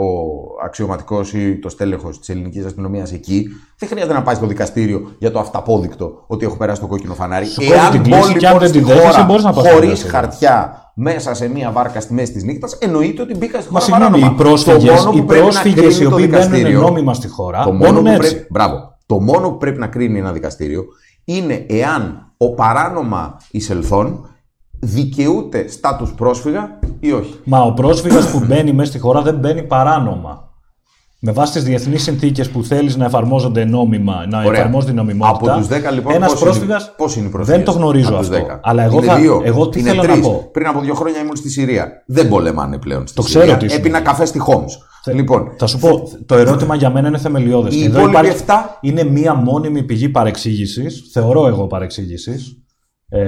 αξιωματικός 0.65 1.33
ή 1.33 1.59
το 1.59 1.69
στέλεχος 1.69 2.19
της 2.19 2.29
ελληνικής 2.29 2.65
αστυνομίας 2.65 3.11
εκεί, 3.13 3.47
δεν 3.77 3.89
χρειάζεται 3.89 4.13
να 4.13 4.21
πάει 4.21 4.35
στο 4.35 4.45
δικαστήριο 4.47 5.11
για 5.19 5.31
το 5.31 5.39
αυταπόδεικτο 5.39 6.23
ότι 6.27 6.45
έχω 6.45 6.57
περάσει 6.57 6.81
το 6.81 6.87
κόκκινο 6.87 7.13
φανάρι. 7.13 7.45
Σου 7.45 7.61
κόβει 7.61 7.89
την 7.91 8.03
κλίση 8.03 8.35
και 8.37 8.47
αν 8.47 8.53
λοιπόν 8.53 8.59
δεν 8.59 8.67
στη 8.67 8.77
την 8.77 8.87
δέχεσαι, 8.87 9.07
χώρα 9.11 9.23
μπορείς 9.23 9.43
να 9.43 9.53
πας 9.53 9.63
στο 9.63 9.73
χωρί 9.73 9.85
δικαστήριο. 9.85 10.17
χαρτιά 10.17 10.81
μέσα 10.93 11.33
σε 11.33 11.47
μία 11.49 11.71
βάρκα 11.71 11.99
στη 11.99 12.13
μέση 12.13 12.31
της 12.31 12.43
νύχτας, 12.43 12.73
εννοείται 12.73 13.21
ότι 13.21 13.35
μπήκα 13.37 13.61
στη 13.61 13.73
Μα 13.73 13.79
χώρα 13.79 13.91
συγγνώμη, 13.99 14.21
παράνομα. 14.21 14.41
οι 14.41 14.43
πρόσφυγε 14.43 14.87
Το 14.87 14.93
μόνο 14.93 15.11
που 15.11 15.17
οι 15.17 15.21
πρέπει 15.21 15.39
να 15.41 15.47
πρόσφυγες 15.49 15.75
κρίνει 15.95 16.05
οι 16.05 16.09
το 16.09 16.13
οποίοι 16.15 16.27
μπαίνουν 16.29 16.45
δικαστήριο- 16.49 16.81
νόμιμα 16.81 17.13
στη 17.13 17.27
χώρα, 17.27 17.63
το 17.63 17.71
μόνο, 17.71 17.83
μπαίνουν 17.83 18.03
που 18.03 18.09
έτσι. 18.09 18.31
πρέπει, 18.33 18.47
μπράβο. 18.49 18.97
το 19.05 19.19
μόνο 19.19 19.49
που 19.49 19.57
πρέπει 19.57 19.79
να 19.79 19.87
κρίνει 19.87 20.19
ένα 20.19 20.31
δικαστήριο 20.31 20.83
είναι 21.23 21.65
εάν 21.69 22.31
ο 22.37 22.53
παράνομα 22.53 23.37
εισελθόν 23.51 24.29
δικαιούται 24.79 25.65
status 25.81 26.07
πρόσφυγα 26.15 26.79
ή 26.99 27.11
όχι; 27.11 27.39
Μα 27.43 27.61
ο 27.61 27.73
πρόσφυγας 27.73 28.31
που 28.31 28.43
μπαίνει 28.47 28.73
μέσα 28.73 28.89
στη 28.89 28.99
χώρα 28.99 29.21
δεν 29.21 29.35
μπαίνει 29.35 29.63
παράνομα. 29.63 30.45
Με 31.19 31.31
βάση 31.31 31.53
τις 31.53 31.63
διεθνείς 31.63 32.03
συνθήκες 32.03 32.49
που 32.49 32.63
θέλεις 32.63 32.95
να 32.95 33.05
εφαρμόζονται 33.05 33.65
νόμιμα, 33.65 34.25
να 34.29 34.43
Ωραία. 34.43 34.59
εφαρμόζεται 34.59 34.91
η 34.91 34.95
νομιμότητα. 34.95 35.51
Από 35.51 35.59
τους 35.59 35.67
10 35.67 35.91
λοιπόν, 35.91 36.13
ένας 36.13 36.31
πώς 36.31 36.41
είναι- 36.41 36.49
πρόσφυγας 36.49 36.93
πώς 36.97 37.15
είναι 37.15 37.27
οι 37.27 37.29
πρόσφυγες. 37.29 37.57
Δεν 37.63 37.73
το 37.73 37.79
γνωρίζω 37.79 38.07
Από 38.09 38.17
τους 38.17 38.29
αυτό. 38.29 38.45
10. 38.45 38.59
Αλλά 38.63 38.83
εγώ, 38.83 38.97
είναι 38.97 39.05
θα, 39.05 39.15
δύο, 39.15 39.41
εγώ 39.45 39.69
τι 39.69 39.79
είναι 39.79 39.89
θέλω 39.89 40.01
τρεις; 40.01 40.15
να 40.15 40.21
πω. 40.21 40.49
Πριν 40.51 40.67
από 40.67 40.79
δύο 40.81 40.93
χρόνια 40.93 41.19
ήμουν 41.21 41.35
στη 41.35 41.49
Συρία. 41.49 42.03
Δεν 42.05 42.29
πολεμάνε 42.29 42.77
πλέον 42.77 43.07
στη 43.07 43.15
Το 43.15 43.21
Συρία. 43.21 43.41
ξέρω 43.41 43.57
τι 43.57 43.65
Έπινα 43.65 43.83
σημαίνει. 43.85 44.03
καφέ 44.03 44.25
στη 44.25 44.39
Χόμς. 44.39 44.77
Λοιπόν, 45.13 45.51
Θα 45.57 45.67
σου 45.67 45.77
πω, 45.79 46.01
το 46.25 46.35
ερώτημα 46.35 46.75
για 46.75 46.89
μένα 46.89 47.07
είναι 47.07 47.17
θεμελιώδες. 47.17 47.75
Οι 47.75 47.83
υπόλοιποι 47.83 48.27
εφτά- 48.27 48.77
Είναι 48.81 49.03
μία 49.03 49.33
μόνιμη 49.33 49.83
πηγή 49.83 50.09
παρεξήγησης, 50.09 51.09
θεωρώ 51.13 51.47
εγώ 51.47 51.67
παρεξήγησης, 51.67 52.57
ε, 53.09 53.23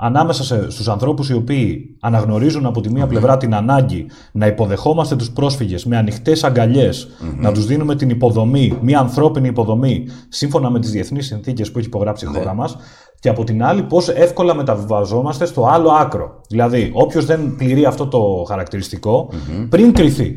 ανάμεσα 0.00 0.44
σε, 0.44 0.70
στους 0.70 0.88
ανθρώπους 0.88 1.28
οι 1.30 1.34
οποίοι 1.34 1.96
αναγνωρίζουν 2.00 2.66
από 2.66 2.80
τη 2.80 2.92
μία 2.92 3.06
πλευρά 3.06 3.36
την 3.36 3.54
ανάγκη 3.54 4.06
να 4.32 4.46
υποδεχόμαστε 4.46 5.16
τους 5.16 5.30
πρόσφυγες 5.30 5.84
με 5.84 5.96
ανοιχτές 5.96 6.44
αγκαλιές, 6.44 7.08
να 7.36 7.52
τους 7.52 7.66
δίνουμε 7.66 7.94
την 7.94 8.10
υποδομή, 8.10 8.78
μία 8.82 8.98
ανθρώπινη 8.98 9.48
υποδομή, 9.48 10.06
σύμφωνα 10.28 10.70
με 10.70 10.80
τις 10.80 10.90
διεθνείς 10.90 11.26
συνθήκες 11.26 11.70
που 11.70 11.78
έχει 11.78 11.86
υπογράψει 11.86 12.24
η 12.24 12.28
χώρα 12.28 12.54
μας, 12.54 12.76
και 13.20 13.28
από 13.28 13.44
την 13.44 13.64
άλλη 13.64 13.82
πώς 13.82 14.08
εύκολα 14.08 14.54
μεταβιβαζόμαστε 14.54 15.46
στο 15.46 15.66
άλλο 15.66 15.90
άκρο. 15.90 16.40
Δηλαδή, 16.48 16.90
όποιος 16.92 17.24
δεν 17.24 17.54
πληρεί 17.56 17.84
αυτό 17.84 18.06
το 18.06 18.44
χαρακτηριστικο 18.48 19.30
πριν 19.68 19.92
κρυθεί 19.92 20.36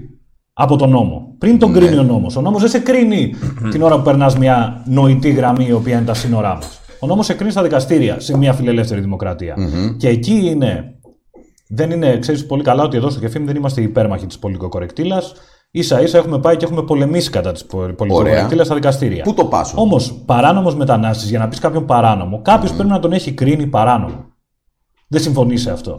από 0.54 0.76
τον 0.76 0.89
νόμο, 0.89 1.36
πριν 1.38 1.60
τον 1.60 1.74
κρίνει 1.74 1.97
ο 1.97 2.04
νόμος. 2.04 2.36
Ο 2.36 2.41
νόμος 2.41 2.62
δεν 2.62 2.69
σε 2.69 2.80
κρίνει 2.80 3.34
την 3.71 3.82
ώρα 3.82 3.95
που 3.95 4.02
περνάς 4.02 4.38
μια 4.38 4.84
νοητή 4.86 5.30
γραμμή 5.32 5.65
η 5.67 5.71
οποία 5.71 5.95
είναι 5.95 6.06
τα 6.06 6.13
σύνορά 6.13 6.56
μας. 6.56 6.81
Ο 7.02 7.08
νόμος 7.08 7.26
σε 7.26 7.34
κρίνει 7.34 7.52
στα 7.52 7.64
δικαστήρια 7.64 8.20
σε 8.20 8.38
μια 8.38 8.54
φιλελεύθερη 8.54 9.02
δημοκρατία. 9.02 9.56
Και 9.98 10.08
εκεί 10.08 10.34
είναι. 10.46 10.96
Δεν 11.68 11.92
είναι, 11.92 12.18
ξέρεις 12.20 12.46
πολύ 12.46 12.64
καλά 12.64 12.84
ότι 12.84 12.98
εδώ 12.98 13.10
στο 13.10 13.20
Κεφίμ 13.20 13.46
δεν 13.46 13.56
είμαστε 13.56 13.82
υπέρμαχοι 13.82 14.26
της 14.26 14.40
πολιτικοκορεκτήλας. 14.40 15.34
σα 15.80 16.02
ίσα 16.02 16.18
έχουμε 16.18 16.40
πάει 16.40 16.58
και 16.58 16.66
έχουμε 16.66 16.84
πολεμήσει 16.84 17.30
κατά 17.30 17.52
της 17.52 17.66
πολιτικοκορεκτήλας 17.66 18.66
στα 18.66 18.76
δικαστήρια. 18.76 19.24
Πού 19.24 19.34
το 19.34 19.46
πάσω. 19.46 19.74
Όμως, 19.82 20.14
παράνομος 20.26 20.76
μετανάστης, 20.76 21.30
για 21.30 21.40
να 21.40 21.48
πεις 21.48 21.60
κάποιον 21.60 21.86
παράνομο, 21.86 22.42
κάποιος 22.42 22.74
πρέπει 22.74 22.90
να 22.90 23.00
τον 23.00 23.12
έχει 23.14 23.34
κρίνει 23.34 23.68
παράνομο. 23.68 24.26
Δεν 25.08 25.22
συμφωνεί 25.22 25.58
σε 25.58 25.72
αυτό. 25.72 25.92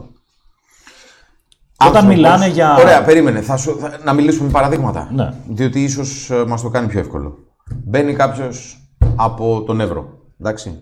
Όταν 1.79 1.95
Άνθρωπος. 1.95 2.15
μιλάνε 2.15 2.47
για. 2.47 2.75
Ωραία, 2.79 3.03
περίμενε. 3.03 3.41
Θα 3.41 3.57
σου, 3.57 3.77
θα- 3.79 3.99
να 4.03 4.13
μιλήσουμε 4.13 4.45
με 4.45 4.51
παραδείγματα. 4.51 5.09
Ναι. 5.13 5.29
Διότι 5.49 5.83
ίσως 5.83 6.31
μας 6.47 6.61
το 6.61 6.69
κάνει 6.69 6.87
πιο 6.87 6.99
εύκολο. 6.99 7.37
Μπαίνει 7.85 8.13
κάποιος 8.13 8.77
από 9.15 9.63
τον 9.65 9.79
Εύρο. 9.81 10.05
Εντάξει. 10.39 10.77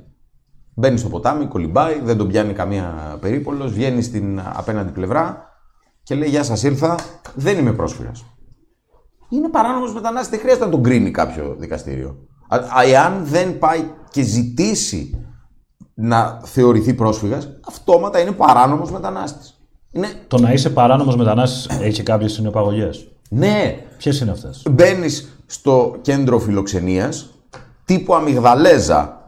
Μπαίνει 0.73 0.97
στο 0.97 1.09
ποτάμι, 1.09 1.45
κολυμπάει, 1.45 1.99
δεν 2.03 2.17
τον 2.17 2.27
πιάνει 2.27 2.53
καμία 2.53 3.17
περίπολος, 3.21 3.73
βγαίνει 3.73 4.01
στην 4.01 4.41
απέναντι 4.53 4.91
πλευρά 4.91 5.49
και 6.03 6.15
λέει: 6.15 6.29
Γεια 6.29 6.43
σας, 6.43 6.63
ήρθα. 6.63 6.95
Δεν 7.35 7.57
είμαι 7.57 7.73
πρόσφυγας. 7.73 8.25
Είναι 9.29 9.49
παράνομος 9.49 9.93
μετανάστης, 9.93 10.29
δεν 10.29 10.39
χρειάζεται 10.39 10.65
να 10.65 10.71
τον 10.71 10.83
κρίνει 10.83 11.11
κάποιο 11.11 11.55
δικαστήριο. 11.59 12.15
Α, 12.47 12.55
α, 12.57 12.83
εάν 12.87 13.25
δεν 13.25 13.57
πάει 13.59 13.91
και 14.11 14.21
ζητήσει 14.21 15.25
να 15.93 16.41
θεωρηθεί 16.43 16.93
πρόσφυγας, 16.93 17.49
αυτόματα 17.67 18.19
είναι 18.19 18.31
παράνομος 18.31 18.91
μετανάστης. 18.91 19.59
Είναι 19.91 20.07
Το 20.27 20.37
να 20.39 20.51
είσαι 20.51 20.69
παράνομος 20.69 21.15
μετανάστης 21.15 21.67
έχει 21.81 22.03
κάποιες 22.03 22.31
συνεπαγωγέ. 22.31 22.89
ναι, 23.29 23.85
Ποιες 23.97 24.19
είναι 24.19 24.31
αυτές; 24.31 24.63
μπαίνεις 24.71 25.43
στο 25.45 25.95
κέντρο 26.01 26.39
φιλοξενίας 26.39 27.29
τύπου 27.85 28.15
αμυγδαλέζα. 28.15 29.20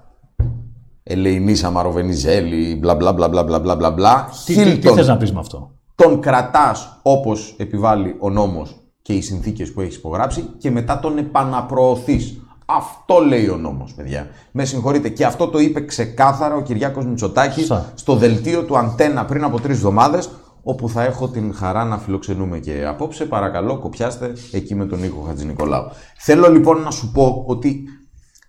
Ελεηνίσα 1.04 1.70
Μαροβενιζέλη, 1.70 2.76
μπλα 2.76 2.96
μπλα 2.96 3.14
μπλα 3.14 3.30
μπλα 3.30 3.44
μπλα 3.44 3.60
μπλα 3.60 3.92
μπλα. 3.92 4.30
Τι, 4.46 4.56
τι, 4.56 4.78
τι 4.78 5.06
να 5.06 5.18
πεις 5.18 5.34
με 5.34 5.40
αυτό; 5.40 5.72
Τον 5.96 6.20
κρατάς 6.20 7.00
όπως 7.02 7.56
επιβάλλει 7.58 8.16
ο 8.20 8.30
νόμος 8.30 8.76
και 9.02 9.14
οι 9.14 9.22
συνθήκες 9.22 9.72
που 9.72 9.82
έχεις 9.82 9.96
υπογράψει 9.96 10.42
και 10.58 10.72
μετά 10.72 11.00
τον 11.00 11.18
επαναπροωθείς. 11.18 12.38
Αυτό 12.66 13.20
λέει 13.20 13.50
ο 13.50 13.58
νόμος, 13.58 13.94
παιδιά. 13.94 14.28
Με 14.52 14.66
συγχωρείτε. 14.66 15.10
Και 15.10 15.26
αυτό 15.26 15.48
το 15.48 15.60
είπε 15.60 15.86
ξεκάθαρα 15.86 16.56
ο 16.56 16.62
Κυριακό 16.62 17.04
Μητσοτάκης 17.04 17.72
στο 17.94 18.16
δελτίο 18.16 18.64
του 18.64 18.78
Αντένα 18.78 19.26
πριν 19.26 19.44
από 19.44 19.62
τρεις 19.62 19.76
εβδομάδες, 19.76 20.30
όπου 20.64 20.90
θα 20.90 21.04
έχω 21.04 21.28
την 21.28 21.54
χαρά 21.54 21.84
να 21.84 21.98
φιλοξενούμε 21.98 22.60
και 22.60 22.86
απόψε. 22.88 23.26
Παρακαλώ, 23.26 23.78
κοπιάστε 23.78 24.34
εκεί 24.52 24.76
με 24.76 24.86
τον 24.86 25.00
Νίκο 25.00 25.22
Χατζηνικολάου. 25.28 25.90
Θέλω 26.18 26.50
λοιπόν 26.52 26.82
να 26.82 26.92
σου 26.92 27.12
πω 27.12 27.44
ότι 27.48 27.84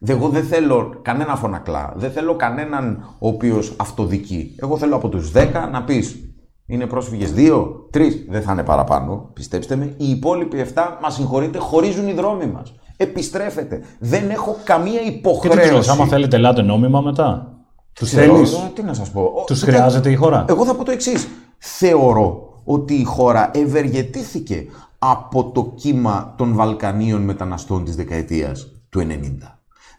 εγώ 0.07 0.29
δεν 0.29 0.45
θέλω 0.45 0.99
κανένα 1.03 1.37
φωνακλά. 1.37 1.93
Δεν 1.97 2.11
θέλω 2.11 2.35
κανέναν 2.37 3.05
ο 3.19 3.29
οποίος 3.29 3.73
αυτοδικεί. 3.77 4.55
Εγώ 4.63 4.77
θέλω 4.77 4.97
από 4.97 5.09
τους 5.09 5.31
10 5.35 5.69
να 5.73 5.83
πεις 5.83 6.19
είναι 6.67 6.87
πρόσφυγες 6.87 7.33
2, 7.37 7.67
3, 7.91 8.01
δεν 8.29 8.43
θα 8.43 8.53
είναι 8.53 8.63
παραπάνω, 8.63 9.31
πιστέψτε 9.33 9.77
με. 9.77 9.95
Οι 9.97 10.09
υπόλοιποι 10.11 10.59
7 10.75 10.99
μας 11.03 11.15
συγχωρείτε, 11.15 11.59
χωρίζουν 11.59 12.09
οι 12.09 12.13
δρόμοι 12.13 12.47
μας. 12.47 12.75
Επιστρέφετε. 12.97 13.81
Δεν 13.99 14.31
έχω 14.31 14.57
καμία 14.65 15.01
Και 15.01 15.11
τι 15.11 15.15
υποχρέωση. 15.17 15.61
τους 15.61 15.71
λες, 15.77 15.89
άμα 15.89 16.07
θέλετε, 16.07 16.37
ελάτε 16.37 16.63
νόμιμα 16.63 17.01
μετά. 17.01 17.49
Τους 17.93 18.11
Θεωρώ- 18.11 18.35
θέλεις; 18.35 18.71
Τι 18.75 18.83
να 18.83 18.95
σας 18.95 19.11
πω. 19.11 19.21
Ο- 19.21 19.45
Τους 19.45 19.61
κοίτα, 19.61 19.73
χρειάζεται 19.73 20.11
η 20.11 20.15
χώρα; 20.15 20.45
Εγώ 20.49 20.65
θα 20.65 20.75
πω 20.75 20.85
το 20.85 20.91
εξής. 20.91 21.29
Θεωρώ 21.59 22.43
ότι 22.65 22.95
η 22.95 23.05
χώρα 23.05 23.51
ευεργετήθηκε 23.55 24.67
από 24.99 25.51
το 25.51 25.73
κύμα 25.75 26.35
των 26.37 26.55
Βαλκανίων 26.55 27.23
μεταναστών 27.23 27.85
της 27.85 27.97
δεκαετίας 27.97 28.67
του 28.89 29.01
90. 29.01 29.54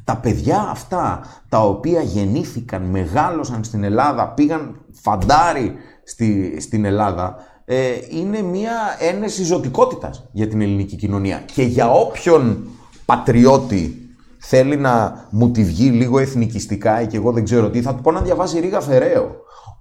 Τα 0.06 0.18
παιδιά 0.18 0.68
αυτά 0.72 1.24
τα 1.50 1.60
οποία 1.62 2.02
γεννήθηκαν, 2.02 2.82
μεγάλωσαν 2.82 3.64
στην 3.64 3.84
Ελλάδα, 3.84 4.28
πήγαν 4.28 4.76
φαντάρι 4.92 5.74
στη, 6.04 6.58
στην 6.62 6.86
Ελλάδα, 6.86 7.36
ε, 7.66 7.92
είναι 8.10 8.42
μια 8.42 8.72
ένεση 9.00 9.44
ζωτικότητας 9.44 10.30
για 10.32 10.48
την 10.48 10.62
ελληνική 10.62 10.96
κοινωνία. 10.96 11.44
Και 11.54 11.64
για 11.64 11.92
όποιον 11.92 12.68
πατριώτη 13.06 14.10
θέλει 14.38 14.78
να 14.78 15.26
μου 15.30 15.52
τη 15.52 15.64
βγει 15.64 15.90
λίγο 15.90 16.20
εθνικιστικά 16.20 17.02
ή 17.02 17.08
και 17.08 17.18
εγώ 17.18 17.32
δεν 17.32 17.44
ξέρω 17.44 17.70
τι, 17.70 17.82
θα 17.82 17.96
του 17.96 18.02
πω 18.02 18.12
να 18.12 18.22
διαβάσει 18.22 18.60
Ρίγα 18.60 18.82
Φεραίο 18.82 19.36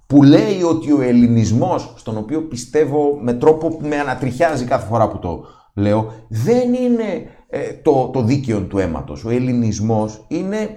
που 0.07 0.23
λέει 0.23 0.63
ότι 0.63 0.91
ο 0.91 1.01
ελληνισμός, 1.01 1.93
στον 1.95 2.17
οποίο 2.17 2.41
πιστεύω 2.41 3.19
με 3.21 3.33
τρόπο 3.33 3.67
που 3.67 3.87
με 3.87 3.99
ανατριχιάζει 3.99 4.65
κάθε 4.65 4.87
φορά 4.87 5.07
που 5.07 5.19
το 5.19 5.45
λέω, 5.73 6.13
δεν 6.27 6.73
είναι 6.73 7.27
ε, 7.49 7.59
το, 7.83 8.09
το 8.13 8.21
δίκαιο 8.21 8.59
του 8.61 8.77
αίματος. 8.77 9.25
Ο 9.25 9.29
ελληνισμός 9.29 10.25
είναι 10.27 10.69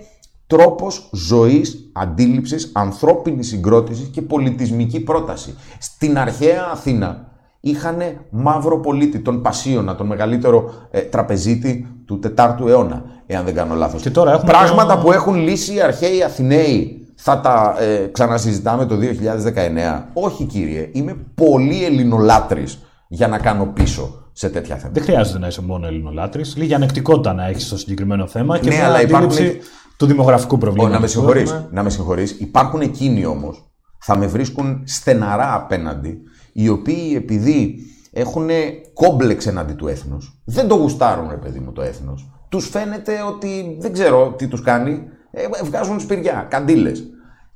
τρόπος 0.46 1.08
ζωής, 1.12 1.90
αντίληψης, 1.92 2.70
ανθρώπινης 2.74 3.48
συγκρότησης 3.48 4.08
και 4.08 4.22
πολιτισμική 4.22 5.00
πρόταση. 5.00 5.54
Στην 5.78 6.18
αρχαία 6.18 6.68
Αθήνα 6.72 7.26
είχαν 7.60 7.96
μαύρο 8.30 8.80
πολίτη, 8.80 9.18
τον 9.18 9.42
Πασίωνα, 9.42 9.94
τον 9.94 10.06
μεγαλύτερο 10.06 10.70
ε, 10.90 11.00
τραπεζίτη 11.00 11.86
του 12.06 12.20
4ου 12.36 12.66
αιώνα, 12.68 13.04
εάν 13.26 13.44
δεν 13.44 13.54
κάνω 13.54 13.74
λάθος. 13.74 14.02
Και 14.02 14.10
τώρα 14.10 14.32
έχουμε 14.32 14.50
Πράγματα 14.52 14.96
το- 14.96 15.02
που 15.02 15.12
έχουν 15.12 15.34
λύσει 15.34 15.74
οι 15.74 15.80
αρχαίοι 15.80 16.22
Αθηναίοι 16.22 16.92
θα 17.14 17.40
τα 17.40 17.74
ε, 17.78 18.06
ξανασυζητάμε 18.12 18.86
το 18.86 18.96
2019. 18.96 20.02
Όχι 20.12 20.44
κύριε, 20.44 20.88
είμαι 20.92 21.16
πολύ 21.34 21.84
ελληνολάτρης 21.84 22.78
για 23.08 23.28
να 23.28 23.38
κάνω 23.38 23.66
πίσω 23.66 24.27
σε 24.38 24.48
τέτοια 24.48 24.76
θέματα. 24.76 24.92
Δεν 25.00 25.02
χρειάζεται 25.02 25.38
να 25.38 25.46
είσαι 25.46 25.62
μόνο 25.62 25.86
ελληνολάτρης. 25.86 26.56
Λίγη 26.56 26.74
ανεκτικότητα 26.74 27.32
να 27.32 27.46
έχεις 27.46 27.66
στο 27.66 27.78
συγκεκριμένο 27.78 28.26
θέμα 28.26 28.58
και 28.58 28.68
Ναι, 28.68 28.74
μια 28.74 28.86
αλλά 28.86 29.02
υπάρχουν- 29.02 29.32
αντίληψη 29.32 29.60
του 29.96 30.06
δημογραφικού 30.06 30.54
Ω, 30.54 30.58
προβλήματος. 30.58 30.92
να 30.94 31.00
με 31.00 31.06
που 31.06 31.12
συγχωρείς, 31.12 31.50
έχουμε. 31.50 31.68
να 31.72 31.82
με 31.82 31.90
συγχωρείς. 31.90 32.30
Υπάρχουν 32.40 32.80
εκείνοι 32.80 33.24
όμως, 33.26 33.70
θα 34.00 34.16
με 34.18 34.26
βρίσκουν 34.26 34.82
στεναρά 34.84 35.54
απέναντι, 35.54 36.18
οι 36.52 36.68
οποίοι 36.68 37.12
επειδή 37.16 37.78
έχουν 38.12 38.48
κόμπλεξ 38.94 39.46
εναντί 39.46 39.72
του 39.72 39.88
έθνους, 39.88 40.40
δεν 40.44 40.68
το 40.68 40.74
γουστάρουν 40.74 41.28
ρε 41.30 41.36
παιδί 41.36 41.58
μου 41.58 41.72
το 41.72 41.82
έθνος, 41.82 42.30
τους 42.48 42.68
φαίνεται 42.68 43.12
ότι 43.28 43.76
δεν 43.80 43.92
ξέρω 43.92 44.34
τι 44.38 44.46
τους 44.48 44.62
κάνει, 44.62 45.02
ε, 45.30 45.42
βγάζουν 45.64 46.00
σπηριά, 46.00 46.46
καντήλες. 46.50 47.02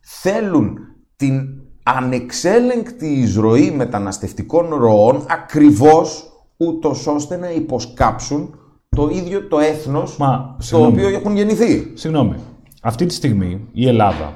Θέλουν 0.00 0.78
την 1.16 1.42
ανεξέλεγκτη 1.82 3.06
εισρωή 3.06 3.70
μεταναστευτικών 3.70 4.74
ροών 4.74 5.24
ακριβώς 5.28 6.26
ούτως 6.56 7.06
ώστε 7.06 7.36
να 7.36 7.50
υποσκάψουν 7.50 8.54
το 8.96 9.08
ίδιο 9.12 9.48
το 9.48 9.58
έθνος 9.58 10.16
Μα, 10.16 10.54
στο 10.58 10.76
συγγνώμη. 10.76 10.92
οποίο 11.04 11.16
έχουν 11.18 11.36
γεννηθεί. 11.36 11.92
Συγγνώμη. 11.94 12.34
Αυτή 12.82 13.06
τη 13.06 13.14
στιγμή 13.14 13.68
η 13.72 13.88
Ελλάδα 13.88 14.34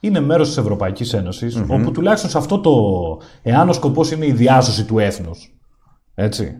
είναι 0.00 0.20
μέρος 0.20 0.48
της 0.48 0.56
Ευρωπαϊκής 0.56 1.12
Ένωσης, 1.12 1.56
όπου 1.68 1.90
τουλάχιστον 1.90 2.30
σε 2.30 2.38
αυτό 2.38 2.58
το. 2.58 2.72
Εάν 3.42 3.68
ο 3.68 3.72
σκοπός 3.72 4.10
είναι 4.10 4.26
η 4.26 4.32
διάσωση 4.32 4.84
του 4.84 4.98
έθνους. 4.98 5.54
Έτσι. 6.14 6.56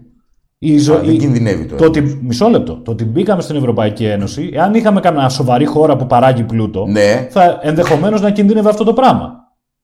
Η 0.59 0.79
ζω... 0.79 0.99
δεν 0.99 1.15
η- 1.15 1.17
κινδυνεύει 1.17 1.65
το 1.67 1.77
το 1.77 1.85
ότι, 1.85 2.01
Μισό 2.23 2.49
λεπτό. 2.49 2.75
Το 2.77 2.91
ότι 2.91 3.05
μπήκαμε 3.05 3.43
στην 3.43 3.57
Ευρωπαϊκή 3.57 4.05
Ένωση, 4.05 4.51
εάν 4.53 4.75
είχαμε 4.75 5.01
καμιά 5.01 5.29
σοβαρή 5.29 5.65
χώρα 5.65 5.97
που 5.97 6.07
παράγει 6.07 6.43
πλούτο, 6.43 6.87
Ναι. 6.87 7.27
θα 7.31 7.59
ενδεχομένως 7.63 8.21
να 8.21 8.31
κινδύνευε 8.31 8.69
αυτό 8.69 8.85
το 8.85 8.93
πράγμα. 8.93 9.35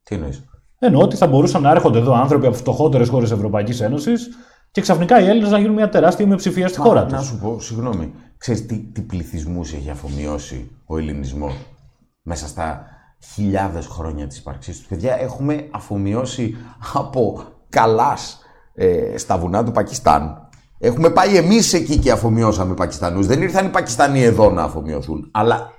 Τι 0.03 0.14
εννοείς; 0.14 0.45
Εννοώ 0.79 1.03
ότι 1.03 1.16
θα 1.16 1.27
μπορούσαν 1.27 1.62
να 1.62 1.70
έρχονται 1.70 1.99
εδώ 1.99 2.14
άνθρωποι 2.14 2.47
από 2.47 2.57
φτωχότερες 2.57 3.09
χώρες 3.09 3.29
της 3.29 3.39
Ευρωπαϊκής 3.39 3.81
Ένωσης 3.81 4.29
και 4.73 4.81
ξαφνικά 4.81 5.20
οι 5.20 5.27
Έλληνες 5.29 5.51
να 5.51 5.59
γίνουν 5.59 5.75
μια 5.75 5.89
τεράστια 5.89 6.27
μειοψηφία 6.27 6.68
στη 6.68 6.79
χώρα 6.79 7.05
Να 7.05 7.18
τους. 7.18 7.27
σου 7.27 7.39
πω, 7.39 7.61
συγγνώμη, 7.61 8.12
ξέρεις 8.39 8.66
τι, 8.66 8.79
τι 8.79 9.01
πληθυσμούς 9.01 9.73
έχει 9.73 9.91
αφομοιώσει 9.91 10.70
ο 10.87 10.99
ελληνισμός 10.99 11.55
μέσα 12.23 12.47
στα 12.47 12.87
χιλιάδες 13.35 13.87
χρόνια 13.87 14.27
της 14.27 14.39
ύπαρξής 14.39 14.79
τους. 14.79 14.87
Παιδιά, 14.87 15.20
έχουμε 15.20 15.68
αφομοιώσει 15.70 16.57
από 16.95 17.43
καλάς 17.68 18.41
ε, 18.75 19.16
στα 19.18 19.39
βουνά 19.39 19.64
του 19.64 19.73
Πακιστάν. 19.73 20.49
Έχουμε 20.79 21.11
πάει 21.11 21.37
εμείς 21.37 21.73
εκεί 21.73 21.99
και 21.99 22.11
αφομοιώσαμε 22.11 22.75
Πακιστανούς. 22.75 23.27
Δεν 23.27 23.43
ήρθαν 23.43 23.66
οι 23.66 23.70
Πακιστανοί 23.70 24.23
εδώ 24.23 24.51
να 24.51 24.62
αφομοιωθούν. 24.62 25.29
Αλλά 25.33 25.70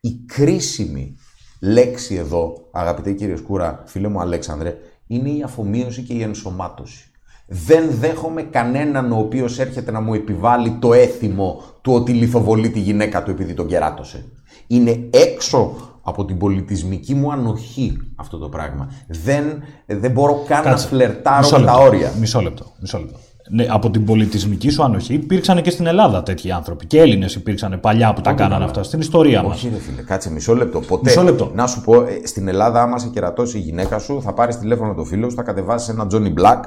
η 0.00 0.10
κρίσιμη 0.26 1.16
λέξη 1.60 2.14
εδώ, 2.14 2.68
αγαπητέ 2.72 3.12
κύριε 3.12 3.36
Σκούρα, 3.36 3.82
φίλε 3.86 4.08
μου 4.08 4.20
Αλέξανδρε, 4.20 4.76
είναι 5.06 5.28
η 5.28 5.42
αφομοίωση 5.42 6.02
και 6.02 6.12
η 6.12 6.22
ενσωμάτωση. 6.22 7.10
Δεν 7.50 7.90
δέχομαι 8.00 8.42
κανέναν 8.42 9.12
ο 9.12 9.18
οποίος 9.18 9.58
έρχεται 9.58 9.90
να 9.90 10.00
μου 10.00 10.14
επιβάλλει 10.14 10.76
το 10.80 10.92
έθιμο 10.92 11.62
του 11.82 11.92
ότι 11.92 12.12
λιθοβολεί 12.12 12.70
τη 12.70 12.78
γυναίκα 12.80 13.22
του 13.22 13.30
επειδή 13.30 13.54
τον 13.54 13.66
κεράτωσε. 13.66 14.24
Είναι 14.66 15.08
έξω 15.10 15.74
από 16.02 16.24
την 16.24 16.38
πολιτισμική 16.38 17.14
μου 17.14 17.32
ανοχή 17.32 17.98
αυτό 18.16 18.38
το 18.38 18.48
πράγμα. 18.48 18.92
Δεν, 19.08 19.62
δεν 19.86 20.10
μπορώ 20.10 20.44
καν 20.46 20.64
να 20.64 20.76
φλερτάρω 20.76 21.38
Μισό 21.38 21.58
με 21.58 21.64
τα 21.64 21.72
λεπτό. 21.72 21.86
όρια. 21.86 22.12
Μισό 22.20 22.40
λεπτό. 22.40 22.64
Μισό 22.80 22.98
λεπτό. 22.98 23.18
Ναι, 23.50 23.66
από 23.70 23.90
την 23.90 24.04
πολιτισμική 24.04 24.70
σου 24.70 24.82
ανοχή 24.82 25.14
υπήρξαν 25.14 25.62
και 25.62 25.70
στην 25.70 25.86
Ελλάδα 25.86 26.22
τέτοιοι 26.22 26.50
άνθρωποι. 26.50 26.86
Και 26.86 27.00
Έλληνες 27.00 27.34
υπήρξαν 27.34 27.78
παλιά 27.80 28.12
που 28.12 28.20
τα 28.20 28.32
κάνανε 28.32 28.64
αυτά 28.64 28.82
στην 28.82 29.00
ιστορία 29.00 29.42
μας. 29.42 29.56
Όχι, 29.56 29.68
ρε 29.72 29.78
φίλε, 29.80 30.02
κάτσε 30.02 30.30
μισό 30.30 30.54
λεπτό. 30.54 30.80
Ποτέ. 30.80 31.08
Μισό 31.08 31.22
λεπτό. 31.22 31.50
Να 31.54 31.66
σου 31.66 31.80
πω, 31.80 31.94
ε, 32.02 32.20
στην 32.24 32.48
Ελλάδα, 32.48 32.82
άμα 32.82 32.98
σε 32.98 33.08
κερατώσει 33.08 33.58
η 33.58 33.60
γυναίκα 33.60 33.98
σου, 33.98 34.22
θα 34.22 34.32
πάρεις 34.32 34.58
τηλέφωνο 34.58 34.94
το 34.94 35.04
φίλο 35.04 35.28
σου, 35.30 35.36
θα 35.36 35.42
κατεβάσεις 35.42 35.88
ένα 35.88 36.06
Johnny 36.12 36.34
Black. 36.40 36.60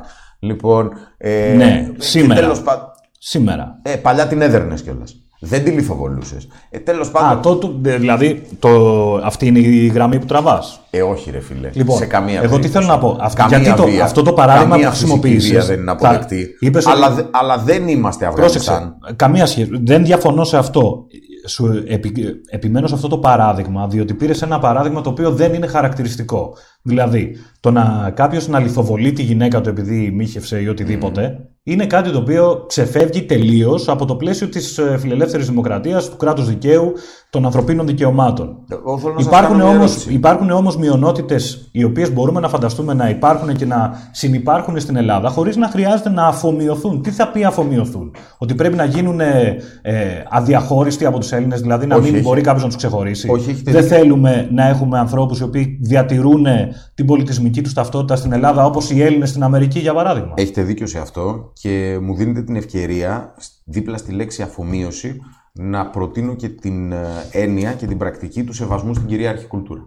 Λοιπόν. 0.46 0.92
Ε, 1.18 1.54
Ναι, 1.58 1.89
και 1.98 2.04
σήμερα. 2.04 2.42
τέλος 2.42 2.62
πα- 2.62 2.89
Σήμερα. 3.24 3.80
Ε, 3.82 3.96
παλιά 3.96 4.28
την 4.28 4.42
έδερνες 4.42 4.82
κιόλας. 4.82 5.16
Δεν 5.44 5.64
τη 5.64 5.70
λιθοβολούσες. 5.72 6.48
Ε, 6.70 6.80
Τέλος 6.80 7.08
Α, 7.08 7.12
πάντων. 7.12 7.42
το, 7.42 7.56
το- 7.56 7.74
δηλαδή 7.82 8.42
το, 8.60 8.70
αυτή 9.16 9.46
είναι 9.48 9.60
η 9.60 9.88
γραμμή 9.88 10.20
που 10.20 10.26
τραβάς. 10.26 10.80
Ε, 10.89 11.02
όχι, 11.02 11.32
ρε 11.32 11.39
φίλε. 11.39 11.70
Λοιπόν, 11.74 11.98
σε 11.98 12.06
καμία 12.06 12.34
εγώ 12.34 12.42
τι 12.44 12.50
περίπτωση. 12.50 12.74
θέλω 12.74 12.86
να 12.86 12.98
πω. 13.00 13.18
Αυ- 13.20 13.36
Καμία 13.38 13.58
γιατί 13.58 13.82
το- 13.82 13.88
βία, 13.88 14.04
αυτό 14.04 14.22
το 14.24 14.34
παράδειγμα 14.34 14.70
καμία 14.70 14.88
που 14.89 14.94
φυσική 14.96 15.10
χρησιμοποίησες, 15.12 15.50
βία 15.52 15.66
δεν 15.66 15.80
είναι 15.80 15.86
θα- 15.86 15.92
αποδεκτή. 15.92 16.48
είπες 16.60 16.86
αλλά, 16.88 17.08
ότι- 17.08 17.16
δε- 17.16 17.28
αλλά 17.32 17.58
δεν 17.58 17.88
είμαστε 17.88 18.26
Αφγανιστάν. 18.26 18.76
Πρόσεξε. 19.00 19.16
Καμία 19.16 19.46
σχέση. 19.46 19.70
Δεν 19.84 20.04
διαφωνώ 20.06 20.44
σε 20.44 20.58
αυτό. 20.58 21.06
Σου 21.46 21.84
επι, 21.88 22.42
επιμένω 22.50 22.88
σε 22.88 22.96
αυτό 22.96 23.08
το 23.08 23.18
παράδειγμα, 23.18 23.88
διότι 23.88 24.14
πήρες 24.14 24.42
ένα 24.42 24.60
παράδειγμα 24.60 25.02
το 25.02 25.10
οποίο 25.10 25.32
δεν 25.32 25.54
είναι 25.54 25.68
χαρακτηριστικό. 25.68 26.56
Δηλαδή, 26.82 27.36
το 27.60 27.72
να 27.72 28.12
κάποιος 28.16 28.48
να 28.48 28.60
λιθοβολεί 28.60 29.12
τη 29.12 29.22
γυναίκα 29.22 29.62
του 29.62 29.70
επειδή 29.70 30.12
μύχευσε 30.12 30.62
ή 30.62 30.68
οτιδήποτε, 30.68 31.51
είναι 31.64 31.86
κάτι 31.86 32.12
το 32.12 32.18
οποίο 32.18 32.64
ξεφεύγει 32.68 33.22
τελείως 33.24 33.88
από 33.89 34.05
το 34.05 34.16
πλαίσιο 34.16 34.49
της 34.49 34.80
φιλελεύθερης 34.97 35.47
δημοκρατίας, 35.47 36.09
του 36.09 36.16
κράτους 36.18 36.47
δικαίου, 36.47 36.93
των 37.30 37.45
ανθρωπίνων 37.45 37.86
δικαιωμάτων. 37.88 38.57
Εγώ 38.70 38.97
θέλω 38.99 39.14
να 39.14 39.20
σας 39.20 39.28
Υπάρχουν 39.28 39.57
κάνω 39.57 39.64
μια 39.70 39.78
όμως, 39.78 39.91
ερώτηση. 39.91 40.14
υπάρχουν 40.14 40.49
όμως 40.51 40.78
μειονότητες 40.78 41.70
οι 41.72 41.84
οποίες 41.84 42.14
μπορούμε 42.14 42.39
να 42.39 42.49
φανταστούμε 42.49 42.93
να 42.93 43.09
υπάρχουν 43.09 43.55
και 43.55 43.66
να 43.66 43.91
συνυπάρχουν 44.12 44.80
στην 44.80 44.95
Ελλάδα 44.95 45.30
χωρίς 45.30 45.55
να 45.55 45.68
χρειάζεται 45.68 46.09
να 46.09 46.26
αφομοιωθούν. 46.28 47.01
Τι 47.01 47.12
θα 47.12 47.28
πει 47.28 47.43
αφομοιωθούν; 47.43 48.16
Ότι 48.38 48.55
πρέπει 48.55 48.76
να 48.76 48.84
γίνουν 48.86 49.20
ε, 49.20 49.55
ε, 49.82 49.93
αδιαχώριστοι 50.30 51.05
από 51.05 51.20
τους 51.20 51.32
Έλληνες, 51.32 51.62
δηλαδή 51.62 51.86
να 51.88 51.95
Όχι, 51.95 52.05
μην 52.05 52.14
έχει- 52.16 52.24
μπορεί 52.24 52.41
κάποιος 52.41 52.62
να 52.64 52.68
τους 52.70 52.78
ξεχωρίσει; 52.78 53.30
Όχι, 53.30 53.49
έχετε 53.49 53.72
Δεν 53.72 53.82
δίκιο. 53.82 53.97
θέλουμε 53.97 54.47
να 54.51 54.68
έχουμε 54.68 54.99
ανθρώπους 54.99 55.39
οι 55.39 55.43
οποίοι 55.43 55.80
διατηρούν 55.82 56.45
την 56.93 57.05
πολιτισμική 57.05 57.62
τους 57.62 57.74
ταυτότητα 57.74 58.16
στην 58.16 58.32
Ελλάδα 58.34 58.66
όπως 58.66 58.91
οι 58.91 59.01
Έλληνες 59.01 59.30
στην 59.30 59.43
Αμερική 59.43 59.80
για 59.80 59.93
παράδειγμα. 59.93 60.34
Έχετε 60.36 60.62
δίκιο 60.62 60.88
σε 60.88 60.99
αυτό 60.99 61.51
και 61.54 61.99
μου 62.02 62.16
δίνετε 62.16 62.41
την 62.43 62.56
ευκαιρία 62.56 63.34
δίπλα 63.66 63.97
στη 63.97 64.12
λέξη 64.12 64.41
αφομοίωση 64.41 65.20
να 65.54 65.86
προτείνω 65.89 66.36
και 66.36 66.49
την 66.49 66.91
ε, 66.91 67.06
έννοια 67.32 67.74
και 67.74 67.86
την 67.88 67.97
πρακτική 67.97 68.43
του 68.43 68.54
σεβασμού 68.54 68.93
στην 68.93 69.08
κυρίαρχη 69.08 69.45
κουλτούρα. 69.47 69.82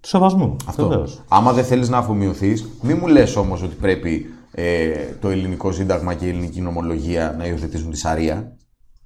Του 0.00 0.08
σεβασμού. 0.08 0.56
Αυτό. 0.66 0.88
βεβαίως. 0.88 1.22
Άμα 1.28 1.52
δεν 1.52 1.64
θέλεις 1.64 1.88
να 1.88 1.98
αφομοιωθείς, 1.98 2.68
μη 2.82 2.94
μου 2.94 3.06
λες 3.06 3.36
όμως 3.36 3.62
ότι 3.62 3.74
πρέπει 3.74 4.26
ε, 4.52 4.88
το 5.20 5.28
ελληνικό 5.28 5.72
σύνταγμα 5.72 6.14
και 6.14 6.24
η 6.26 6.28
ελληνική 6.28 6.60
νομολογία 6.60 7.34
να 7.38 7.46
υιοθετήσουν 7.46 7.90
τη 7.90 7.96
Σαρία. 7.98 8.56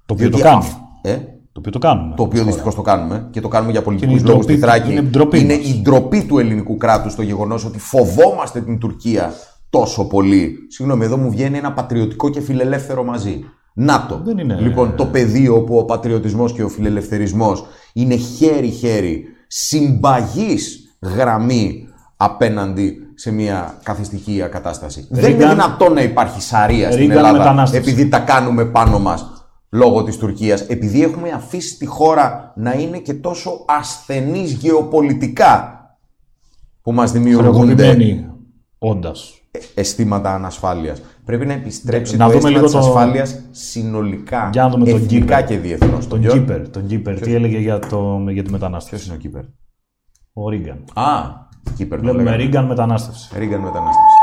Το 0.05 0.13
οποίο 0.13 0.29
το 0.29 0.37
Διότι 0.37 0.41
κάνουμε. 0.53 0.69
αυ- 0.69 1.05
Ε, 1.05 1.15
Το 1.51 1.59
οποίο 1.59 1.71
το 1.71 1.79
κάνουμε. 1.79 2.15
το 2.15 2.23
οποίο 2.23 2.43
δυστυχώς 2.43 2.75
το 2.75 2.81
κάνουμε 2.81 3.27
και 3.31 3.41
το 3.41 3.47
κάνουμε 3.47 3.71
για 3.71 3.81
πολιτικού 3.81 4.11
είναι 4.11 4.19
η 4.21 4.23
λόγους 4.23 4.43
στη 4.43 4.53
ντροπή- 4.57 4.69
Θράκη. 4.69 4.91
είναι 4.91 5.01
ντροπή 5.01 5.39
είναι 5.39 5.55
μας. 5.57 5.67
η 5.69 5.81
ντροπή 5.81 6.23
του 6.25 6.39
ελληνικού 6.39 6.77
κράτους 6.77 7.15
το 7.15 7.21
γεγονός 7.21 7.65
ότι 7.65 7.79
φοβόμαστε 7.79 8.61
την 8.61 8.77
Τουρκία 8.79 9.33
τόσο 9.79 10.07
πολύ. 10.07 10.55
Συγγνώμη, 10.69 11.05
εδώ 11.05 11.17
μου 11.17 11.29
βγαίνει 11.29 11.57
ένα 11.57 11.73
πατριωτικό 11.73 12.29
και 12.29 12.41
φιλελεύθερο 12.41 13.03
μαζί. 13.03 13.43
ΝΑΤΟ. 13.75 14.21
Δεν 14.23 14.37
είναι- 14.37 14.57
Λοιπόν, 14.61 14.95
το 14.95 15.05
πεδίο 15.05 15.55
όπου 15.55 15.77
ο 15.77 15.83
πατριωτισμός 15.85 16.53
και 16.53 16.63
ο 16.63 16.69
φιλελευθερισμός 16.69 17.65
είναι 17.93 18.15
χέρι-χέρι 18.15 19.23
συμπαγής 19.47 20.95
γραμμή 21.01 21.87
απέναντι 22.17 22.97
σε 23.15 23.31
μια 23.31 23.79
καθιστική 23.83 24.47
κατάσταση. 24.51 25.07
Δεν 25.09 25.19
είναι 25.23 25.27
Ρίγκαν- 25.37 25.51
δυνατόν 25.51 25.93
να 25.93 26.01
υπάρχει 26.01 26.41
σαρία 26.41 26.91
στην 26.91 27.01
Ρίγκαν 27.03 27.17
Ελλάδα 27.17 27.37
μετανάστευση. 27.37 27.89
επειδή 27.89 28.09
τα 28.09 28.19
κάνουμε 28.19 28.65
πάνω 28.65 28.99
μας 28.99 29.45
λόγω 29.69 30.03
της 30.03 30.17
Τουρκίας. 30.17 30.61
Επειδή 30.61 31.03
έχουμε 31.03 31.29
αφήσει 31.29 31.77
τη 31.77 31.85
χώρα 31.85 32.53
να 32.55 32.73
είναι 32.73 32.97
και 32.97 33.13
τόσο 33.13 33.65
ασθενής 33.67 34.51
γεωπολιτικά 34.51 35.77
που 36.81 36.91
μας 36.91 37.11
δημιουργούνται 37.11 37.51
Χρεοκοπημένη, 37.75 38.25
όντας. 38.77 39.37
Αισθήματα 39.73 40.33
ανασφάλειας. 40.33 41.01
Πρέπει 41.25 41.45
να 41.45 41.53
επιστρέψει 41.53 42.17
Να 42.17 42.25
το 42.25 42.31
δούμε 42.31 42.35
αίσθημα 42.37 42.49
λίγο 42.55 42.63
της 42.65 42.73
το- 42.73 42.79
ασφάλειας 42.79 43.39
συνολικά, 43.51 44.49
Για 44.53 44.63
να 44.63 44.69
δούμε 44.69 44.85
τον 44.85 44.95
εθνικά 44.95 45.41
Κύπερ. 45.41 45.45
και 45.47 45.57
διεθνώς. 45.57 46.07
Τον 46.07 46.19
Ποιο- 46.21 46.31
Κύπερ. 46.33 46.69
Τον 46.69 46.87
Κύπερ. 46.87 47.19
Τι 47.19 47.33
έλεγε 47.33 47.57
για, 47.57 47.79
το, 47.79 48.25
για 48.29 48.43
τη 48.43 48.51
μετανάστευση; 48.51 48.95
Ποιος 48.95 49.05
είναι 49.07 49.15
ο 49.15 49.19
Κύπερ; 49.19 49.43
Ο 50.33 50.49
Ρίγκαν. 50.49 50.83
Α, 50.93 51.21
Κύπερ 51.75 51.97
το 51.97 52.03
Βλέπουμε 52.03 52.23
λέγαμε. 52.23 52.43
Ρίγκαν 52.43 52.65
μετανάστευση. 52.65 53.29
Ρίγκαν 53.37 53.61
μετανάστευση. 53.61 54.17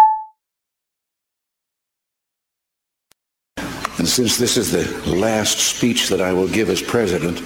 And 3.98 4.08
since 4.08 4.32
this 4.38 4.56
is 4.56 4.68
the 4.78 4.86
last 5.26 5.58
speech 5.72 6.00
that 6.10 6.20
I 6.28 6.32
will 6.38 6.48
give 6.58 6.68
as 6.76 6.80
president, 6.96 7.36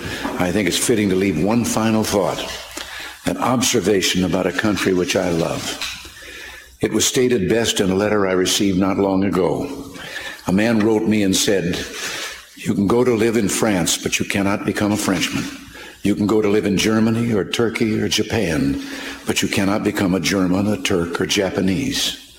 I 0.47 0.49
think 0.53 0.65
it's 0.71 0.83
fitting 0.91 1.09
to 1.11 1.17
leave 1.25 1.37
one 1.53 1.63
final 1.65 2.05
thought, 2.15 2.41
an 3.33 3.39
observation 3.55 4.19
about 4.31 4.47
a 4.47 4.55
country 4.67 4.93
which 5.01 5.15
I 5.17 5.29
love. 5.47 5.65
It 6.81 6.93
was 6.93 7.07
stated 7.07 7.49
best 7.49 7.81
in 7.81 7.91
a 7.91 7.95
letter 7.95 8.27
I 8.27 8.33
received 8.33 8.79
not 8.79 8.99
long 8.99 9.25
ago. 9.25 9.95
A 10.47 10.53
man 10.53 10.81
wrote 10.81 11.09
me 11.09 11.23
and 11.23 11.35
said, 11.35 11.79
You 12.57 12.75
can 12.75 12.87
go 12.87 13.05
to 13.05 13.15
live 13.15 13.37
in 13.37 13.49
France, 13.49 13.97
but 13.97 14.19
you 14.19 14.27
cannot 14.27 14.67
become 14.67 14.93
a 14.93 14.97
Frenchman. 14.97 15.45
You 16.03 16.15
can 16.15 16.27
go 16.27 16.43
to 16.43 16.49
live 16.49 16.67
in 16.67 16.77
Germany 16.77 17.33
or 17.33 17.45
Turkey 17.45 17.99
or 17.99 18.09
Japan, 18.09 18.83
but 19.27 19.41
you 19.41 19.49
cannot 19.49 19.85
become 19.85 20.15
a 20.15 20.21
German, 20.21 20.67
a 20.67 20.83
Turk, 20.83 21.19
or 21.21 21.25
Japanese. 21.27 22.39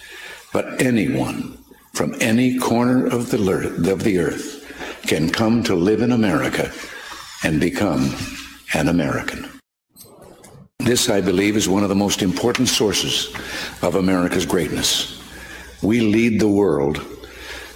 But 0.53 0.79
anyone 0.79 1.57
from 1.93 2.13
any 2.19 2.59
corner 2.59 3.07
of 3.07 3.31
the, 3.31 3.91
of 3.91 4.03
the 4.03 4.19
earth 4.19 5.01
can 5.07 5.29
come 5.29 5.63
to 5.63 5.73
live 5.73 6.01
in 6.01 6.11
America 6.11 6.71
and 7.43 7.59
become 7.59 8.13
an 8.75 8.87
American. 8.87 9.54
This, 10.85 11.09
I 11.09 11.19
believe, 11.19 11.57
is 11.57 11.67
one 11.67 11.81
of 11.81 11.89
the 11.89 11.95
most 11.95 12.21
important 12.21 12.67
sources 12.69 13.33
of 13.81 13.95
America's 13.95 14.45
greatness. 14.45 15.19
We 15.81 15.99
lead 15.99 16.39
the 16.39 16.47
world 16.47 17.03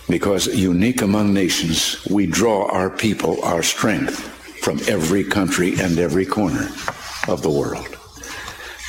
because, 0.08 0.46
unique 0.46 1.02
among 1.02 1.34
nations, 1.34 2.06
we 2.06 2.28
draw 2.28 2.70
our 2.70 2.92
people, 2.92 3.44
our 3.44 3.64
strength, 3.64 4.20
from 4.62 4.80
every 4.88 5.24
country 5.24 5.74
and 5.80 5.98
every 5.98 6.24
corner 6.24 6.70
of 7.28 7.42
the 7.42 7.50
world. 7.50 7.98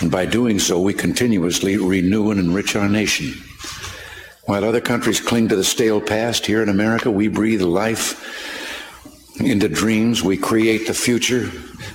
And 0.02 0.10
by 0.10 0.26
doing 0.26 0.58
so, 0.58 0.78
we 0.78 0.92
continuously 0.92 1.78
renew 1.78 2.30
and 2.30 2.38
enrich 2.38 2.76
our 2.76 2.90
nation. 2.90 3.32
While 4.44 4.64
other 4.64 4.82
countries 4.82 5.18
cling 5.18 5.48
to 5.48 5.56
the 5.56 5.64
stale 5.64 6.00
past, 6.00 6.44
here 6.44 6.62
in 6.62 6.68
America, 6.68 7.10
we 7.10 7.28
breathe 7.28 7.62
life 7.62 8.49
into 9.46 9.68
dreams, 9.68 10.22
we 10.22 10.36
create 10.36 10.86
the 10.86 10.94
future, 10.94 11.50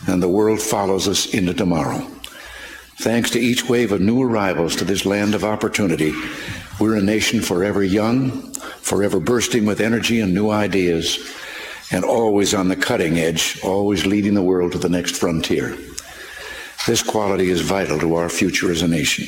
and 0.07 0.21
the 0.21 0.29
world 0.29 0.61
follows 0.61 1.07
us 1.07 1.33
into 1.33 1.53
tomorrow. 1.53 1.99
Thanks 2.97 3.29
to 3.31 3.39
each 3.39 3.67
wave 3.67 3.91
of 3.91 4.01
new 4.01 4.21
arrivals 4.21 4.75
to 4.77 4.85
this 4.85 5.05
land 5.05 5.35
of 5.35 5.43
opportunity, 5.43 6.13
we're 6.79 6.95
a 6.95 7.01
nation 7.01 7.41
forever 7.41 7.83
young, 7.83 8.53
forever 8.81 9.19
bursting 9.19 9.65
with 9.65 9.81
energy 9.81 10.21
and 10.21 10.33
new 10.33 10.49
ideas, 10.49 11.33
and 11.91 12.03
always 12.03 12.53
on 12.53 12.67
the 12.67 12.75
cutting 12.75 13.19
edge, 13.19 13.59
always 13.63 14.05
leading 14.05 14.33
the 14.33 14.41
world 14.41 14.71
to 14.71 14.77
the 14.77 14.89
next 14.89 15.15
frontier. 15.15 15.77
This 16.87 17.03
quality 17.03 17.49
is 17.49 17.61
vital 17.61 17.99
to 17.99 18.15
our 18.15 18.29
future 18.29 18.71
as 18.71 18.81
a 18.81 18.87
nation. 18.87 19.25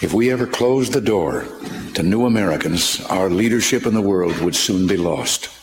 If 0.00 0.12
we 0.14 0.30
ever 0.30 0.46
closed 0.46 0.92
the 0.92 1.00
door 1.00 1.46
to 1.94 2.02
new 2.02 2.26
Americans, 2.26 3.04
our 3.06 3.28
leadership 3.28 3.86
in 3.86 3.94
the 3.94 4.00
world 4.00 4.38
would 4.38 4.54
soon 4.54 4.86
be 4.86 4.96
lost. 4.96 5.57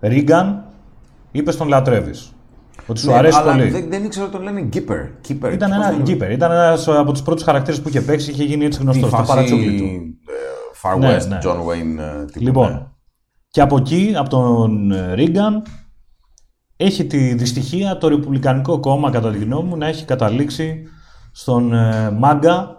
Ρίγκαν, 0.00 0.64
είπες 1.32 1.56
τον 1.56 1.68
λατρεύεις. 1.68 2.32
Ότι 2.86 3.00
σου 3.00 3.06
Ναι, 3.10 3.16
αρέσει 3.16 3.38
αλλά 3.38 3.52
πολύ. 3.52 3.68
Δεν, 3.70 3.86
δεν 3.90 4.04
ήξερα 4.04 4.24
ότι 4.24 4.34
τον 4.34 4.42
λένε 4.42 4.60
Γκίπερ. 4.60 5.06
Κύπερ. 5.20 5.52
Ήταν 5.52 5.70
Πώς 5.70 5.78
ένα 5.78 5.90
τον- 5.90 6.02
γκίπερ. 6.02 6.30
Ήταν 6.30 6.50
ένας 6.50 6.88
από 6.88 7.12
τους 7.12 7.22
πρώτους 7.22 7.42
χαρακτήρες 7.44 7.80
που 7.80 7.88
είχε 7.88 8.00
παίξει. 8.00 8.30
Είχε 8.30 8.44
γίνει 8.44 8.64
έτσι 8.64 8.78
Τη 8.78 8.84
γνωστό. 8.84 9.06
Στο 9.06 9.16
φάση 9.16 9.28
παρατσούκλι 9.28 9.76
του. 9.78 9.84
ε, 9.84 10.34
Far 10.82 10.98
Ναι, 10.98 11.16
West, 11.16 11.26
ναι. 11.28 11.38
John 11.42 11.56
Wayne. 11.56 11.98
ε, 11.98 12.24
τύπου, 12.24 12.38
ναι. 12.38 12.44
Λοιπόν, 12.44 12.96
και 13.50 13.60
από 13.60 13.76
εκεί, 13.76 14.12
από 14.16 14.28
τον 14.28 14.90
ε, 14.92 15.14
Ρίγκαν, 15.14 15.62
έχει 16.76 17.04
τη 17.06 17.34
δυστυχία 17.34 17.98
το 17.98 18.08
Ρεπουμπλικανικό 18.08 18.80
κόμμα, 18.80 19.10
κατά 19.10 19.30
τη 19.30 19.38
γνώμη 19.38 19.68
μου, 19.68 19.76
να 19.76 19.86
έχει 19.86 20.04
καταλήξει 20.04 20.82
στον 21.32 21.72
ε, 21.72 22.10
Μάγκα. 22.18 22.78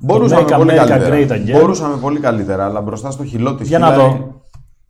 Μπορούσαμε 0.00 0.42
Make 0.42 0.54
πολύ 0.56 0.70
America 0.72 0.86
καλύτερα. 0.86 1.16
Great 1.16 1.30
Again. 1.30 1.52
Μπορούσαμε 1.60 1.96
πολύ 1.96 2.20
καλύτερα, 2.20 2.64
αλλά 2.64 2.80
μπροστά 2.80 3.10
στο 3.10 3.24
χυλό 3.24 3.54
της 3.54 3.68
Για 3.68 3.78
να 3.78 3.90
δω. 3.94 4.39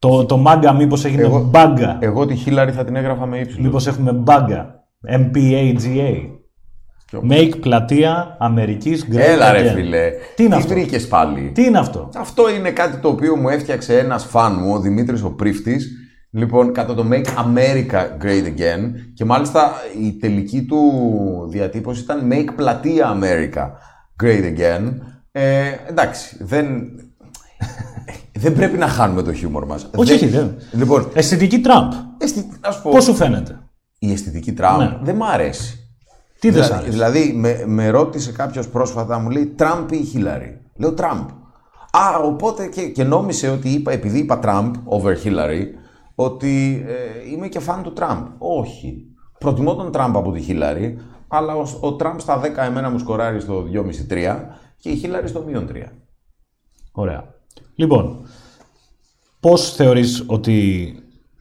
Το, 0.01 0.25
το 0.27 0.37
Μάγκα 0.37 0.73
μήπως 0.73 1.05
έγινε 1.05 1.23
Εγώ- 1.23 1.49
Μπάγκα; 1.51 1.97
Εγώ 2.01 2.27
τη 2.27 2.35
Χίλαρη 2.35 2.73
θα 2.73 2.85
την 2.85 2.97
έγραφα 2.97 3.27
με 3.27 3.39
ύψιλο. 3.39 3.63
Μήπως 3.63 3.87
έχουμε 3.87 4.13
Μπάγκα; 4.13 4.85
MPAGA. 5.09 6.29
Ποιο; 7.07 7.23
Make 7.31 7.53
πλατεία 7.61 8.37
Αμερικής 8.41 9.07
Great 9.11 9.17
Έλα 9.19 9.53
ρε 9.53 9.71
Again. 9.71 9.75
φίλε. 9.75 10.11
Τι 10.37 10.45
είναι 10.45 10.55
αυτό; 10.55 10.69
βρήκες 10.75 11.09
πάλι; 11.09 11.51
Τι 11.55 11.65
είναι 11.65 11.79
αυτό; 11.79 12.09
Αυτό 12.17 12.51
είναι 12.51 12.71
κάτι 12.71 12.97
το 12.97 13.09
οποίο 13.09 13.37
μου 13.37 13.49
έφτιαξε 13.49 13.99
ένας 13.99 14.25
φαν 14.25 14.57
μου, 14.61 14.73
ο 14.73 14.81
Δημήτρης 14.81 15.23
ο 15.23 15.31
Πρίφτης, 15.31 15.89
λοιπόν, 16.31 16.73
κατά 16.73 16.95
το 16.95 17.05
Make 17.11 17.27
America 17.27 18.25
Great 18.25 18.45
Again 18.45 18.91
και 19.15 19.25
μάλιστα 19.25 19.73
η 20.03 20.17
τελική 20.21 20.63
του 20.65 20.81
διατύπωση 21.51 22.03
ήταν 22.03 22.29
Make 22.33 22.49
Πλατεία 22.57 23.19
America 23.21 23.71
Great 24.23 24.43
Again. 24.57 24.93
Ε, 25.33 25.61
εντάξει, 25.89 26.37
δεν... 26.41 26.67
δεν 28.41 28.55
πρέπει 28.55 28.77
να 28.79 28.89
χάνουμε 28.89 29.23
το 29.23 29.33
χιούμορ 29.33 29.67
μας. 29.67 29.91
Όχι, 29.97 30.13
όχι, 30.13 30.27
δεν. 30.27 30.57
Λοιπόν, 30.73 31.09
Αισθητική 31.15 31.61
Τραμπ. 31.61 31.93
αισθη- 32.19 32.61
να 32.61 32.71
σου 32.71 32.83
πω, 32.83 32.91
Πώς 32.91 33.05
σου 33.05 33.15
φαίνεται; 33.15 33.59
η 33.99 34.13
αισθητική 34.13 34.53
Τραμπ 34.53 34.79
Ναι. 34.81 34.99
δεν 35.03 35.17
μ' 35.17 35.23
αρέσει. 35.25 35.75
Τι 36.41 36.51
δεν 36.51 36.63
σ' 36.63 36.67
Δηλαδή, 36.67 36.83
άρεσε. 36.83 36.91
δηλαδή 36.93 37.33
με, 37.37 37.65
με 37.67 37.89
ρώτησε 37.91 38.33
κάποιος 38.33 38.69
πρόσφατα, 38.69 39.19
μου 39.19 39.31
λέει 39.31 39.47
Τραμπ 39.47 39.91
ή 39.93 40.03
Χίλαρη; 40.05 40.61
Λέω 40.77 40.93
Τραμπ. 40.93 41.29
Α, 41.91 42.19
οπότε 42.25 42.67
και, 42.67 42.83
και 42.89 43.05
νόμισε 43.05 43.49
ότι 43.49 43.69
είπα, 43.69 43.93
επειδή 43.93 44.19
είπα 44.19 44.39
Τραμπ 44.39 44.75
over 44.85 45.15
Hillary, 45.25 45.63
ότι 46.15 46.85
ε, 46.89 47.31
είμαι 47.33 47.49
και 47.49 47.59
φαν 47.61 47.83
του 47.83 47.93
Τραμπ. 47.93 48.27
Όχι. 48.39 49.05
Προτιμώ 49.39 49.75
τον 49.75 49.93
Τραμπ 49.93 50.17
από 50.17 50.33
τη 50.33 50.41
Χίλαρη, 50.41 50.99
αλλά 51.29 51.55
ο, 51.55 51.67
ο 51.81 51.93
Τραμπ 51.95 52.19
στα 52.19 52.41
10 52.41 52.45
εμένα 52.57 52.91
μου 52.91 52.99
σκοράρει 52.99 53.41
στο 53.41 53.65
2,5-3 53.75 54.37
και 54.77 54.89
η 54.89 54.97
Χίλαρη 54.97 55.29
στο 55.29 55.43
μείον 55.47 55.69
3. 55.73 55.77
Ωραία. 56.93 57.30
Λοιπόν, 57.75 58.27
πώς 59.41 59.75
θεωρείς 59.75 60.25
ότι 60.27 60.95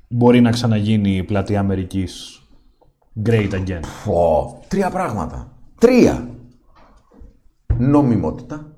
μπορεί 0.07 0.41
να 0.41 0.51
ξαναγίνει 0.51 1.16
η 1.16 1.24
πλατεία 1.24 1.60
Αμερικής 1.60 2.41
Great 3.26 3.51
Again; 3.51 3.80
Πω, 4.05 4.60
τρία 4.68 4.89
πράγματα. 4.89 5.51
Τρία. 5.80 6.30
Νομιμότητα. 7.78 8.76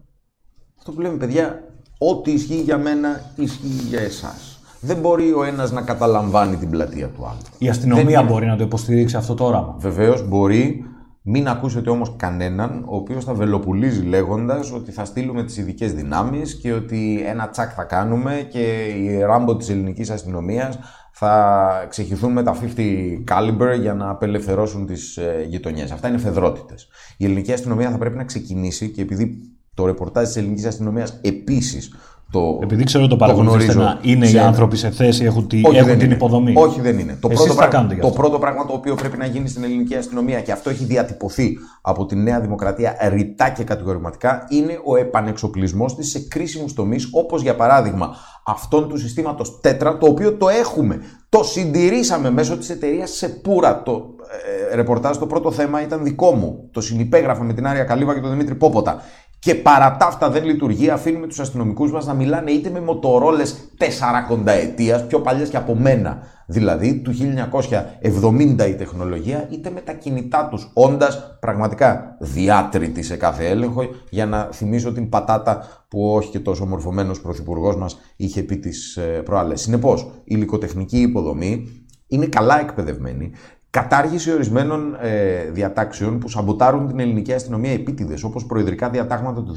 Αυτό 0.78 0.92
που 0.92 1.02
λέμε, 1.02 1.18
παιδιά, 1.18 1.64
ό,τι 1.98 2.32
ισχύει 2.32 2.62
για 2.62 2.78
μένα, 2.78 3.32
ισχύει 3.36 3.86
για 3.90 4.00
εσάς. 4.00 4.60
Δεν 4.80 4.98
μπορεί 4.98 5.34
ο 5.34 5.44
ένας 5.44 5.72
να 5.72 5.82
καταλαμβάνει 5.82 6.56
την 6.56 6.70
πλατεία 6.70 7.08
του 7.08 7.26
άλλου. 7.26 7.40
Η 7.58 7.70
αστυνομία 7.70 8.24
μπορεί 8.24 8.46
να 8.46 8.58
το 8.58 8.64
υποστηρίξει 8.64 9.16
αυτό 9.16 9.34
το 9.34 9.46
όραμα; 9.46 9.76
Βεβαίως 9.80 10.28
μπορεί, 10.28 10.86
μην 11.22 11.48
ακούσετε 11.48 11.90
όμως 11.90 12.16
κανέναν 12.18 12.84
ο 12.88 12.96
οποίος 12.96 13.24
θα 13.24 13.34
βελοπουλίζει 13.34 14.02
λέγοντας 14.02 14.72
ότι 14.72 14.92
θα 14.92 15.06
στείλουμε 15.06 15.44
τις 15.44 15.58
ειδικές 15.58 15.94
δυνάμεις 15.94 16.56
και 16.56 16.74
ότι 16.74 17.24
ένα 17.26 17.50
τσακ 17.50 17.72
θα 17.76 17.84
κάνουμε 17.84 18.48
και 18.52 18.86
οι 18.86 19.20
ράμπο 19.20 19.58
της 19.58 19.70
ελληνικής 19.70 20.10
αστυνομίας 20.10 20.80
θα 21.12 21.86
ξεχυθούν 21.90 22.32
με 22.32 22.44
τα 22.44 22.58
50 22.76 23.24
caliber 23.32 23.80
για 23.80 23.94
να 23.94 24.10
απελευθερώσουν 24.10 24.86
τις 24.86 25.18
ε, 25.18 25.46
γειτονιές. 25.48 25.92
Αυτά 25.92 26.08
είναι 26.08 26.18
φεδρότητες. 26.18 26.88
Η 27.18 27.26
ελληνική 27.26 27.54
αστυνομία 27.54 27.92
θα 27.92 27.98
πρέπει 27.98 28.18
να 28.18 28.24
ξεκινήσει 28.24 28.90
και 28.90 29.02
επειδή 29.02 29.51
το 29.76 29.86
ρεπορτάζ 29.86 30.28
της 30.28 30.36
ελληνικής 30.36 30.66
αστυνομίας 30.66 31.20
επίσης 31.22 31.94
το 32.32 32.60
Επειδή 32.62 32.84
ξέρω 32.84 33.08
το 33.08 33.16
παρακολουθείς 33.16 33.54
γνωρίζω 33.54 33.72
στενά, 33.72 34.00
είναι 34.02 34.26
οι 34.26 34.30
σε- 34.30 34.40
άνθρωποι 34.40 34.78
σε 34.78 34.90
θέση, 34.90 35.24
έχουν, 35.24 35.48
τη, 35.48 35.62
όχι, 35.66 35.76
έχουν 35.76 35.88
δεν 35.88 35.98
την 35.98 36.06
είναι. 36.06 36.16
υποδομή. 36.16 36.54
Όχι, 36.58 36.82
δεν 36.82 37.00
είναι. 37.00 37.18
Το, 37.22 37.28
Εσείς 37.32 37.38
πρώτο, 37.38 37.44
τι 37.44 37.50
θα 37.50 37.56
πράγμα, 37.56 37.74
κάνετε 37.76 37.94
γι' 37.94 38.00
το 38.00 38.08
αυτό; 38.08 38.20
πρώτο 38.22 38.40
πράγμα 38.40 38.66
το 38.66 38.74
οποίο 38.74 38.96
πρέπει 38.96 39.18
να 39.18 39.26
γίνει 39.26 39.48
στην 39.48 39.64
ελληνική 39.64 39.96
αστυνομία 39.96 40.42
και 40.42 40.52
αυτό 40.52 40.70
έχει 40.70 40.84
διατυπωθεί 40.84 41.58
από 41.82 42.06
τη 42.06 42.16
Νέα 42.16 42.40
Δημοκρατία 42.40 42.96
ρητά 43.10 43.50
και 43.50 43.64
κατηγορηματικά 43.64 44.46
είναι 44.50 44.80
ο 44.86 44.96
επανεξοπλισμός 44.96 45.96
της 45.96 46.10
σε 46.10 46.20
κρίσιμους 46.20 46.74
τομείς, 46.74 47.08
όπως 47.12 47.42
για 47.42 47.56
παράδειγμα 47.56 48.16
αυτόν 48.46 48.88
του 48.90 48.98
συστήματος 48.98 49.60
Τέτρα, 49.62 49.98
το 49.98 50.06
οποίο 50.08 50.34
το 50.34 50.50
έχουμε. 50.50 51.00
Το 51.30 51.44
συντηρήσαμε 51.44 52.30
μέσω 52.30 52.58
της 52.58 52.70
εταιρείας 52.70 53.12
Σεπούρα. 53.12 53.84
Το 53.84 54.16
ε, 54.72 54.76
ρεπορτάζ, 54.76 55.18
το 55.18 55.26
πρώτο 55.28 55.52
θέμα 55.52 55.82
ήταν 55.82 56.04
δικό 56.04 56.32
μου. 56.32 56.70
Το 56.72 56.82
συνυπέγραφα 56.82 57.44
με 57.44 57.54
την 57.54 57.68
Άρια 57.68 57.84
Καλύβα 57.84 58.14
και 58.14 58.20
τον 58.20 58.30
Δημήτρη 58.30 58.56
Πόποτα. 58.56 59.02
Και 59.44 59.56
παρά 59.56 59.98
τα 59.98 60.06
αυτά 60.06 60.30
δεν 60.30 60.44
λειτουργεί, 60.44 60.90
αφήνουμε 60.90 61.28
τους 61.28 61.40
αστυνομικούς 61.40 61.92
μας 61.92 62.06
να 62.06 62.14
μιλάνε 62.14 62.52
είτε 62.52 62.70
με 62.70 62.80
μοτορόλες 62.80 63.70
4 63.78 63.86
ετία, 64.46 65.06
πιο 65.06 65.20
παλιές 65.20 65.50
και 65.50 65.58
από 65.58 65.76
μένα, 65.76 66.24
δηλαδή 66.46 67.00
του 67.00 67.12
1970 67.12 68.68
η 68.68 68.76
τεχνολογία, 68.76 69.48
είτε 69.52 69.70
με 69.70 69.82
τα 69.82 69.94
κινητά 69.94 70.48
τους, 70.52 70.72
όντας 70.74 71.38
πραγματικά 71.40 72.18
διάτρητοι 72.20 73.04
σε 73.04 73.16
κάθε 73.16 73.48
έλεγχο, 73.48 73.82
για 74.10 74.26
να 74.26 74.50
θυμίσω 74.52 74.92
την 74.92 75.10
πατάτα 75.10 75.68
που 75.88 76.14
όχι 76.14 76.30
και 76.30 76.40
τόσο 76.40 76.66
μορφωμένος 76.66 77.22
πρωθυπουργός 77.22 77.76
μας 77.76 78.00
είχε 78.16 78.44
πει 78.44 78.58
τις 78.58 79.00
προάλλες. 79.24 79.62
Συνεπώς, 79.62 80.02
η 80.02 80.24
υλικοτεχνική 80.24 81.00
υποδομή 81.00 81.86
είναι 82.08 82.26
καλά 82.26 82.60
εκπαιδευμένη, 82.60 83.32
Κατάργηση 83.72 84.32
ορισμένων 84.32 84.98
ε, 85.02 85.44
διατάξεων 85.52 86.20
που 86.20 86.28
σαμποτάρουν 86.30 86.88
την 86.88 87.00
ελληνική 87.00 87.34
αστυνομία 87.34 87.72
επίτηδες, 87.72 88.24
όπως 88.24 88.46
προεδρικά 88.46 88.90
διατάγματα 88.90 89.44
του 89.44 89.56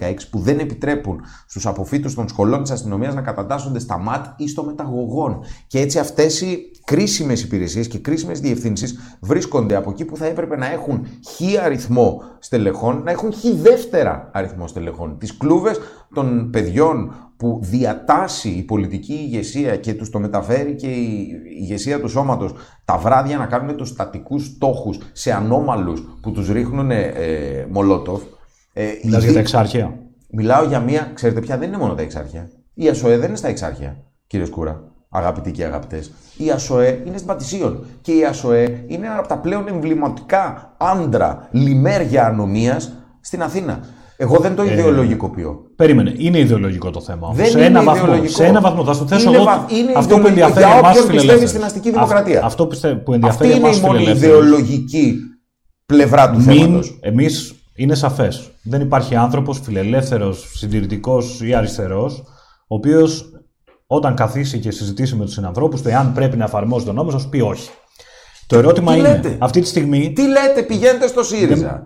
2016 0.00 0.14
που 0.30 0.38
δεν 0.38 0.58
επιτρέπουν 0.58 1.20
στους 1.46 1.66
αποφύτου 1.66 2.14
των 2.14 2.28
σχολών 2.28 2.62
της 2.62 2.70
αστυνομίας 2.70 3.14
να 3.14 3.20
κατατάσσονται 3.20 3.78
στα 3.78 3.98
ΜΑΤ 3.98 4.26
ή 4.36 4.48
στο 4.48 4.64
μεταγωγόν. 4.64 5.44
Και 5.66 5.80
έτσι 5.80 5.98
αυτές 5.98 6.40
οι 6.40 6.70
κρίσιμες 6.84 7.42
υπηρεσίες 7.42 7.88
και 7.88 7.98
κρίσιμες 7.98 8.40
διευθύνσεις 8.40 9.18
βρίσκονται 9.20 9.76
από 9.76 9.90
εκεί 9.90 10.04
που 10.04 10.16
θα 10.16 10.26
έπρεπε 10.26 10.56
να 10.56 10.72
έχουν 10.72 11.06
χι 11.28 11.58
αριθμό 11.58 12.22
στελεχών, 12.38 13.02
να 13.04 13.10
έχουν 13.10 13.32
χι 13.32 13.54
δεύτερα 13.54 14.30
αριθμό 14.32 14.66
στελεχών. 14.66 15.18
Τις 15.18 15.36
κλούβες 15.36 15.80
των 16.14 16.50
παιδιών 16.50 17.12
που 17.42 17.58
διατάσσει 17.62 18.48
η 18.48 18.62
πολιτική 18.62 19.12
ηγεσία 19.12 19.76
και 19.76 19.94
τους 19.94 20.10
το 20.10 20.18
μεταφέρει 20.18 20.74
και 20.74 20.86
η 20.86 21.28
ηγεσία 21.60 22.00
του 22.00 22.08
σώματος 22.08 22.54
τα 22.84 22.98
βράδια 22.98 23.36
να 23.36 23.46
κάνουν 23.46 23.76
τους 23.76 23.88
στατικούς 23.88 24.44
στόχους 24.44 24.98
σε 25.12 25.32
ανώμαλους 25.32 26.18
που 26.22 26.32
τους 26.32 26.48
ρίχνουν 26.48 26.90
ε, 26.90 27.06
μολότοφ. 27.70 28.22
Ε, 28.72 28.84
Μιλάς 29.04 29.24
για 29.24 29.32
τα 29.32 29.38
εξάρχεια. 29.38 29.98
Μιλάω 30.30 30.64
για 30.64 30.80
μία, 30.80 31.10
ξέρετε 31.14 31.40
πια 31.40 31.58
δεν 31.58 31.68
είναι 31.68 31.76
μόνο 31.76 31.94
τα 31.94 32.02
εξάρχεια. 32.02 32.50
Η 32.74 32.88
ΑΣΟΕ 32.88 33.16
δεν 33.18 33.28
είναι 33.28 33.36
στα 33.36 33.48
εξάρχεια, 33.48 33.96
κύριε 34.26 34.46
Σκούρα, 34.46 34.82
αγαπητοί 35.08 35.50
και 35.50 35.64
αγαπητές. 35.64 36.12
Η 36.36 36.50
ΑΣΟΕ 36.50 37.02
είναι 37.06 37.16
στην 37.16 37.28
Πατησίων. 37.28 37.86
Και 38.00 38.12
η 38.12 38.24
ΑΣΟΕ 38.24 38.84
είναι 38.86 39.06
ένα 39.06 39.18
από 39.18 39.28
τα 39.28 39.38
πλέον 39.38 39.68
εμβληματικά 39.68 40.74
άντρα 40.76 41.48
λιμέρια 41.50 42.26
ανομίας 42.26 42.92
στην 43.20 43.42
Αθήνα. 43.42 43.80
Εγώ 44.22 44.38
δεν 44.38 44.54
το 44.54 44.62
ε, 44.62 44.72
ιδεολογικοποιώ. 44.72 45.56
Περίμενε. 45.76 46.12
Είναι 46.16 46.38
ιδεολογικό 46.38 46.90
το 46.90 47.00
θέμα. 47.00 47.32
Δεν 47.32 47.46
σε, 47.46 47.58
είναι 47.58 47.66
ένα 47.66 47.82
βαθμό, 47.82 48.26
σε 48.26 48.44
ένα 48.44 48.60
βαθμό. 48.60 48.84
Θα 48.84 48.94
σου 48.94 49.06
θέσω 49.08 49.32
εγώ 49.32 49.44
είναι 49.68 49.92
αυτό 49.96 50.18
που 50.18 50.26
ενδιαφέρει 50.26 50.66
για 50.66 50.88
όποιον 50.88 51.06
πιστεύει 51.06 51.46
στην 51.46 51.64
αστική 51.64 51.90
δημοκρατία. 51.90 52.44
Αυτό 52.44 52.66
που 52.66 53.12
ενδιαφέρει 53.12 53.52
Αυτή 53.52 53.66
είναι 53.66 53.76
η 53.76 53.80
μόνη 53.80 54.02
ιδεολογική 54.02 55.16
πλευρά 55.86 56.30
του 56.30 56.40
θέματος. 56.40 56.98
Εμείς 57.00 57.54
είναι 57.74 57.94
σαφές. 57.94 58.50
Δεν 58.62 58.80
υπάρχει 58.80 59.14
άνθρωπος 59.14 59.60
φιλελεύθερος, 59.62 60.52
συντηρητικός 60.54 61.40
ή 61.42 61.54
αριστερός, 61.54 62.22
ο 62.68 62.74
οποίος 62.74 63.32
όταν 63.86 64.14
καθίσει 64.14 64.58
και 64.58 64.70
συζητήσει 64.70 65.16
με 65.16 65.24
τους 65.24 65.34
συνανθρώπους 65.34 65.82
του, 65.82 65.88
εάν 65.88 66.12
πρέπει 66.12 66.36
να 66.36 66.44
εφαρμόζει 66.44 66.84
τον 66.84 66.94
νόμος, 66.94 67.12
θα 67.12 67.18
σου 67.18 67.28
πει 67.28 67.40
όχι. 67.40 67.70
Το 68.46 68.58
ερώτημα 68.58 68.96
είναι, 68.96 69.36
αυτή 69.38 69.60
τη 69.60 69.66
στιγμή. 69.66 70.12
Τι 70.12 70.22
λέτε, 70.22 70.62
πηγαίνετε 70.62 71.06
στο 71.06 71.22
ΣΥΡΙΖΑ; 71.22 71.82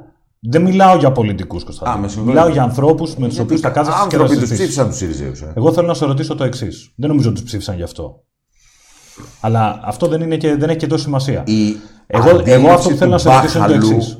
Δεν 0.48 0.62
μιλάω 0.62 0.96
για 0.96 1.12
πολιτικούς, 1.12 1.64
Κωνσταντίνο. 1.64 2.24
Μιλάω 2.24 2.48
για 2.48 2.62
ανθρώπους 2.62 3.16
με 3.16 3.28
τους 3.28 3.38
οποίους 3.38 3.60
τα 3.60 3.70
κάθεσαι 3.70 3.96
και 4.08 4.16
Άνθρωποι 4.16 4.36
τους 4.36 4.50
ψήφισαν 4.50 4.88
τους 4.88 4.96
ΣΥΡΙΖΑΙΟΥ. 4.96 5.32
Ε. 5.42 5.52
Εγώ 5.54 5.72
θέλω 5.72 5.86
να 5.86 5.94
σε 5.94 6.04
ρωτήσω 6.04 6.34
το 6.34 6.44
εξής. 6.44 6.92
Δεν 6.96 7.08
νομίζω 7.08 7.28
ότι 7.28 7.38
τους 7.38 7.46
ψήφισαν 7.46 7.76
γι' 7.76 7.82
αυτό. 7.82 8.24
Αλλά 9.40 9.80
αυτό 9.84 10.08
δεν, 10.08 10.20
είναι 10.20 10.36
και, 10.36 10.56
δεν 10.56 10.68
έχει 10.68 10.78
και 10.78 10.86
τόσο 10.86 11.02
σημασία. 11.02 11.42
Η 11.46 11.76
εγώ, 12.06 12.42
εγώ 12.44 12.70
αυτό 12.70 12.88
που 12.88 12.96
θέλω 12.96 13.10
να 13.10 13.18
σε 13.18 13.34
ρωτήσω 13.34 13.58
είναι 13.58 13.66
το 13.66 13.74
εξής. 13.74 14.18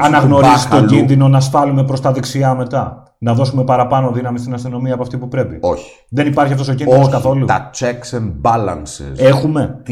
Αναγνωρίζεις 0.00 0.68
τον 0.68 0.86
κίνδυνο 0.86 1.28
να 1.28 1.40
σφάλουμε 1.40 1.84
προς 1.84 2.00
τα 2.00 2.12
δεξιά 2.12 2.54
μετά; 2.54 3.02
Να 3.18 3.34
δώσουμε 3.34 3.64
παραπάνω 3.64 4.10
δύναμη 4.12 4.38
στην 4.38 4.54
αστυνομία 4.54 4.94
από 4.94 5.02
αυτή 5.02 5.18
που 5.18 5.28
πρέπει; 5.28 5.58
Όχι. 5.60 5.90
Δεν 6.08 6.26
υπάρχει 6.26 6.52
αυτός 6.52 6.68
ο 6.68 6.74
κίνδυνος 6.74 7.08
καθόλου; 7.08 7.46
Τα 7.46 7.70
checks 7.78 8.18
and 8.18 8.32
balances. 8.42 9.16
Έχουμε; 9.16 9.82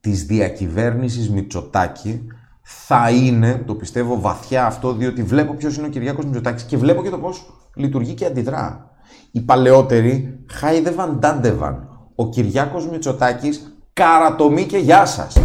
Της 0.00 0.24
διακυβέρνησης 0.24 1.30
Μητσοτάκη 1.30 2.26
θα 2.68 3.10
είναι, 3.10 3.62
το 3.66 3.74
πιστεύω 3.74 4.20
βαθιά 4.20 4.66
αυτό, 4.66 4.92
διότι 4.92 5.22
βλέπω 5.22 5.54
ποιος 5.54 5.76
είναι 5.76 5.86
ο 5.86 5.90
Κυριάκος 5.90 6.24
Μητσοτάκης 6.24 6.62
και 6.62 6.76
βλέπω 6.76 7.02
και 7.02 7.10
το 7.10 7.18
πώς 7.18 7.46
λειτουργεί 7.74 8.14
και 8.14 8.24
αντιδρά. 8.24 8.90
Οι 9.30 9.40
παλαιότεροι 9.40 10.44
χάιδευαν, 10.50 11.18
ντάντεβαν. 11.18 11.88
Ο 12.14 12.28
Κυριάκος 12.28 12.88
Μητσοτάκης 12.88 13.78
καρατομή 13.92 14.64
και 14.64 14.78
γεια 14.78 15.06
σας. 15.06 15.36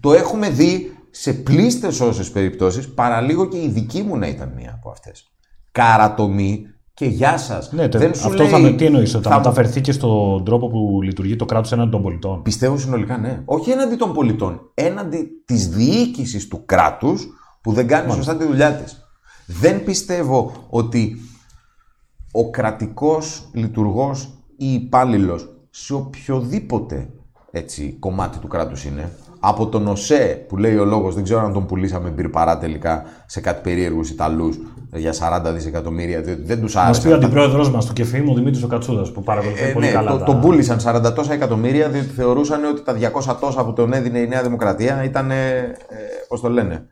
Το 0.00 0.12
έχουμε 0.12 0.50
δει 0.50 0.96
σε 1.10 1.32
πλήστες 1.32 2.00
όσες 2.00 2.30
περιπτώσεις, 2.30 2.94
παραλίγο 2.94 3.48
και 3.48 3.62
η 3.62 3.68
δική 3.68 4.02
μου 4.02 4.16
να 4.16 4.26
ήταν 4.26 4.52
μία 4.56 4.72
από 4.74 4.90
αυτές. 4.90 5.32
Καρατομή 5.72 6.66
και 6.98 7.06
γεια 7.06 7.38
σας. 7.38 7.72
Ναι, 7.72 7.88
δεν 7.88 8.14
σου 8.14 8.26
αυτό 8.26 8.42
λέει... 8.42 8.52
θα 8.52 8.58
με 8.58 8.70
τι 8.70 8.84
εννοείς, 8.84 9.10
θα, 9.10 9.20
θα 9.20 9.36
μεταφερθεί 9.36 9.80
και 9.80 9.92
στον 9.92 10.44
τρόπο 10.44 10.68
που 10.68 11.02
λειτουργεί 11.02 11.36
το 11.36 11.44
κράτος 11.44 11.72
έναντι 11.72 11.90
των 11.90 12.02
πολιτών. 12.02 12.42
Πιστεύω 12.42 12.78
συνολικά 12.78 13.18
ναι. 13.18 13.42
Όχι 13.44 13.70
έναντι 13.70 13.96
των 13.96 14.12
πολιτών. 14.12 14.70
Έναντι 14.74 15.28
της 15.44 15.68
διοίκησης 15.68 16.48
του 16.48 16.62
κράτους 16.66 17.28
που 17.60 17.72
δεν 17.72 17.86
κάνει 17.86 18.12
σωστά 18.12 18.36
τη 18.36 18.44
δουλειά 18.44 18.72
της. 18.72 19.08
Δεν 19.46 19.84
πιστεύω 19.84 20.52
ότι 20.70 21.20
ο 22.32 22.50
κρατικός 22.50 23.48
λειτουργός 23.52 24.28
ή 24.56 24.72
υπάλληλος 24.72 25.48
σε 25.70 25.94
οποιοδήποτε 25.94 27.10
έτσι, 27.50 27.96
κομμάτι 27.98 28.38
του 28.38 28.48
κράτους 28.48 28.84
είναι, 28.84 29.12
από 29.40 29.66
τον 29.66 29.86
ΟΣΕ 29.86 30.44
που 30.48 30.56
λέει 30.56 30.76
ο 30.76 30.84
λόγος, 30.84 31.14
δεν 31.14 31.24
ξέρω 31.24 31.40
αν 31.40 31.52
τον 31.52 31.66
πουλήσαμε 31.66 32.08
μπυρπαρά 32.08 32.58
τελικά 32.58 33.02
σε 33.26 33.40
κάτι 33.40 33.60
περίεργους 33.62 34.10
Ιταλούς 34.10 34.58
για 34.92 35.12
40 35.12 35.52
δισεκατομμύρια, 35.54 36.20
διότι 36.20 36.42
δεν 36.42 36.60
τους 36.60 36.76
άρεσε. 36.76 36.90
Μας 36.90 37.00
πει 37.00 37.08
ο 37.08 37.14
αντιπρόεδρό 37.14 37.70
μας 37.70 37.86
του 37.86 37.92
ΚΕΦΗΜ, 37.92 38.30
ο 38.30 38.34
Δημήτρη 38.34 38.66
Κατσούδα, 38.66 39.12
που 39.12 39.22
παρακολουθεί 39.22 39.64
ε, 39.64 39.72
πολύ 39.72 39.86
ναι, 39.86 39.92
καλά. 39.92 40.10
Το, 40.10 40.18
τα... 40.18 40.24
τον 40.24 40.40
πούλησαν 40.40 40.78
40 40.84 41.14
τόσα 41.14 41.32
εκατομμύρια, 41.32 41.88
διότι 41.88 42.08
θεωρούσαν 42.08 42.64
ότι 42.64 42.82
τα 42.82 42.94
200 43.30 43.36
τόσα 43.40 43.64
που 43.64 43.72
τον 43.72 43.92
έδινε 43.92 44.18
η 44.18 44.28
Νέα 44.28 44.42
Δημοκρατία 44.42 45.04
ήταν. 45.04 45.30
Ε, 45.30 45.76
Πώς 46.28 46.40
το 46.40 46.48
λένε. 46.48 46.86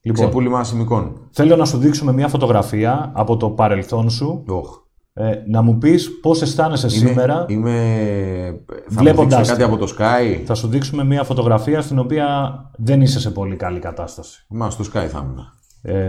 Λοιπόν, 0.00 0.24
Ξεπούλημα 0.24 0.64
σημικών. 0.64 1.28
Θέλω 1.32 1.56
να 1.56 1.64
σου 1.64 1.78
δείξουμε 1.78 2.12
μια 2.12 2.28
φωτογραφία 2.28 3.12
από 3.14 3.36
το 3.36 3.50
παρελθόν 3.50 4.10
σου. 4.10 4.44
Oh. 4.48 4.83
Ε, 5.16 5.42
να 5.46 5.62
μου 5.62 5.78
πεις 5.78 6.20
πώς 6.20 6.42
αισθάνεσαι 6.42 6.86
είμαι, 6.96 7.08
σήμερα. 7.08 7.44
Είμαι. 7.48 8.64
Θα 8.88 9.00
βλέποντας 9.00 9.48
κάτι 9.48 9.62
από 9.62 9.76
το 9.76 9.94
Sky. 9.98 10.42
Θα 10.44 10.54
σου 10.54 10.68
δείξουμε 10.68 11.04
μια 11.04 11.24
φωτογραφία 11.24 11.80
στην 11.80 11.98
οποία 11.98 12.54
δεν 12.76 13.00
είσαι 13.00 13.20
σε 13.20 13.30
πολύ 13.30 13.56
καλή 13.56 13.78
κατάσταση. 13.78 14.44
Μα 14.48 14.70
στο 14.70 14.84
Sky 14.84 15.06
θα 15.08 15.24
ήμουν. 15.24 15.38
Ε, 15.82 16.02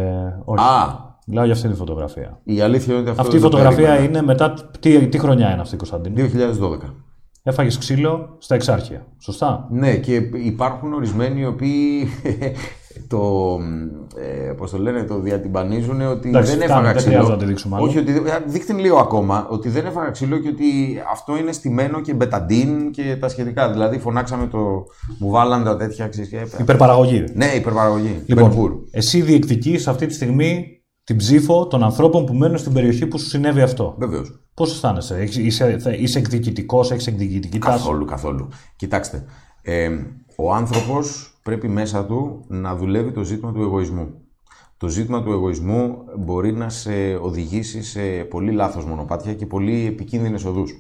όχι. 0.46 0.64
Α! 0.64 1.04
Μιλάω 1.28 1.46
για 1.46 1.54
αυτή 1.54 1.68
τη 1.68 1.76
φωτογραφία. 1.76 2.40
Η 2.44 2.62
αλήθεια 2.62 2.94
είναι 2.94 3.02
ότι 3.02 3.10
αυτό 3.10 3.22
Αυτή 3.22 3.36
η 3.36 3.40
φωτογραφία 3.40 4.00
είναι 4.00 4.22
μετά. 4.22 4.54
Τι, 4.80 5.08
τι 5.08 5.18
χρονιά 5.18 5.52
είναι 5.52 5.62
αυτή, 5.62 5.78
Κωνσταντίνο. 5.78 6.16
2012. 6.16 6.94
Έφαγες 7.44 7.78
ξύλο 7.78 8.36
στα 8.38 8.56
εξάρχεια. 8.56 9.06
Σωστά. 9.18 9.68
Ναι, 9.72 9.96
και 9.96 10.16
υπάρχουν 10.44 10.94
ορισμένοι 10.94 11.42
οι 11.42 11.46
οποίοι 11.46 12.08
το, 13.08 13.58
ε, 14.16 14.52
πώς 14.52 14.72
το 14.72 14.78
λένε, 14.78 15.04
το 15.04 15.20
διατυμπανίζουν 15.20 16.02
ότι 16.02 16.30
δεν 16.30 16.62
έφαγα 16.62 16.94
ξύλο. 16.94 17.26
Δεν 17.26 17.38
να 17.38 17.46
δείξουμε 17.46 17.76
άλλο. 17.76 17.86
Όχι, 17.86 17.98
ότι, 17.98 18.14
δείχνει 18.46 18.82
λίγο 18.82 18.98
ακόμα 18.98 19.48
ότι 19.50 19.70
δεν 19.70 19.86
έφαγα 19.86 20.10
ξύλο 20.10 20.38
και 20.38 20.48
ότι 20.48 20.66
αυτό 21.12 21.38
είναι 21.38 21.52
στημένο 21.52 22.02
και 22.02 22.14
μπεταντίν 22.14 22.92
και 22.92 23.18
τα 23.20 23.30
σχετικά. 23.30 23.72
Δηλαδή 23.72 24.00
φωνάξαμε 24.00 24.48
το. 24.48 24.86
Μου 25.20 25.30
βάλαν 25.30 25.64
τα 25.64 25.78
τέτοια 25.78 26.08
ξύλια. 26.08 26.48
Υπερπαραγωγή. 26.60 27.24
Ναι, 27.34 27.46
υπερπαραγωγή. 27.46 28.24
Λοιπόν, 28.26 28.80
εσύ 28.92 29.22
διεκδικείς 29.22 29.88
αυτή 29.88 30.06
τη 30.06 30.14
στιγμή 30.14 30.80
την 31.04 31.18
ψήφο 31.18 31.68
των 31.68 31.84
ανθρώπων 31.84 32.26
που 32.26 32.34
μένουν 32.34 32.58
στην 32.58 32.74
περιοχή 32.74 33.06
που 33.06 33.18
σου 33.18 33.28
συνέβη 33.28 33.62
αυτό. 33.62 33.96
Βεβαίως. 33.98 34.40
Πώς 34.54 34.72
αισθάνεσαι, 34.72 35.24
είσαι, 35.24 35.80
είσαι 36.00 36.20
εκδικητικός, 36.20 36.92
έχεις 36.92 37.08
εκδικητική 37.08 37.60
τάση; 37.60 37.78
Καθόλου, 37.78 38.06
καθόλου. 38.06 38.48
Κοιτάξτε. 38.76 39.26
Ε, 39.62 39.90
ο 40.36 40.54
άνθρωπος 40.54 41.35
πρέπει 41.46 41.68
μέσα 41.68 42.06
του 42.06 42.46
να 42.48 42.76
δουλεύει 42.76 43.12
το 43.12 43.24
ζήτημα 43.24 43.52
του 43.52 43.62
εγωισμού. 43.62 44.14
Το 44.78 44.88
ζήτημα 44.88 45.24
του 45.24 45.32
εγωισμού 45.32 45.98
μπορεί 46.18 46.54
να 46.54 46.70
σε 46.70 47.16
οδηγήσει 47.16 47.84
σε 47.84 48.02
πολύ 48.24 48.52
λάθος 48.52 48.86
μονοπάτια 48.86 49.34
και 49.34 49.46
πολύ 49.46 49.86
επικίνδυνες 49.86 50.46
οδούς. 50.46 50.74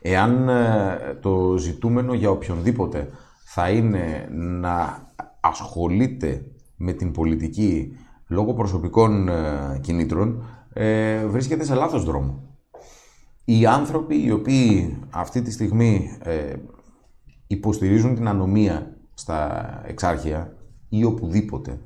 Εάν 0.00 0.48
ε, 0.48 1.18
το 1.20 1.56
ζητούμενο 1.56 2.14
για 2.14 2.30
οποιονδήποτε 2.30 3.10
θα 3.44 3.70
είναι 3.70 4.28
να 4.60 5.06
ασχολείται 5.40 6.44
με 6.76 6.92
την 6.92 7.12
πολιτική 7.12 7.96
λόγω 8.28 8.54
προσωπικών 8.54 9.28
ε, 9.28 9.78
κινήτρων, 9.80 10.44
ε, 10.72 11.26
βρίσκεται 11.26 11.64
σε 11.64 11.74
λάθος 11.74 12.04
δρόμο. 12.04 12.42
Οι 13.44 13.66
άνθρωποι 13.66 14.24
οι 14.24 14.30
οποίοι 14.30 14.98
αυτή 15.10 15.42
τη 15.42 15.50
στιγμή 15.50 16.18
υποστηρίζουν 17.46 18.14
την 18.14 18.28
ανομία 18.28 18.94
στα 19.20 19.62
εξάρχεια 19.86 20.52
ή 20.88 21.04
οπουδήποτε, 21.04 21.78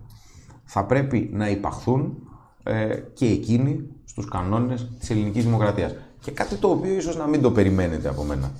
θα 0.64 0.84
πρέπει 0.84 1.30
να 1.32 1.48
υπαχθούν 1.48 2.14
ε, 2.62 2.94
και 3.14 3.26
εκείνοι 3.26 3.88
στους 4.04 4.28
κανόνες 4.28 4.88
της 4.98 5.10
ελληνικής 5.10 5.44
δημοκρατίας. 5.44 5.94
Και 6.20 6.30
κάτι 6.30 6.54
το 6.54 6.68
οποίο 6.68 6.94
ίσως 6.94 7.16
να 7.16 7.26
μην 7.26 7.42
το 7.42 7.50
περιμένετε 7.50 8.08
από 8.08 8.22
μένα. 8.22 8.50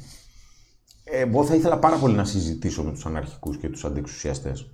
Ε, 1.05 1.19
εγώ 1.21 1.45
θα 1.45 1.55
ήθελα 1.55 1.79
πάρα 1.79 1.97
πολύ 1.97 2.15
να 2.15 2.25
συζητήσω 2.25 2.83
με 2.83 2.91
τους 2.91 3.07
αναρχικούς 3.07 3.57
και 3.57 3.69
τους 3.69 3.85
αντιεξουσιαστές. 3.85 4.67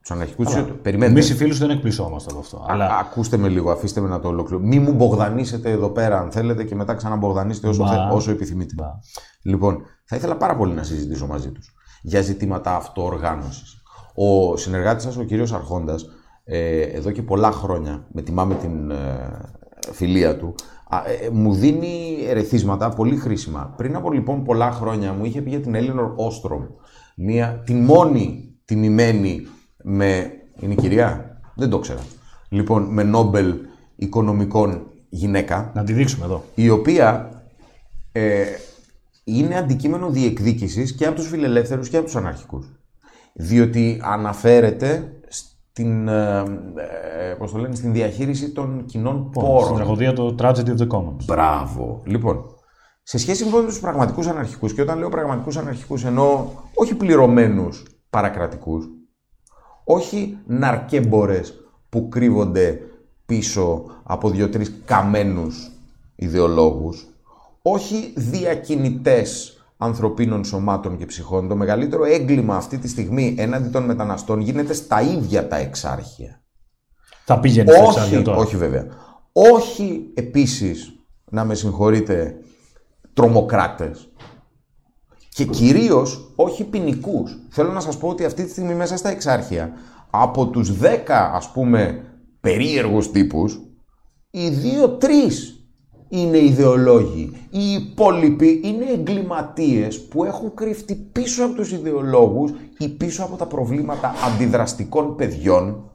Τους 0.00 0.10
αναρχικούς. 0.10 0.54
Εμεί 0.54 0.70
Περιμένετε. 0.82 1.20
οι 1.20 1.34
φίλους 1.34 1.58
δεν 1.58 1.70
εκπλησόμαστε 1.70 2.30
από 2.30 2.40
αυτό. 2.40 2.66
Αλλά 2.68 2.84
Α, 2.86 2.98
ακούστε 2.98 3.36
με 3.36 3.48
λίγο, 3.48 3.70
αφήστε 3.70 4.00
με 4.00 4.08
να 4.08 4.20
το 4.20 4.28
ολοκληρώσω. 4.28 4.66
Μη 4.66 4.78
μου 4.78 4.92
μπογδανίσετε 4.92 5.70
εδώ 5.70 5.88
πέρα, 5.88 6.20
αν 6.20 6.30
θέλετε, 6.30 6.64
και 6.64 6.74
μετά 6.74 6.94
ξαναμπογδανίσετε 6.94 7.68
όσο, 7.68 7.82
Μπα. 7.84 7.88
θε- 7.90 8.12
όσο 8.12 8.30
επιθυμείτε. 8.30 8.74
Μπα. 8.76 8.86
Λοιπόν, 9.42 9.82
θα 10.04 10.16
ήθελα 10.16 10.36
πάρα 10.36 10.56
πολύ 10.56 10.74
να 10.74 10.82
συζητήσω 10.82 11.26
μαζί 11.26 11.50
τους 11.50 11.72
για 12.02 12.20
ζητήματα 12.20 12.76
αυτοοργάνωσης. 12.76 13.82
Ο 14.14 14.56
συνεργάτης 14.56 15.04
σας, 15.04 15.16
ο 15.16 15.22
κύριος 15.22 15.52
Αρχόντας, 15.52 16.06
ε, 16.44 16.80
εδώ 16.80 17.10
και 17.10 17.22
πολλά 17.22 17.52
χρόνια, 17.52 18.06
με 18.12 18.22
τιμάμε 18.22 18.54
την 18.54 18.90
ε, 18.90 19.30
φιλία 19.92 20.36
του, 20.36 20.54
α, 20.88 20.98
ε, 20.98 21.30
μου 21.30 21.54
δίνει 21.54 22.16
ερεθίσματα 22.26 22.88
πολύ 22.88 23.16
χρήσιμα. 23.16 23.74
Πριν 23.76 23.96
από 23.96 24.12
λοιπόν 24.12 24.44
πολλά 24.44 24.70
χρόνια 24.70 25.12
μου 25.12 25.24
είχε 25.24 25.40
πει 25.42 25.50
για 25.50 25.60
την 25.60 25.74
Έλληνορ 25.74 26.12
Όστρομ, 26.16 26.64
μια, 27.16 27.62
την 27.66 27.84
μόνη 27.84 28.54
τιμημένη 28.64 29.46
με. 29.82 30.32
Είναι 30.60 30.72
η 30.72 30.76
κυρία, 30.76 31.40
δεν 31.54 31.70
το 31.70 31.78
ξέρα. 31.78 32.00
Λοιπόν, 32.48 32.82
με 32.82 33.02
Νόμπελ 33.02 33.54
οικονομικών 33.96 34.86
γυναίκα, 35.08 35.70
να 35.74 35.84
τη 35.84 35.92
δείξουμε 35.92 36.24
εδώ. 36.24 36.44
η 36.54 36.70
οποία 36.70 37.30
ε, 38.12 38.44
είναι 39.36 39.56
αντικείμενο 39.56 40.10
διεκδίκησης 40.10 40.94
και 40.94 41.06
από 41.06 41.16
τους 41.16 41.28
φιλελεύθερους 41.28 41.88
και 41.88 41.96
από 41.96 42.04
τους 42.04 42.16
αναρχικούς. 42.16 42.72
Διότι 43.32 44.00
αναφέρεται 44.04 45.12
στην, 45.28 46.08
ε, 46.08 46.38
ε, 46.38 47.34
πώς 47.38 47.52
το 47.52 47.58
λένε, 47.58 47.74
στην 47.74 47.92
διαχείριση 47.92 48.50
των 48.50 48.84
κοινών 48.84 49.14
Στην 49.16 49.30
πόρων. 49.30 49.74
τραγωδία 49.74 50.12
το 50.12 50.34
Tragedy 50.38 50.68
of 50.68 50.78
the 50.78 50.86
Commons. 50.88 51.24
Μπράβο. 51.24 52.02
Λοιπόν, 52.04 52.44
σε 53.02 53.18
σχέση 53.18 53.44
λοιπόν 53.44 53.60
με 53.60 53.68
τους 53.68 53.80
πραγματικούς 53.80 54.26
αναρχικούς 54.26 54.74
και 54.74 54.80
όταν 54.80 54.98
λέω 54.98 55.08
πραγματικούς 55.08 55.56
αναρχικούς 55.56 56.04
εννοώ 56.04 56.44
όχι 56.74 56.94
πληρωμένους 56.94 57.82
παρακρατικούς, 58.10 58.88
όχι 59.84 60.38
ναρκέμπορες 60.46 61.54
που 61.88 62.08
κρύβονται 62.08 62.80
πίσω 63.26 63.84
από 64.02 64.30
δύο-τρεις 64.30 64.82
καμένους 64.84 65.72
ιδεολόγους, 66.16 67.06
όχι 67.72 68.12
διακινητές 68.16 69.52
ανθρωπίνων 69.76 70.44
σωμάτων 70.44 70.96
και 70.96 71.06
ψυχών. 71.06 71.48
Το 71.48 71.56
μεγαλύτερο 71.56 72.04
έγκλημα 72.04 72.56
αυτή 72.56 72.78
τη 72.78 72.88
στιγμή 72.88 73.34
έναντι 73.38 73.68
των 73.68 73.84
μεταναστών 73.84 74.40
γίνεται 74.40 74.72
στα 74.72 75.00
ίδια 75.00 75.48
τα 75.48 75.56
εξάρχεια. 75.56 76.42
Θα 77.24 77.40
πήγαινε 77.40 77.72
στα 77.72 77.82
εξάρια 77.82 78.16
Όχι, 78.16 78.22
τώρα. 78.22 78.38
όχι 78.38 78.56
βέβαια. 78.56 78.86
Όχι 79.32 80.10
επίσης, 80.14 80.92
να 81.30 81.44
με 81.44 81.54
συγχωρείτε, 81.54 82.36
τρομοκράτες. 83.14 84.08
Και 85.28 85.44
κυρίως 85.44 86.32
όχι 86.36 86.64
ποινικούς. 86.64 87.38
Θέλω 87.48 87.72
να 87.72 87.80
σας 87.80 87.96
πω 87.98 88.08
ότι 88.08 88.24
αυτή 88.24 88.44
τη 88.44 88.50
στιγμή 88.50 88.74
μέσα 88.74 88.96
στα 88.96 89.08
εξάρχεια, 89.08 89.72
από 90.10 90.46
τους 90.46 90.72
10 90.72 91.30
ας 91.34 91.50
πούμε 91.52 92.04
περίεργους 92.40 93.10
τύπους, 93.10 93.60
οι 94.30 94.48
δύο-τρεις 94.48 95.57
είναι 96.08 96.38
ιδεολόγοι. 96.38 97.32
Οι 97.50 97.72
υπόλοιποι 97.72 98.60
είναι 98.64 98.84
εγκληματίες 98.92 100.00
που 100.00 100.24
έχουν 100.24 100.54
κρυφτεί 100.54 100.94
πίσω 100.94 101.44
από 101.44 101.54
τους 101.54 101.72
ιδεολόγους 101.72 102.52
ή 102.78 102.88
πίσω 102.88 103.24
από 103.24 103.36
τα 103.36 103.46
προβλήματα 103.46 104.14
αντιδραστικών 104.26 105.16
παιδιών 105.16 105.90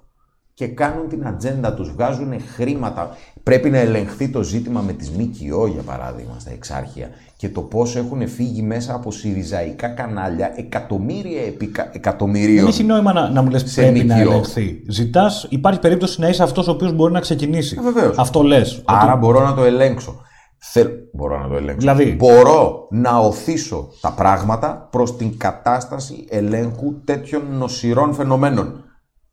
και 0.53 0.67
κάνουν 0.67 1.09
την 1.09 1.27
ατζέντα 1.27 1.73
τους, 1.73 1.91
βγάζουν 1.91 2.41
χρήματα. 2.55 3.17
Πρέπει 3.43 3.69
να 3.69 3.77
ελεγχθεί 3.77 4.29
το 4.29 4.43
ζήτημα 4.43 4.81
με 4.81 4.93
τις 4.93 5.09
ΜΚΟ, 5.09 5.67
για 5.67 5.81
παράδειγμα, 5.81 6.35
στα 6.39 6.51
εξάρχεια 6.51 7.09
και 7.37 7.49
το 7.49 7.61
πώς 7.61 7.95
έχουν 7.95 8.27
φύγει 8.27 8.61
μέσα 8.61 8.93
από 8.93 9.11
συριζαϊκά 9.11 9.87
κανάλια 9.87 10.51
εκατομμύρια 10.55 11.41
επί 11.41 11.67
κα- 11.67 11.83
Δεν 11.83 11.91
εκατομμυρίων. 11.95 12.67
έχει 12.67 12.83
νόημα 12.83 13.13
να, 13.13 13.29
να 13.29 13.41
μου 13.41 13.49
λες 13.49 13.63
Σε 13.71 13.81
πρέπει 13.81 14.03
να 14.03 14.15
ΜΚΟ. 14.15 14.31
ελεγχθεί. 14.31 14.81
Ζητάς, 14.89 15.47
υπάρχει 15.49 15.79
περίπτωση 15.79 16.21
να 16.21 16.27
είσαι 16.27 16.43
αυτός 16.43 16.67
ο 16.67 16.71
οποίος 16.71 16.93
μπορεί 16.93 17.13
να 17.13 17.19
ξεκινήσει. 17.19 17.77
Ε, 17.79 17.81
βεβαίως. 17.91 18.17
Αυτό 18.17 18.41
λες. 18.41 18.81
Άρα 18.85 19.15
μπορώ 19.15 19.43
να 19.43 19.53
το 19.53 19.63
ελέγξω. 19.63 20.21
Θέλ... 20.57 20.87
Μπορώ 21.13 21.39
να 21.41 21.47
το 21.47 21.53
ελέγξω. 21.55 21.77
Δηλαδή; 21.77 22.11
Μπορώ 22.11 22.87
να 22.91 23.17
οθήσω 23.17 23.89
τα 24.01 24.11
πράγματα 24.13 24.87
προς 24.91 25.15
την 25.17 25.37
κατάσταση 25.37 26.25
ελέγχου 26.29 27.03
τέτοιων 27.03 27.41
νοσηρών 27.51 28.13
φαινομένων. 28.13 28.83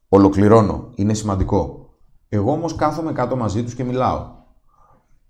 Ολοκληρώνω. 0.08 0.90
Είναι 0.94 1.14
σημαντικό. 1.14 1.79
Εγώ 2.32 2.52
όμως 2.52 2.76
κάθομαι 2.76 3.12
κάτω 3.12 3.36
μαζί 3.36 3.62
τους 3.62 3.74
και 3.74 3.84
μιλάω. 3.84 4.26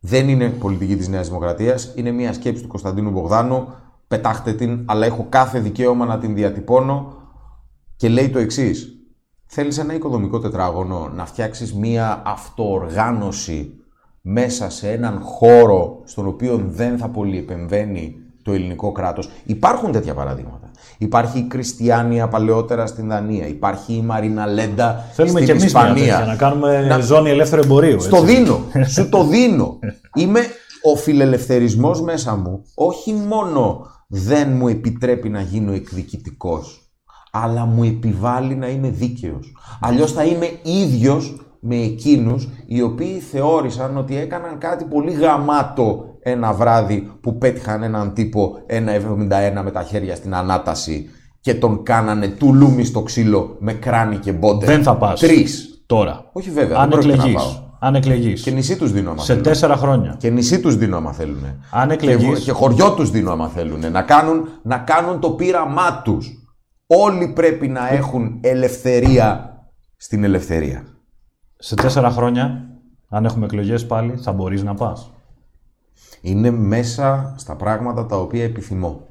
Δεν 0.01 0.29
είναι 0.29 0.49
πολιτική 0.49 0.97
της 0.97 1.09
Νέας 1.09 1.27
Δημοκρατίας. 1.27 1.93
Είναι 1.97 2.11
μια 2.11 2.33
σκέψη 2.33 2.63
του 2.63 2.69
Κωνσταντίνου 2.69 3.11
Μπογδάνου. 3.11 3.69
Πετάχτε 4.09 4.53
την, 4.53 4.85
αλλά 4.87 5.07
έχω 5.07 5.27
κάθε 5.29 5.61
δικαίωμα 5.61 6.05
να 6.05 6.19
την 6.19 6.35
διατυπώνω. 6.35 7.15
Και 7.97 8.09
λέει 8.09 8.31
το 8.31 8.39
εξής. 8.39 8.95
Θέλεις 9.47 9.79
ένα 9.79 9.95
οικοδομικό 9.95 10.39
τετράγωνο 10.39 11.09
να 11.15 11.27
φτιάξεις 11.27 11.75
μία 11.75 12.23
αυτοοργάνωση 12.25 13.75
μέσα 14.21 14.71
σε 14.71 14.93
έναν 14.93 15.21
χώρο 15.21 16.01
στον 16.05 16.27
οποίο 16.27 16.57
δεν 16.67 16.99
θα 16.99 17.09
πολυεπεμβαίνει 17.09 18.17
το 18.51 18.57
ελληνικό 18.57 18.93
κράτος. 18.93 19.31
Υπάρχουν 19.45 19.93
τέτοια 19.93 20.15
παραδείγματα. 20.15 20.71
Υπάρχει 20.99 21.39
η 21.39 21.43
Κριστιανία 21.43 22.29
παλαιότερα 22.29 22.87
στην 22.87 23.09
Δανία. 23.09 23.47
Υπάρχει 23.47 23.93
η 23.93 24.03
Μαρίνα 24.03 24.47
Λέντα 24.47 25.05
Θέλουμε 25.13 25.41
στην 25.41 25.45
και 25.47 25.51
εμείς 25.53 25.73
μια 25.73 25.83
Ισπανία. 25.83 26.17
τέτοια, 26.17 26.27
να 26.33 26.37
κάνουμε 26.37 26.87
Να- 26.89 26.99
ζώνη 26.99 27.31
ελεύθερου 27.31 27.63
εμπορίου. 27.63 28.01
Στο 28.01 28.17
έτσι. 28.17 28.35
δίνω. 28.37 28.61
Σου 28.95 29.09
το 29.09 29.25
δίνω. 29.25 29.79
Είμαι 30.15 30.41
ο 30.93 30.97
φιλελευθερισμός 30.97 32.03
μέσα 32.03 32.37
μου. 32.37 32.63
Όχι 32.75 33.13
μόνο 33.13 33.87
δεν 34.09 34.53
μου 34.53 34.69
επιτρέπει 34.69 35.29
να 35.29 35.41
γίνω 35.41 35.73
εκδικητικός, 35.73 36.91
αλλά 37.31 37.65
μου 37.65 37.85
επιβάλλει 37.85 38.55
να 38.55 38.69
είμαι 38.69 38.89
δίκαιος. 38.89 39.53
Αλλιώς 39.81 40.13
θα 40.13 40.25
είμαι 40.25 40.51
ίδιος 40.63 41.35
με 41.61 41.77
εκείνους 41.77 42.49
οι 42.67 42.83
οποίοι 42.83 43.19
θεώρησαν 43.19 43.97
ότι 43.97 44.17
έκαναν 44.17 44.59
κάτι 44.59 44.85
πολύ 44.85 45.13
γαμάτο 45.13 46.10
ένα 46.23 46.53
βράδυ 46.53 47.11
που 47.21 47.39
πέτυχαν 47.39 47.83
έναν 47.83 48.13
τύπο 48.15 48.57
1,71 48.69 49.61
με 49.65 49.71
τα 49.71 49.83
χέρια 49.83 50.17
στην 50.17 50.35
ανάταση 50.35 51.09
και 51.41 51.55
τον 51.55 51.83
κάνανε 51.83 52.29
τουλούμι 52.29 52.85
στο 52.85 53.03
ξύλο 53.03 53.57
με 53.61 53.73
κράνη 53.73 54.17
και 54.17 54.33
μπότε. 54.33 54.67
Δεν 54.67 54.83
θα 54.83 54.97
πας. 54.97 55.21
Τρεις. 55.21 55.83
Τώρα. 55.87 56.25
Όχι 56.33 56.51
βέβαια, 56.51 56.77
Αν 56.79 56.89
δεν 56.91 56.99
πρόκειται 56.99 57.17
να 57.17 57.23
εκλεγεί. 57.23 57.35
πάω. 57.37 57.69
Αν 57.83 57.95
εκλεγεί. 57.95 58.33
Και 58.33 58.51
νησί 58.51 58.77
τους 58.77 58.93
δίνω 58.93 59.11
άμα 59.11 59.21
Σε 59.21 59.27
θέλουν. 59.27 59.43
τέσσερα 59.43 59.77
χρόνια. 59.77 60.15
Και 60.19 60.31
νησί 60.31 60.61
τους 60.61 60.77
δίνω 60.77 60.97
άμα 60.97 61.13
θέλουν. 61.13 61.45
Αν 61.71 61.89
Και, 61.89 61.95
εκλεγείς- 61.95 62.41
και 62.45 62.53
χωριό 62.53 62.93
τους 62.93 63.11
δίνω 63.11 63.33
άμα 63.33 63.49
θέλουν. 63.49 63.91
Να 63.93 64.03
κάνουν, 64.03 64.49
να 64.63 64.79
κάνουν 64.79 65.21
το 65.21 65.31
πείραμά 65.31 66.03
τους. 66.05 66.31
Όλοι 66.87 67.29
πρέπει 67.29 67.69
να 67.69 67.89
έχουν 67.93 68.39
ελευθερία 68.41 69.55
στην 69.97 70.25
ελευθερία. 70.25 70.83
Σε 71.59 71.75
τέσσερα 71.75 72.11
χρόνια, 72.11 72.65
αν 73.09 73.25
έχουμε 73.25 73.45
εκλογές 73.45 73.87
πάλι, 73.87 74.17
θα 74.17 74.33
μπορείς 74.33 74.63
να 74.63 74.75
πας. 74.75 75.13
Είναι 76.21 76.51
μέσα 76.51 77.35
στα 77.37 77.57
πράγματα 77.57 78.07
τα 78.07 78.17
οποία 78.17 78.45
επιθυμώ. 78.45 79.09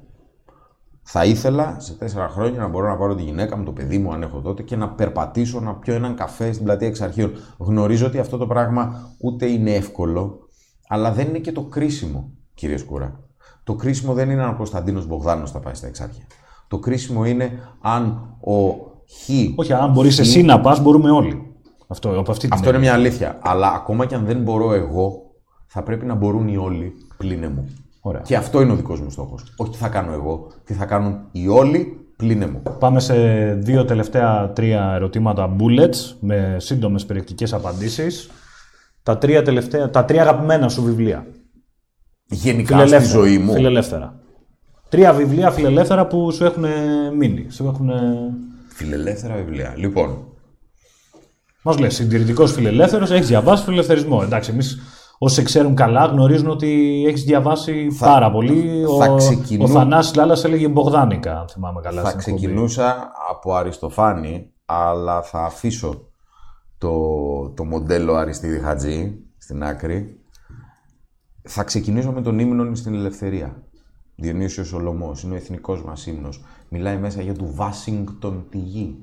Θα 1.01 1.25
ήθελα 1.25 1.75
σε 1.79 1.93
τέσσερα 1.93 2.27
χρόνια 2.27 2.59
να 2.59 2.67
μπορώ 2.67 2.87
να 2.87 2.97
πάρω 2.97 3.15
τη 3.15 3.23
γυναίκα 3.23 3.57
μου, 3.57 3.63
το 3.63 3.71
παιδί 3.71 3.97
μου, 3.97 4.13
αν 4.13 4.21
έχω 4.21 4.39
τότε, 4.41 4.63
και 4.63 4.75
να 4.75 4.89
περπατήσω, 4.89 5.59
να 5.59 5.75
πιω 5.75 5.93
έναν 5.93 6.15
καφέ 6.15 6.51
στην 6.51 6.65
πλατεία 6.65 6.87
εξ 6.87 7.01
αρχείων. 7.01 7.31
Γνωρίζω 7.57 8.05
ότι 8.05 8.19
αυτό 8.19 8.37
το 8.37 8.47
πράγμα 8.47 9.09
ούτε 9.19 9.45
είναι 9.45 9.73
εύκολο, 9.73 10.39
αλλά 10.87 11.11
δεν 11.11 11.27
είναι 11.27 11.39
και 11.39 11.51
το 11.51 11.61
κρίσιμο, 11.61 12.31
κύριε 12.53 12.77
Σκούρα. 12.77 13.19
Το 13.63 13.75
κρίσιμο 13.75 14.13
δεν 14.13 14.29
είναι 14.29 14.43
αν 14.43 14.49
ο 14.49 14.55
Κωνσταντίνος 14.55 15.07
Μπογδάνος 15.07 15.51
θα 15.51 15.59
πάει 15.59 15.73
στα 15.73 15.87
εξάρχεια. 15.87 16.23
Το 16.67 16.79
κρίσιμο 16.79 17.25
είναι 17.25 17.59
αν 17.81 18.35
ο 18.39 18.87
Χ. 19.11 19.29
Όχι, 19.55 19.73
αν 19.73 19.91
μπορείς 19.91 20.19
εσύ 20.19 20.41
να 20.41 20.61
πας, 20.61 20.81
μπορούμε 20.81 21.11
όλοι. 21.11 21.53
Αυτό, 21.87 22.19
από 22.19 22.31
αυτή 22.31 22.43
την 22.47 22.53
Αυτό 22.53 22.67
είναι 22.67 22.77
έννοια. 22.77 22.91
μια 22.91 22.99
αλήθεια. 22.99 23.39
Αλλά 23.41 23.67
ακόμα 23.67 24.05
και 24.05 24.15
αν 24.15 24.25
δεν 24.25 24.41
μπορώ 24.41 24.73
εγώ, 24.73 25.28
θα 25.71 25.83
πρέπει 25.83 26.05
να 26.05 26.15
μπορούν 26.15 26.47
οι 26.47 26.57
όλοι 26.57 26.93
πλην 27.17 27.51
μου. 27.55 27.69
Ωραία. 28.01 28.21
Και 28.21 28.35
αυτό 28.35 28.61
είναι 28.61 28.71
ο 28.71 28.75
δικός 28.75 29.01
μου 29.01 29.09
στόχος. 29.09 29.53
Όχι 29.57 29.71
τι 29.71 29.77
θα 29.77 29.87
κάνω 29.87 30.11
εγώ, 30.11 30.47
τι 30.63 30.73
θα 30.73 30.85
κάνουν 30.85 31.19
οι 31.31 31.47
όλοι 31.47 31.97
πλην 32.15 32.49
μου. 32.51 32.77
Πάμε 32.79 32.99
σε 32.99 33.15
δύο 33.53 33.85
τελευταία 33.85 34.51
τρία 34.51 34.91
ερωτήματα 34.93 35.55
bullets 35.59 36.15
με 36.19 36.55
σύντομες 36.59 37.05
περιεκτικές 37.05 37.53
απαντήσεις. 37.53 38.29
Τα 39.03 39.17
τρία, 39.17 39.43
τελευταία, 39.43 39.89
τα 39.89 40.05
τρία 40.05 40.21
αγαπημένα 40.21 40.69
σου 40.69 40.83
βιβλία. 40.83 41.27
Γενικά 42.25 42.87
στη 42.87 43.03
ζωή 43.03 43.37
μου. 43.37 43.53
Φιλελεύθερα. 43.53 44.19
Τρία 44.89 45.13
βιβλία 45.13 45.51
φιλελεύθερα 45.51 46.07
που 46.07 46.31
σου 46.31 46.45
έχουν 46.45 46.65
μείνει. 47.17 47.45
Σου 47.49 47.65
έχουν... 47.65 47.91
Φιλελεύθερα 48.67 49.35
βιβλία. 49.35 49.73
Λοιπόν, 49.77 50.29
Μας 51.61 51.77
λες, 51.77 51.95
συντηρητικός 51.95 52.51
φιλελεύθερος, 52.51 53.11
έχεις 53.11 53.27
διαβάσει 53.27 53.63
φιλελευθερισμό. 53.63 54.21
Εντάξει, 54.23 54.51
εμείς 54.51 54.79
όσοι 55.21 55.35
σε 55.35 55.41
ξέρουν 55.43 55.75
καλά 55.75 56.05
γνωρίζουν 56.05 56.47
ότι 56.49 57.03
έχεις 57.07 57.23
διαβάσει 57.23 57.87
πάρα 57.99 58.31
πολύ. 58.31 58.85
θα 58.99 59.11
ο, 59.11 59.15
ξεκινού- 59.15 59.67
ο 59.67 59.71
Θανάσης 59.71 60.15
Λάλλας 60.15 60.43
έλεγε 60.43 60.67
Μπογδάνικα, 60.67 61.39
αν 61.39 61.47
θυμάμαι 61.47 61.81
καλά. 61.81 62.01
θα 62.01 62.07
στην 62.09 62.19
εκπομπή. 62.19 62.37
ξεκινούσα 62.37 63.11
από 63.29 63.53
Αριστοφάνη, 63.55 64.53
αλλά 64.65 65.21
θα 65.21 65.39
αφήσω 65.43 66.07
το, 66.77 66.93
το 67.49 67.63
μοντέλο 67.63 68.15
Αριστίδη 68.15 68.59
Χατζή 68.59 69.15
στην 69.37 69.63
άκρη. 69.63 70.19
Θα 71.41 71.63
ξεκινήσω 71.63 72.11
με 72.11 72.21
τον 72.21 72.39
ύμνο 72.39 72.75
στην 72.75 72.93
ελευθερία. 72.93 73.63
Διονύσιος 74.15 74.67
Σολομός, 74.67 75.23
είναι 75.23 75.33
ο 75.33 75.37
εθνικός 75.37 75.83
μας 75.83 76.05
ύμνος. 76.07 76.43
Μιλάει 76.69 76.97
μέσα 76.97 77.21
για 77.21 77.33
του 77.33 77.51
Βάσιγκτον 77.55 78.45
τη 78.49 78.57
γη. 78.57 78.97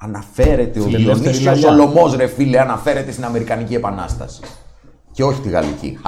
Αναφέρεται 0.00 0.80
ο 0.80 0.82
Φιλελεύθερη 0.82 1.18
Διονύσιος 1.36 1.44
λαλιά. 1.44 1.68
Σολομός, 1.68 2.16
ρε 2.16 2.26
φίλε, 2.26 2.60
αναφέρεται 2.60 3.10
στην 3.12 3.24
Αμερικανική 3.24 3.74
Επανάσταση. 3.74 4.40
Και 5.16 5.24
όχι 5.24 5.40
τη 5.40 5.48
Γαλλική. 5.48 5.98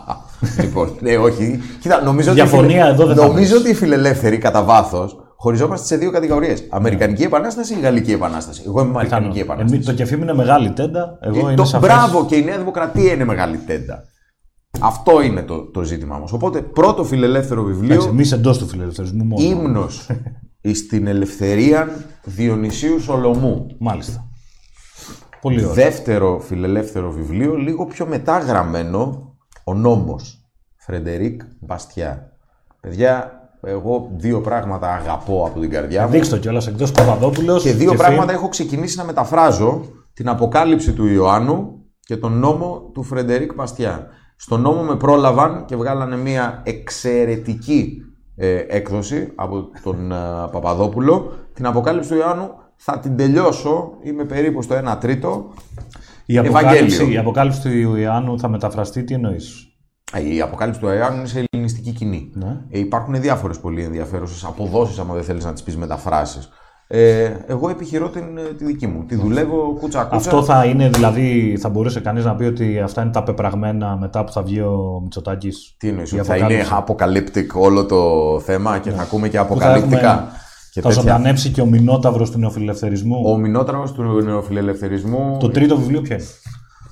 λοιπόν, 0.62 0.96
ναι, 1.00 1.16
όχι. 1.16 1.60
Κοίτα, 1.80 2.02
νομίζω 2.02 2.30
ότι, 2.30 2.40
οι 2.40 2.42
Διαφωνία 2.42 2.86
εδώ 2.86 3.06
δεν 3.06 3.16
θα 3.16 3.26
νομίζω 3.26 3.54
βρεις. 3.54 3.60
ότι 3.60 3.70
οι 3.70 3.74
φιλελεύθεροι 3.74 4.38
κατά 4.38 4.62
βάθος 4.62 5.16
χωριζόμαστε 5.36 5.86
σε 5.86 5.96
δύο 5.96 6.10
κατηγορίες. 6.10 6.66
Αμερικανική 6.70 7.22
Επανάσταση 7.22 7.74
ή 7.74 7.80
Γαλλική 7.80 8.12
Επανάσταση. 8.12 8.62
Εγώ 8.66 8.80
είμαι 8.80 8.90
Αμερικανική 8.90 9.38
Επανάσταση. 9.38 9.74
Εμείς, 9.74 9.86
το 9.86 9.92
κεφίμ 9.92 10.22
είναι 10.22 10.34
μεγάλη 10.34 10.70
τέντα. 10.70 11.18
Εγώ 11.20 11.36
Ε, 11.36 11.40
είναι 11.40 11.54
το, 11.54 11.64
σαφές. 11.64 11.88
Μπράβο 11.88 12.24
και 12.26 12.36
η 12.36 12.44
Νέα 12.44 12.58
Δημοκρατία 12.58 13.12
είναι 13.12 13.24
μεγάλη 13.24 13.56
τέντα. 13.56 14.02
Αυτό 14.80 15.22
είναι 15.22 15.42
το, 15.42 15.70
το 15.70 15.82
ζήτημα 15.82 16.18
μας. 16.18 16.32
Οπότε 16.32 16.60
πρώτο 16.60 17.04
φιλελεύθερο 17.04 17.62
βιβλίο, 17.62 17.92
Εντάξει, 17.92 18.08
εμείς 18.08 18.32
εντός 18.32 18.58
του 18.58 18.66
φιλελευθερισμού 18.68 19.24
μόνο. 19.24 19.42
ύμνος 19.48 20.06
στην 20.84 21.06
ελευθερία 21.06 21.88
Διονυσίου 22.24 23.00
Σολομού. 23.00 23.66
Μάλιστα. 23.78 24.28
Πολύ 25.44 25.64
ωραία. 25.64 25.74
Δεύτερο 25.74 26.40
φιλελεύθερο 26.40 27.10
βιβλίο, 27.10 27.54
λίγο 27.54 27.86
πιο 27.86 28.06
μετά 28.06 28.38
γραμμένο, 28.38 29.32
ο 29.64 29.74
νόμος. 29.74 30.44
Φρεντερίκ 30.76 31.40
Μπαστιά. 31.60 32.32
Παιδιά, 32.80 33.32
εγώ 33.60 34.10
δύο 34.16 34.40
πράγματα 34.40 34.94
αγαπώ 34.94 35.44
από 35.46 35.60
την 35.60 35.70
καρδιά 35.70 36.04
μου. 36.04 36.10
Δείξτε 36.10 36.34
το 36.34 36.40
κιόλας 36.40 36.66
εκτός 36.66 36.92
Παπαδόπουλος. 36.92 37.62
Και 37.62 37.72
δύο 37.72 37.90
και 37.90 37.96
πράγματα 37.96 38.26
Φιν. 38.26 38.34
έχω 38.34 38.48
ξεκινήσει 38.48 38.96
να 38.96 39.04
μεταφράζω. 39.04 39.84
Την 40.12 40.28
Αποκάλυψη 40.28 40.92
του 40.92 41.06
Ιωάννου 41.06 41.84
και 42.00 42.16
τον 42.16 42.38
νόμο 42.38 42.90
του 42.94 43.02
Φρεντερίκ 43.02 43.52
Παστιά. 43.52 44.06
Στον 44.36 44.60
νόμο 44.60 44.82
με 44.82 44.96
πρόλαβαν 44.96 45.64
και 45.64 45.76
βγάλανε 45.76 46.16
μια 46.16 46.62
εξαιρετική 46.64 48.02
ε, 48.36 48.64
έκδοση 48.68 49.32
από 49.34 49.70
τον 49.82 50.12
ε, 50.12 50.16
Παπαδόπουλο. 50.52 51.32
Την 51.54 51.66
Αποκάλυψη 51.66 52.08
του 52.08 52.16
Ιωάννου 52.16 52.50
θα 52.84 52.98
την 52.98 53.16
τελειώσω, 53.16 53.90
είμαι 54.02 54.24
περίπου 54.24 54.62
στο 54.62 54.74
1 54.92 54.96
τρίτο. 55.00 55.52
Η 56.26 56.38
αποκάλυψη, 56.38 56.84
Ευαγγέλιο. 56.84 57.12
η 57.14 57.18
αποκάλυψη 57.18 57.60
του 57.60 57.68
Ιωάννου 57.98 58.38
θα 58.38 58.48
μεταφραστεί, 58.48 59.04
τι 59.04 59.14
εννοείς; 59.14 59.68
Ε, 60.12 60.34
Η 60.34 60.40
Αποκάλυψη 60.40 60.80
του 60.80 60.86
Ιωάννου 60.86 61.18
είναι 61.18 61.26
σε 61.28 61.44
ελληνιστική 61.50 61.90
κοινή. 61.92 62.30
Ναι. 62.34 62.56
Ε, 62.70 62.78
υπάρχουν 62.78 63.20
διάφορες 63.20 63.58
πολύ 63.58 63.82
ενδιαφέρουσες 63.82 64.44
αποδόσεις, 64.44 64.98
άμα 64.98 65.14
δεν 65.14 65.22
θέλεις 65.22 65.44
να 65.44 65.52
τις 65.52 65.62
πεις 65.62 65.76
μεταφράσεις. 65.76 66.48
Ε, 66.86 67.30
εγώ 67.46 67.68
επιχειρώ 67.68 68.08
την, 68.08 68.38
ε, 68.38 68.42
τη 68.42 68.64
δική 68.64 68.86
μου. 68.86 69.04
Τη 69.04 69.14
δουλεύω 69.14 69.76
κούτσα 69.80 70.02
κούτσα. 70.02 70.16
Αυτό 70.30 70.42
θα 70.44 70.64
είναι, 70.64 70.88
δηλαδή, 70.88 71.56
θα 71.60 71.68
μπορούσε 71.68 72.00
κανείς 72.00 72.24
να 72.24 72.34
πει 72.36 72.44
ότι 72.44 72.80
αυτά 72.80 73.02
είναι 73.02 73.10
τα 73.10 73.22
πεπραγμένα 73.22 73.96
μετά 74.00 74.24
που 74.24 74.32
θα 74.32 74.42
βγει 74.42 74.60
ο 74.60 75.00
Μητσοτάκης; 75.02 75.74
Τι 75.78 75.88
εννοείς, 75.88 76.12
Η 76.12 76.18
ότι 76.18 76.26
θα 76.26 76.36
είναι 76.36 76.64
αποκάλυψη. 76.70 77.32
apocalyptic 77.54 77.60
όλο 77.62 77.86
το 77.86 78.00
θέμα 78.40 78.78
και 78.78 78.90
θα 78.90 79.02
ακούμε 79.02 79.28
και 79.28 79.38
Που 79.38 79.44
θα 79.44 79.52
αποκαλυπτικά. 79.52 80.28
Έχουμε- 80.74 80.74
Και 80.74 80.80
θα 80.80 80.88
τέτοια. 80.88 81.02
ζωντανέψει 81.02 81.50
και 81.50 81.60
ο 81.60 81.66
Μινόταυρος 81.66 82.30
του 82.30 82.38
νεοφιλελευθερισμού. 82.38 83.22
Ο 83.26 83.36
Μινόταυρος 83.36 83.92
του 83.92 84.02
νεοφιλελευθερισμού. 84.02 85.36
Το 85.40 85.48
τρίτο 85.48 85.76
βιβλίο 85.76 86.00
ποιο 86.00 86.14
είναι; 86.14 86.24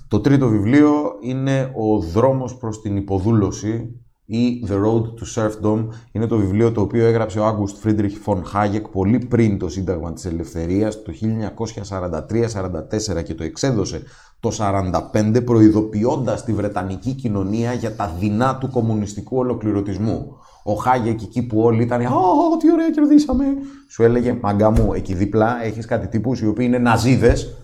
Το 0.08 0.20
τρίτο 0.20 0.48
βιβλίο 0.48 0.92
είναι 1.22 1.70
«Ο 1.74 1.98
δρόμος 1.98 2.56
προς 2.56 2.80
την 2.80 2.96
υποδούλωση» 2.96 3.96
ή 4.26 4.64
«The 4.68 4.72
Road 4.72 5.02
to 5.02 5.24
Serfdom». 5.34 5.86
Είναι 6.12 6.26
το 6.26 6.36
βιβλίο 6.36 6.72
το 6.72 6.80
οποίο 6.80 7.06
έγραψε 7.06 7.38
ο 7.38 7.46
Άγκουστ 7.46 7.76
Φρίντριχ 7.76 8.18
Φον 8.18 8.44
Χάγεκ 8.44 8.88
πολύ 8.88 9.18
πριν 9.18 9.58
το 9.58 9.68
Σύνταγμα 9.68 10.12
της 10.12 10.24
Ελευθερίας 10.24 11.02
το 11.02 11.12
1943-44 11.12 13.22
και 13.22 13.34
το 13.34 13.44
εξέδωσε 13.44 14.02
το 14.40 14.50
1945 14.50 15.40
προειδοποιώντας 15.44 16.44
τη 16.44 16.52
Βρετανική 16.52 17.12
κοινωνία 17.12 17.72
για 17.72 17.96
τα 17.96 18.14
δεινά 18.18 18.58
του 18.58 18.70
κομμουνιστικού 18.70 19.36
ολοκληρωτισμού. 19.36 20.36
Ο 20.62 20.72
Χάγεκ 20.72 21.22
εκεί 21.22 21.42
που 21.42 21.60
όλοι 21.60 21.82
ήταν 21.82 22.00
«Α, 22.00 22.10
τι 22.58 22.72
ωραία 22.72 22.90
κερδίσαμε». 22.90 23.44
Σου 23.88 24.02
έλεγε 24.02 24.38
«Μαγκά 24.40 24.70
μου, 24.70 24.92
εκεί 24.92 25.14
δίπλα 25.14 25.64
έχεις 25.64 25.86
κάτι 25.86 26.06
τύπους 26.08 26.40
οι 26.40 26.46
οποίοι 26.46 26.66
είναι 26.68 26.78
ναζίδες 26.78 27.56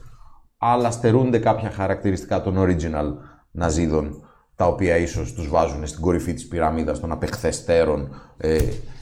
αλλά 0.59 0.91
στερούνται 0.91 1.39
κάποια 1.39 1.71
χαρακτηριστικά 1.71 2.43
των 2.43 2.57
original 2.59 3.15
Ναζίδων, 3.51 4.23
τα 4.57 4.67
οποία 4.67 4.97
ίσως 4.97 5.33
τους 5.33 5.49
βάζουν 5.49 5.87
στην 5.87 6.01
κορυφή 6.01 6.35
της 6.35 6.49
πυραμίδας 6.49 7.01
των 7.01 7.13
απεχθεστέρων 7.13 8.09
ε, 8.37 8.59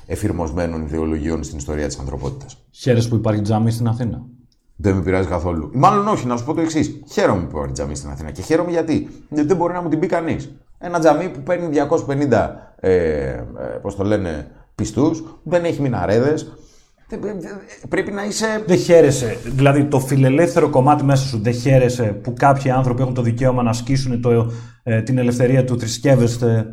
εφηρμοσμένων 0.06 0.82
ιδεολογιών 0.82 1.44
στην 1.44 1.58
ιστορία 1.58 1.86
της 1.86 1.98
ανθρωπότητας. 1.98 2.56
Χαίρεσαι 2.70 3.08
που 3.08 3.14
υπάρχει 3.14 3.40
τζάμι 3.40 3.70
στην 3.70 3.88
Αθήνα. 3.88 4.22
Δεν 4.76 4.94
με 4.94 5.02
πειράζει 5.02 5.28
καθόλου. 5.28 5.70
Μάλλον 5.74 6.08
όχι, 6.08 6.26
να 6.26 6.36
σου 6.36 6.44
πω 6.44 6.54
το 6.54 6.60
εξής. 6.60 7.02
Χαίρομαι 7.10 7.42
που 7.42 7.56
υπάρχει 7.56 7.72
τζαμί 7.72 7.96
στην 7.96 8.10
Αθήνα. 8.10 8.30
Και 8.30 8.42
χαίρομαι 8.42 8.70
γιατί. 8.70 9.08
Γιατί 9.28 9.48
δεν 9.48 9.56
μπορεί 9.56 9.72
να 9.72 9.82
μου 9.82 9.88
την 9.88 9.98
πει 9.98 10.06
κανείς. 10.06 10.54
Ένα 10.78 10.98
τζαμί 10.98 11.28
που 11.28 11.40
παίρνει 11.40 11.68
250, 12.28 12.50
ε, 12.80 12.90
ε, 12.90 13.42
πώς 13.82 13.96
το 13.96 14.04
λένε, 14.04 14.50
πιστούς, 14.74 15.24
δεν 15.42 15.64
έχει 15.64 15.80
μιναρέδες. 15.80 16.56
Πρέπει 17.88 18.10
να 18.10 18.24
είσαι. 18.24 18.62
Δεν 18.66 18.76
χαίρεσαι, 18.76 19.38
δηλαδή 19.44 19.84
το 19.84 20.00
φιλελεύθερο 20.00 20.70
κομμάτι 20.70 21.04
μέσα 21.04 21.26
σου 21.26 21.40
δεν 21.42 21.52
χαίρεσαι 21.52 22.04
που 22.04 22.32
κάποιοι 22.32 22.70
άνθρωποι 22.70 23.02
έχουν 23.02 23.14
το 23.14 23.22
δικαίωμα 23.22 23.62
να 23.62 23.70
ασκήσουν 23.70 24.20
το, 24.20 24.52
ε, 24.82 25.02
την 25.02 25.18
ελευθερία 25.18 25.64
του 25.64 25.78
θρησκεύεστε 25.78 26.66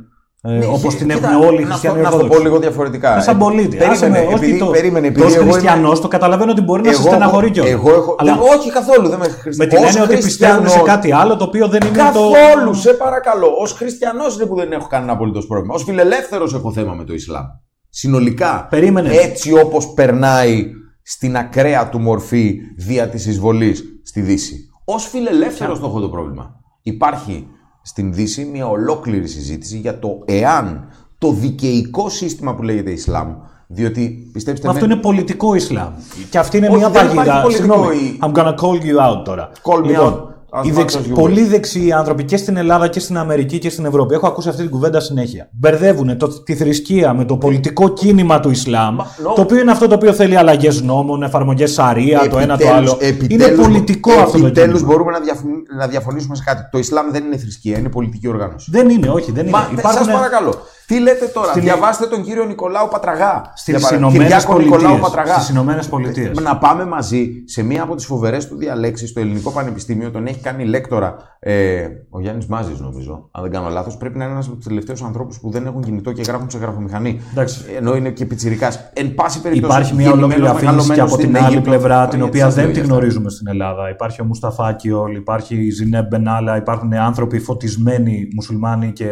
ε, 0.45 0.51
Ναι, 0.51 0.65
όπως 0.65 0.95
την 0.95 1.07
κοίτα, 1.09 1.29
έχουν 1.31 1.43
όλοι 1.47 1.61
οι 1.61 1.63
να 1.63 1.69
χριστιανοί 1.69 1.95
στο- 1.97 2.03
Να 2.03 2.09
στο 2.09 2.17
πω 2.17 2.23
Ορθόδοξοι. 2.23 2.43
λίγο 2.43 2.59
διαφορετικά. 2.59 3.17
Ε, 3.17 3.21
Σαν 3.21 3.35
Ε, 3.35 3.39
πολίτη. 3.39 3.67
Περίμενε, 3.67 3.91
Άσε 3.93 4.09
με, 4.09 4.19
όχι 4.19 4.33
επειδή, 4.33 4.57
το, 4.59 4.65
περίμενε, 4.65 5.07
το 5.07 5.11
επειδή 5.13 5.25
ως 5.25 5.33
εγώ 5.33 5.41
είμαι- 5.43 5.51
χριστιανός 5.51 6.01
το 6.01 6.07
καταλαβαίνω 6.07 6.51
ότι 6.51 6.61
μπορεί 6.61 6.81
να 6.81 6.91
σε 6.93 6.99
εγώ 6.99 7.09
στεναχωρεί 7.09 7.45
έχω- 7.45 7.53
κιόλας. 7.53 7.71
Εγώ 7.71 7.89
έχω. 7.93 8.15
Αλλά 8.19 8.31
δεν- 8.33 8.41
όχι 8.59 8.71
καθόλου, 8.71 9.07
δεν 9.09 9.19
με 9.19 9.27
με 9.27 9.33
χριστιανό. 9.33 9.69
την 9.71 9.83
έννοια 9.87 10.03
ότι 10.03 10.15
πιστεύουν 10.15 10.69
σε 10.69 10.79
κάτι 10.79 11.11
άλλο 11.11 11.35
το 11.35 11.43
οποίο 11.43 11.67
δεν 11.67 11.81
είναι 11.87 11.97
το... 11.97 12.03
Καθόλου, 12.03 12.73
σε 12.73 12.93
παρακαλώ. 12.93 13.47
Ω 13.47 13.65
χριστιανός 13.65 14.35
είναι 14.35 14.45
που 14.45 14.55
δεν 14.55 14.71
έχω 14.71 14.87
κανένα 14.87 15.11
απολύτως 15.11 15.47
πρόβλημα. 15.47 15.73
Ω 15.75 15.77
φιλελεύθερος 15.77 16.53
έχω 16.53 16.71
θέμα 16.71 16.93
με 16.93 17.03
το 17.03 17.13
Ισλάμ. 17.13 17.45
Συνολικά. 17.89 18.67
Περίμενε. 18.69 19.09
Έτσι 19.13 19.53
όπως 19.59 19.87
περνάει 19.93 20.65
στην 21.03 21.37
ακραία 21.37 21.89
του 21.89 21.99
μορφή 21.99 22.55
δια 22.77 23.07
της 23.07 23.25
εισβολής 23.25 23.83
στη 24.03 24.21
Δύση. 24.21 24.55
Ω 24.85 24.97
φιλελεύθερος 24.97 25.79
το 25.79 25.85
έχω 25.85 25.99
το 25.99 26.09
πρόβλημα. 26.09 26.55
Υπάρχει 26.81 27.47
στην 27.85 28.13
Δύση 28.13 28.45
μια 28.45 28.67
ολόκληρη 28.67 29.27
συζήτηση 29.27 29.77
για 29.77 29.99
το 29.99 30.21
εάν 30.25 30.87
το 31.17 31.31
δικαιικό 31.31 32.09
σύστημα 32.09 32.55
που 32.55 32.63
λέγεται 32.63 32.91
Ισλάμ. 32.91 33.33
Διότι 33.67 34.29
πιστέψτε 34.33 34.67
Μα 34.67 34.73
με. 34.73 34.79
αυτό 34.79 34.91
είναι 34.91 35.01
πολιτικό 35.01 35.55
Ισλάμ. 35.55 35.93
Και 36.29 36.37
αυτή 36.37 36.57
είναι 36.57 36.67
Όχι, 36.67 36.77
μια 36.77 36.89
δεν 36.89 37.01
υπάρχει 37.03 37.15
παγίδα. 37.17 37.41
πολιτικό 37.41 37.73
Συγγνώμη, 37.73 37.95
ή- 37.95 38.19
I'm 38.21 38.31
gonna 38.31 38.55
call 38.55 38.85
you 38.85 39.19
out 39.19 39.23
τώρα. 39.25 39.51
Call 39.63 39.77
me 39.79 39.85
λοιπόν, 39.85 40.13
out. 40.13 40.32
As 40.55 40.65
οι 40.65 40.69
much 40.69 40.73
δεξι- 40.75 40.99
as 40.99 41.09
you 41.11 41.13
πολλοί 41.13 41.45
wish. 41.45 41.49
δεξιοί 41.49 41.91
άνθρωποι 41.91 42.23
και 42.23 42.37
στην 42.37 42.57
Ελλάδα 42.57 42.87
και 42.87 42.99
στην 42.99 43.17
Αμερική 43.17 43.57
και 43.59 43.69
στην 43.69 43.85
Ευρώπη, 43.85 44.13
έχω 44.13 44.27
ακούσει 44.27 44.49
αυτή 44.49 44.61
την 44.61 44.71
κουβέντα 44.71 44.99
συνέχεια. 44.99 45.47
Μπερδεύουν 45.51 46.17
το, 46.17 46.27
τη 46.43 46.55
θρησκεία 46.55 47.13
με 47.13 47.25
το 47.25 47.37
πολιτικό 47.37 47.89
κίνημα 47.89 48.39
του 48.39 48.49
Ισλάμ, 48.49 48.95
Μα, 48.95 49.05
no. 49.05 49.35
το 49.35 49.41
οποίο 49.41 49.59
είναι 49.59 49.71
αυτό 49.71 49.87
το 49.87 49.95
οποίο 49.95 50.13
θέλει 50.13 50.35
αλλαγές 50.37 50.81
νόμων, 50.81 51.23
εφαρμογές 51.23 51.71
Σαρία, 51.73 52.27
το 52.29 52.37
ένα 52.37 52.57
το 52.57 52.63
Επιτέλους- 52.63 52.91
άλλο. 52.91 52.97
επιτέλους- 52.99 53.47
είναι 53.57 53.63
πολιτικό 53.63 54.11
αυτό 54.11 54.39
το 54.39 54.45
Επιτέλους 54.45 54.71
κίνημα. 54.77 54.91
μπορούμε 54.93 55.11
να, 55.11 55.19
διαφων- 55.19 55.63
να 55.77 55.87
διαφωνήσουμε 55.87 56.35
σε 56.35 56.43
κάτι. 56.45 56.61
Το 56.71 56.77
Ισλάμ 56.77 57.11
δεν 57.11 57.23
είναι 57.25 57.37
θρησκεία, 57.37 57.77
είναι 57.77 57.89
πολιτική 57.89 58.27
οργάνωση. 58.27 58.71
Δεν 58.71 58.89
είναι, 58.89 59.09
όχι, 59.09 59.31
δεν 59.31 59.41
είναι. 59.47 59.57
Μα 59.57 59.67
Υπάρχουν- 59.77 60.03
σας 60.03 60.13
παρακαλώ. 60.13 60.53
Τι 60.93 60.99
λέτε 60.99 61.25
τώρα, 61.25 61.47
Στην- 61.49 61.61
διαβάστε 61.61 62.05
τον 62.07 62.23
κύριο 62.23 62.43
Νικολάου 62.45 62.87
Πατραγά. 62.91 63.51
Στις 63.55 63.73
Για 63.73 63.83
παρα- 63.83 63.95
Ηνωμένες 63.97 64.21
Κυριάκο 64.27 64.57
Νικολάου 64.57 64.79
Πολιτείες. 64.81 65.01
Πατραγά. 65.09 65.33
Στις 65.33 65.49
Ηνωμένες 65.49 65.87
Πολιτείες. 65.87 66.37
Ε, 66.37 66.41
Να 66.41 66.57
πάμε 66.57 66.85
μαζί 66.85 67.29
σε 67.45 67.63
μία 67.63 67.83
από 67.83 67.95
τις 67.95 68.05
φοβερές 68.05 68.47
του 68.47 68.57
διαλέξεις 68.57 69.09
στο 69.09 69.19
Ελληνικό 69.19 69.51
Πανεπιστήμιο. 69.51 70.11
Τον 70.11 70.25
έχει 70.27 70.39
κάνει 70.39 70.65
λέκτορα 70.65 71.15
ε, 71.39 71.85
ο 72.09 72.19
Γιάννης 72.21 72.45
Μάζης 72.45 72.79
νομίζω, 72.79 73.29
αν 73.31 73.41
δεν 73.43 73.51
κάνω 73.51 73.69
λάθος. 73.69 73.97
Πρέπει 73.97 74.17
να 74.17 74.23
είναι 74.23 74.33
ένας 74.33 74.47
από 74.47 74.55
τους 74.55 74.65
τελευταίους 74.65 75.01
ανθρώπους 75.01 75.39
που 75.39 75.49
δεν 75.49 75.65
έχουν 75.65 75.81
κινητό 75.81 76.11
και 76.11 76.21
γράφουν 76.21 76.49
σε 76.49 76.57
γραφομηχανή. 76.57 77.21
Εντάξει. 77.31 77.61
Ενώ 77.77 77.95
είναι 77.95 78.09
και 78.09 78.25
πιτσιρικάς. 78.25 78.79
Εν 78.93 79.13
πάση 79.15 79.41
περιπτώσει, 79.41 79.73
Υπάρχει 79.73 79.95
μια 79.95 80.11
ολόκληρη 80.11 80.41
γεννημένος, 80.41 80.63
αφήγηση 80.63 80.93
και 80.93 80.99
από 81.01 81.09
μεγαλωμένος 81.09 81.17
την 81.17 81.29
στην 81.29 81.37
άλλη 81.37 81.53
Αίγυπτο. 81.55 81.69
πλευρά, 81.69 81.95
Τώρα, 81.95 82.07
την 82.07 82.17
γιατί 82.19 82.29
οποία 82.29 82.43
σας 82.45 82.53
δεν 82.53 82.63
λέω 82.63 82.73
τη 82.73 82.79
για 82.79 82.83
αυτά. 82.87 82.95
γνωρίζουμε 82.95 83.29
στην 83.29 83.47
Ελλάδα. 83.47 83.89
Υπάρχει 83.89 84.21
ο 84.21 84.23
Μουσταφάκιολ, 84.25 85.15
υπάρχει 85.15 85.55
η 85.65 85.69
Ζινέμπ 85.69 86.07
Μπενάλα, 86.07 86.57
υπάρχουν 86.57 86.93
άνθρωποι 86.93 87.39
φωτισμένοι 87.39 88.27
μουσουλμάνοι 88.35 88.91
και 88.91 89.05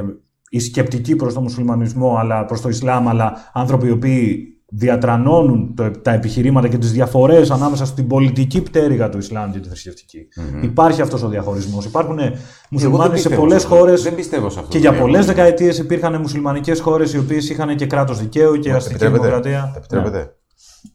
οι 0.54 0.60
σκεπτικοί 0.60 1.16
προς 1.16 1.34
το 1.34 1.42
μουσουλμανισμό, 1.42 2.16
αλλά 2.18 2.46
προς 2.46 2.62
το 2.62 2.70
Ισλάμ, 2.70 3.10
αλλά 3.10 3.50
άνθρωποι 3.54 3.88
οι 3.88 3.92
οποίοι 3.92 4.46
διατρανώνουν 4.74 5.76
το, 5.76 5.92
τα 5.92 6.12
επιχειρήματα 6.12 6.68
και 6.68 6.78
τις 6.78 6.92
διαφορές 6.92 7.52
ανάμεσα 7.52 7.86
στην 7.86 8.08
πολιτική 8.08 8.62
πτέρυγα 8.62 9.10
του 9.10 9.18
Ισλάμ 9.18 9.52
και 9.52 9.60
τη 9.60 9.68
θρησκευτικη 9.68 10.28
Υπάρχει 10.62 11.02
αυτός 11.02 11.24
ο 11.24 11.28
διαχωρισμός. 11.28 11.86
Υπάρχουν 11.86 12.20
Εγώ 12.20 12.30
δεν 12.30 12.40
μουσουλμάνοι 12.70 13.08
σε 13.08 13.14
πιστεύω 13.14 13.42
πολλές 13.42 13.64
αυτό. 13.64 13.76
χώρες. 13.76 14.02
Δεν 14.02 14.16
πιστεύω 14.16 14.50
σε 14.50 14.60
αυτό. 14.60 14.72
Και 14.72 14.78
για 14.78 14.94
πολλές 14.94 15.26
δεκαετίες 15.26 15.78
υπήρχαν 15.78 16.22
μουσουλμανικές 16.22 16.80
χώρες 16.80 17.14
οι 17.14 17.18
οποίες 17.18 17.50
είχαν 17.50 17.76
και 17.76 17.86
κράτος 17.86 18.20
δικαίου 18.20 18.56
και 18.60 18.72
αστική 18.72 18.96
Επιτρέπετε; 18.96 19.20
δημοκρατία. 19.28 19.74
Επιτρέπετε; 19.78 20.18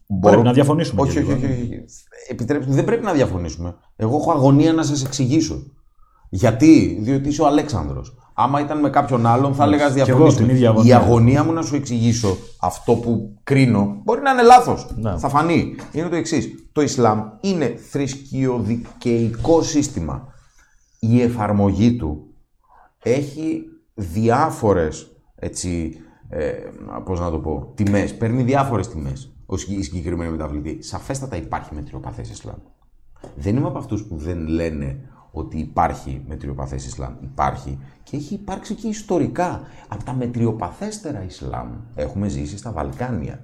Ναι. 0.07 0.19
Πρέπει 0.19 0.41
να 0.43 0.53
διαφωνήσουμε. 0.53 1.01
Όχι, 1.01 1.11
και 1.11 1.19
όχι, 1.19 1.27
λίγο. 1.27 1.37
όχι. 1.37 1.53
όχι. 1.53 1.69
Επιτρέψτε, 2.29 2.73
δεν 2.73 2.83
πρέπει 2.83 3.03
να 3.03 3.13
διαφωνήσουμε. 3.13 3.75
Εγώ 3.95 4.15
έχω 4.17 4.31
αγωνία 4.31 4.73
να 4.73 4.83
σας 4.83 5.05
εξηγήσω. 5.05 5.63
Γιατί, 6.29 6.97
διότι 7.01 7.29
είσαι 7.29 7.41
ο 7.41 7.47
Αλέξανδρος. 7.47 8.15
Άμα 8.39 8.59
ήταν 8.61 8.79
με 8.79 8.89
κάποιον 8.89 9.25
άλλον, 9.25 9.53
θα 9.53 9.63
έλεγα 9.63 9.85
ας 9.85 9.95
εγώ 9.95 10.05
διαφωνήσουμε. 10.05 10.45
την 10.47 10.55
ίδια 10.55 10.69
αγωνία. 10.69 10.95
Η 10.95 10.99
αγωνία 11.01 11.43
μου 11.43 11.51
να 11.53 11.61
σου 11.61 11.75
εξηγήσω 11.75 12.37
αυτό 12.61 12.95
που 12.95 13.37
κρίνω 13.43 14.01
μπορεί 14.03 14.21
να 14.21 14.31
είναι 14.31 14.41
λάθος. 14.41 14.87
Ναι. 14.95 15.17
Θα 15.17 15.29
φανεί. 15.29 15.75
Είναι 15.91 16.09
το 16.09 16.15
εξής. 16.15 16.69
Το 16.71 16.81
Ισλάμ 16.81 17.21
είναι 17.41 17.75
θρησκειοδικαιικό 17.89 19.61
σύστημα. 19.61 20.27
Η 20.99 21.21
εφαρμογή 21.21 21.95
του 21.95 22.27
έχει 23.03 23.61
διάφορες 23.93 25.11
έτσι, 25.35 25.97
ε, 26.29 26.51
πώς 27.05 27.19
να 27.19 27.31
το 27.31 27.37
πω, 27.39 27.71
τιμές. 27.75 28.17
Παίρνει 28.17 28.43
διάφορες 28.43 28.87
τιμές 28.87 29.33
ο 29.45 29.57
συγκ- 29.57 29.79
η 29.79 29.83
συγκεκριμένη 29.83 30.31
μεταβλητή. 30.31 30.83
Σαφέστατα 30.83 31.35
υπάρχει 31.35 31.73
μετριοπαθές 31.75 32.29
Ισλάμ. 32.29 32.55
Δεν 33.35 33.55
είμαι 33.55 33.67
από 33.67 33.77
αυτούς 33.77 34.03
που 34.03 34.17
δεν 34.17 34.47
λένε 34.47 34.99
ότι 35.37 35.57
υπάρχει 35.57 36.21
μετριοπαθές 36.27 36.85
Ισλάμ. 36.85 37.13
Υπάρχει 37.21 37.79
και 38.03 38.17
έχει 38.17 38.33
υπάρξει 38.33 38.73
και 38.73 38.87
ιστορικά. 38.87 39.61
Από 39.87 40.03
τα 40.03 40.13
μετριοπαθέστερα 40.13 41.23
Ισλάμ 41.23 41.67
έχουμε 41.95 42.27
ζήσει 42.27 42.57
στα 42.57 42.71
Βαλκάνια 42.71 43.39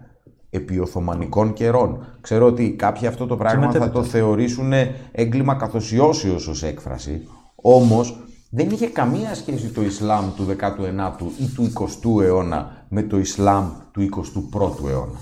επί 0.50 0.80
Οθωμανικών 0.80 1.54
καιρών. 1.54 2.06
Ξέρω 2.22 2.46
ότι 2.46 2.72
κάποιοι 2.72 3.08
αυτό 3.08 3.26
το 3.26 3.38
πράγμα 3.38 3.72
θα 3.72 3.90
το 3.90 4.04
θεωρήσουν 4.04 4.74
έγκλημα 5.12 5.56
καθοσιώσεως 5.56 6.48
ως 6.48 6.64
έκφραση. 6.64 7.28
Όμως 7.56 8.24
δεν 8.50 8.70
είχε 8.70 8.88
καμία 8.88 9.36
σχέση 9.36 9.68
το 9.68 9.82
Ισλάμ 9.82 10.34
του 10.36 10.46
19ου 10.60 11.26
ή 11.40 11.46
του 11.56 11.72
20ου 11.74 12.24
αιώνα 12.24 12.86
με 12.90 13.04
το 13.04 13.18
Ισλάμ 13.18 13.70
του 13.92 14.02
21ου 14.02 14.90
αιώνα. 14.90 15.20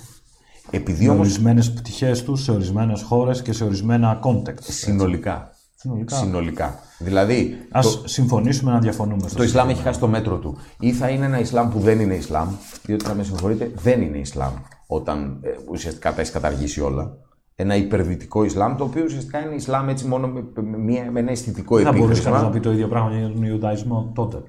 Επειδή 0.70 1.06
με 1.06 1.12
όμως... 1.12 1.28
ορισμένες 1.28 1.74
πτυχές 1.74 2.24
τους 2.24 2.44
σε 2.44 2.52
ορισμένες 2.52 3.02
χώρες 3.02 3.42
και 3.42 3.54
σε 3.54 3.64
ορισμένα 3.64 4.20
context. 4.24 4.60
Συνολικά. 4.60 5.51
Συνολικά. 5.82 6.16
Συνολικά. 6.16 6.80
Δηλαδή. 7.00 7.58
Α 7.72 7.80
το... 7.82 8.08
συμφωνήσουμε 8.08 8.72
να 8.72 8.80
διαφωνούμε. 8.80 9.30
Το 9.36 9.44
Ισλάμ 9.44 9.70
έχει 9.70 9.82
χάσει 9.82 10.00
το 10.00 10.08
μέτρο 10.08 10.38
του. 10.38 10.58
Ή 10.80 10.92
θα 10.92 11.10
είναι 11.10 11.26
ένα 11.26 11.40
Ισλάμ 11.40 11.70
που 11.70 11.80
δεν 11.80 12.00
είναι 12.00 12.16
Ισλάμ, 12.16 12.50
διότι 12.84 13.06
θα 13.06 13.14
με 13.14 13.24
συγχωρείτε, 13.24 13.72
δεν 13.76 14.02
είναι 14.02 14.18
Ισλάμ 14.18 14.54
όταν 14.88 15.40
ε, 15.42 15.50
ουσιαστικά 15.72 16.14
τα 16.14 16.22
έχεις 16.22 16.34
καταργήσει 16.34 16.82
όλα. 16.82 17.18
Ένα 17.56 17.76
υπερδυτικό 17.76 18.44
Ισλάμ, 18.44 18.76
το 18.76 18.84
οποίο 18.84 19.04
ουσιαστικά 19.04 19.46
είναι 19.46 19.56
Ισλάμ 19.56 19.90
έτσι 19.90 20.08
μόνο 20.08 20.28
με, 20.28 20.44
με, 20.62 21.10
με 21.12 21.20
ένα 21.20 21.32
αισθητικό 21.32 21.76
επίπεδο. 21.76 21.98
Θα 21.98 22.04
μπορούσε 22.04 22.24
κανείς 22.24 22.42
να 22.42 22.50
πει 22.50 22.60
το 22.60 22.72
ίδιο 22.72 22.88
πράγμα 22.88 23.18
για 23.18 23.30
τον 23.30 23.44
Ιουδαϊσμό 23.44 24.12
τότε. 24.16 24.44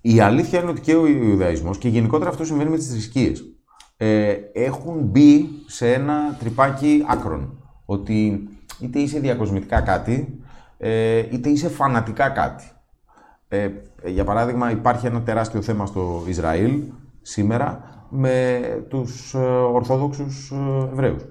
Η 0.00 0.20
αλήθεια 0.20 0.60
είναι 0.60 0.70
ότι 0.70 0.80
και 0.80 0.94
ο 0.94 1.06
Ιουδαϊσμός 1.06 1.78
και 1.78 1.88
γενικότερα 1.88 2.30
αυτό 2.30 2.44
συμβαίνει 2.44 2.70
με 2.70 2.76
τις 2.76 2.90
θρησκείες. 2.90 3.44
Ε, 3.96 4.34
έχουν 4.52 4.98
μπει 5.02 5.48
σε 5.66 5.92
ένα 5.92 6.36
τρυπάκι 6.38 7.04
άκρων. 7.08 7.62
Ότι 7.84 8.48
είτε 8.80 8.98
είσαι 8.98 9.18
διακοσμητικά 9.18 9.80
κάτι, 9.80 10.42
ε, 10.78 11.18
είτε 11.18 11.48
είσαι 11.48 11.68
φανατικά 11.68 12.28
κάτι. 12.28 12.64
Ε, 13.48 13.68
για 14.04 14.24
παράδειγμα, 14.24 14.70
υπάρχει 14.70 15.06
ένα 15.06 15.22
τεράστιο 15.22 15.62
θέμα 15.62 15.86
στο 15.86 16.22
Ισραήλ 16.26 16.82
σήμερα 17.22 17.80
με 18.08 18.60
τους 18.88 19.34
ε, 19.34 19.38
Ορθόδοξους 19.72 20.50
ε, 20.50 20.88
Εβραίους. 20.92 21.22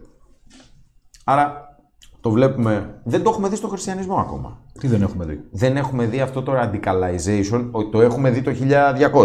Άρα 1.24 1.78
το 2.22 2.30
βλέπουμε, 2.30 3.00
δεν 3.04 3.24
το 3.24 3.30
έχουμε 3.30 3.50
δει 3.50 3.56
στο 3.56 3.68
χριστιανισμό 3.68 4.16
ακόμα. 4.16 4.62
Τι 4.80 4.88
δεν 4.88 5.02
έχουμε 5.02 5.26
δει; 5.26 5.44
Δεν 5.52 5.78
έχουμε 5.78 6.06
δει 6.06 6.20
αυτό 6.20 6.44
το 6.44 6.54
radicalization, 6.56 7.70
το 7.92 8.02
έχουμε 8.02 8.30
δει 8.30 8.42
το 8.42 8.52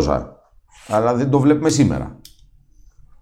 1200, 0.05 0.27
αλλά 0.89 1.15
δεν 1.15 1.31
το 1.31 1.41
βλέπουμε 1.41 1.69
σήμερα. 1.69 2.17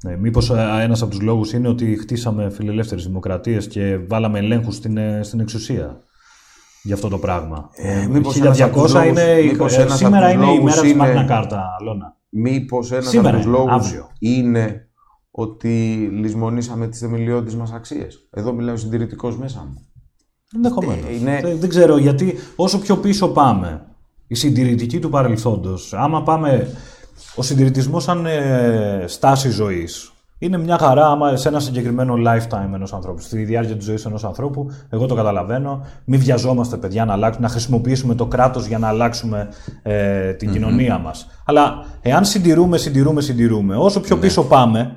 Ναι, 0.05 0.17
μήπως 0.17 0.51
ε, 0.51 0.79
ένας 0.81 1.03
από 1.03 1.11
τους 1.11 1.21
λόγους 1.21 1.53
είναι 1.53 1.69
ότι 1.69 1.97
χτίσαμε 1.97 2.51
φιλελεύθερες 2.51 3.07
δημοκρατίες 3.07 3.67
και 3.67 3.99
βάλαμε 4.09 4.39
ελέγχους 4.39 4.75
στην, 4.75 4.99
στην 5.21 5.41
εξουσία 5.41 6.05
για 6.83 6.95
αυτό 6.95 7.09
το 7.09 7.19
πράγμα. 7.19 7.69
Ε, 7.73 8.07
μήπως 8.07 8.41
1200 8.43 9.07
είναι, 9.07 9.43
μήπως 9.43 9.73
σήμερα 9.89 10.31
είναι 10.31 10.53
η 10.53 10.61
μέρα 10.63 10.81
της 10.81 10.95
Μάγνα 10.95 11.25
Κάρτα, 11.25 11.77
Αλώνα. 11.81 12.17
Μήπως 12.29 12.93
ένας 12.93 13.09
Σήμερα, 13.09 13.29
από 13.29 13.37
τους 13.37 13.47
λόγους 13.47 13.95
είναι 14.19 14.89
ότι 15.31 15.95
λησμονήσαμε 16.13 16.89
τις 16.89 16.99
θεμελιώδεις 16.99 17.57
μας 17.57 17.73
αξίες. 17.73 18.29
Εδώ 18.31 18.53
μιλάω 18.53 18.77
συντηρητικός 18.77 19.39
μέσα 19.39 19.67
μου. 19.69 19.87
Ενδεχομένως. 20.55 21.05
Ε, 21.09 21.15
είναι... 21.15 21.41
Δεν, 21.43 21.59
δεν 21.59 21.69
ξέρω 21.69 21.97
γιατί 21.97 22.35
όσο 22.57 22.79
πιο 22.79 22.97
πίσω 22.97 23.29
πάμε, 23.29 23.87
η 24.27 24.35
συντηρητική 24.35 24.99
του 24.99 25.09
παρελθόντος, 25.09 25.95
άμα 25.95 26.23
πάμε 26.23 26.69
ο 27.35 27.43
συντηρητισμός 27.43 28.03
σαν 28.03 28.27
ε, 28.27 29.05
στάση 29.07 29.51
ζωής, 29.51 30.13
είναι 30.43 30.59
μια 30.59 30.79
χαρά 30.79 31.07
άμα 31.07 31.37
σε 31.37 31.49
ένα 31.49 31.61
συγκεκριμένο 31.61 32.15
lifetime 32.15 32.75
ενός 32.75 32.93
ανθρώπου, 32.93 33.21
στη 33.21 33.45
διάρκεια 33.45 33.77
της 33.77 33.85
ζωής 33.85 34.05
ενός 34.05 34.25
ανθρώπου. 34.25 34.71
Εγώ 34.89 35.07
το 35.07 35.15
καταλαβαίνω. 35.15 35.87
Μην 36.05 36.21
βιαζόμαστε, 36.21 36.77
παιδιά, 36.77 37.05
να 37.05 37.13
αλλάξουμε, 37.13 37.47
να 37.47 37.53
χρησιμοποιήσουμε 37.53 38.15
το 38.15 38.27
κράτος 38.27 38.67
για 38.67 38.79
να 38.79 38.89
αλλάξουμε 38.89 39.49
ε, 39.83 40.33
την 40.33 40.53
κοινωνία 40.53 40.99
μας. 40.99 41.27
Αλλά 41.45 41.85
εάν 42.01 42.25
συντηρούμε, 42.25 42.79
συντηρούμε, 42.79 43.21
συντηρούμε, 43.21 43.77
όσο 43.77 44.01
πιο 44.01 44.17
ναι. 44.17 44.23
πίσω 44.23 44.45
πάμε, 44.45 44.97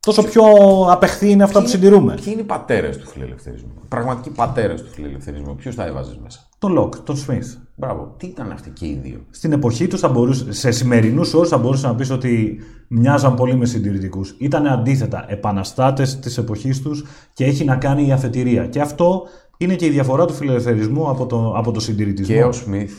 τόσο 0.00 0.22
πιο 0.22 0.42
απεχθή 0.90 1.30
είναι 1.30 1.42
αυτά 1.42 1.60
που 1.60 1.68
συντηρούμε. 1.68 2.14
Ποιοι 2.14 2.24
είναι 2.26 2.40
οι 2.40 2.44
πατέρες 2.44 2.98
του 2.98 3.08
φιλελευθερισμού. 3.08 3.72
Πραγματικοί 3.88 4.30
πατέρες 4.30 4.82
του 4.82 4.90
φιλελευθερισμού. 4.90 5.54
Ποιους 5.54 5.72
θα 5.72 5.84
έβαζες 5.84 6.18
μέσα; 6.22 6.48
Τον 6.58 6.72
Λοκ, 6.72 6.96
τον 6.98 7.16
Σμιθ. 7.16 7.54
Μπράβο. 7.76 8.14
Τι 8.16 8.26
ήταν 8.26 8.52
αυτοί 8.52 8.70
και 8.70 8.86
οι 8.86 8.98
δύο; 9.02 9.20
Στην 9.30 9.52
εποχή 9.52 9.86
τους, 9.86 10.04
σε 10.48 10.70
σημερινούς 10.70 11.34
όρους, 11.34 11.48
θα 11.48 11.58
μπορούσες 11.58 11.84
να 11.84 11.94
πεις 11.94 12.10
ότι 12.10 12.60
μοιάζαν 12.88 13.34
πολύ 13.34 13.56
με 13.56 13.66
συντηρητικούς. 13.66 14.34
Ήταν 14.38 14.66
αντίθετα 14.66 15.24
επαναστάτες 15.28 16.18
της 16.18 16.38
εποχής 16.38 16.82
τους 16.82 17.04
και 17.32 17.44
έχει 17.44 17.64
να 17.64 17.76
κάνει 17.76 18.06
η 18.06 18.12
αφετηρία. 18.12 18.66
Και 18.66 18.80
αυτό 18.80 19.22
είναι 19.56 19.74
και 19.74 19.86
η 19.86 19.90
διαφορά 19.90 20.24
του 20.24 20.32
φιλελευθερισμού 20.32 21.08
από 21.08 21.26
το, 21.26 21.52
από 21.56 21.72
το 21.72 21.80
συντηρητισμό. 21.80 22.34
Και 22.34 22.44
ο 22.44 22.52
Σμιθ 22.52 22.92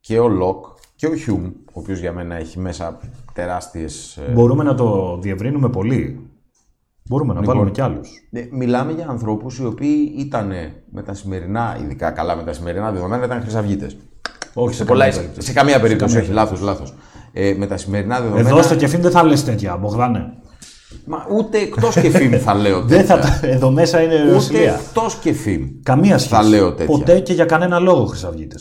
και 0.00 0.18
ο 0.18 0.28
Λοκ 0.28 0.64
και 0.94 1.06
ο 1.06 1.14
Χιούμ, 1.14 1.44
ο 1.46 1.80
οποίος 1.80 1.98
για 1.98 2.12
μένα 2.12 2.34
έχει 2.34 2.58
μέσα 2.58 2.98
τεράστιες. 3.32 4.16
Ε, 4.16 4.32
Μπορούμε 4.32 4.64
να 4.64 4.74
το 4.74 5.18
διευρύνουμε 5.20 5.68
πολύ; 5.68 6.30
Μπορούμε 7.08 7.32
να 7.32 7.40
λοιπόν, 7.40 7.54
βάλουμε 7.54 7.72
κι 7.72 7.80
άλλους; 7.80 8.10
Ε, 8.30 8.48
μιλάμε 8.50 8.92
για 8.92 9.08
ανθρώπους 9.08 9.58
οι 9.58 9.64
οποίοι 9.64 10.14
ήταν 10.18 10.52
με 10.90 11.02
τα 11.02 11.14
σημερινά, 11.14 11.78
ειδικά 11.82 12.10
καλά 12.10 12.36
με 12.36 12.42
τα 12.42 12.52
σημερινά 12.52 12.92
δεδομένα, 12.92 13.24
ήταν 13.24 13.40
χρυσαυγίτες. 13.40 13.96
Όχι 14.54 14.74
σε, 14.74 14.84
πολλά, 14.84 15.12
σε 15.38 15.52
καμία 15.52 15.80
περίπτωση, 15.80 16.18
όχι, 16.18 16.30
λάθος, 16.30 16.60
λάθος. 16.60 16.94
Ε, 17.32 17.54
με 17.58 17.66
τα 17.66 17.76
σημερινά 17.76 18.20
δεδομένα. 18.20 18.48
Εδώ 18.48 18.62
στο 18.62 18.76
κεφίν 18.76 19.00
δεν 19.00 19.10
θα 19.10 19.22
λες 19.22 19.44
τέτοια, 19.44 19.76
Μπογδάνε. 19.76 20.32
Μα 21.04 21.26
ούτε 21.30 21.58
εκτός 21.58 21.94
κεφίν 21.94 22.40
θα 22.40 22.54
λέω 22.54 22.84
τέτοια. 22.84 23.16
δεν 23.16 23.32
θα, 23.32 23.46
εδώ 23.46 23.70
μέσα 23.70 24.02
είναι 24.02 24.36
Ούτε 24.36 24.58
εκτός 24.58 25.14
κεφίν. 25.14 25.82
Καμία 25.82 26.18
σχέση. 26.18 26.34
Θα 26.34 26.48
λέω 26.48 26.74
τέτοια. 26.74 26.96
Ποτέ 26.96 27.20
και 27.20 27.32
για 27.32 27.44
κανένα 27.44 27.78
λόγο 27.78 28.04
χρυσαυγίτε. 28.04 28.56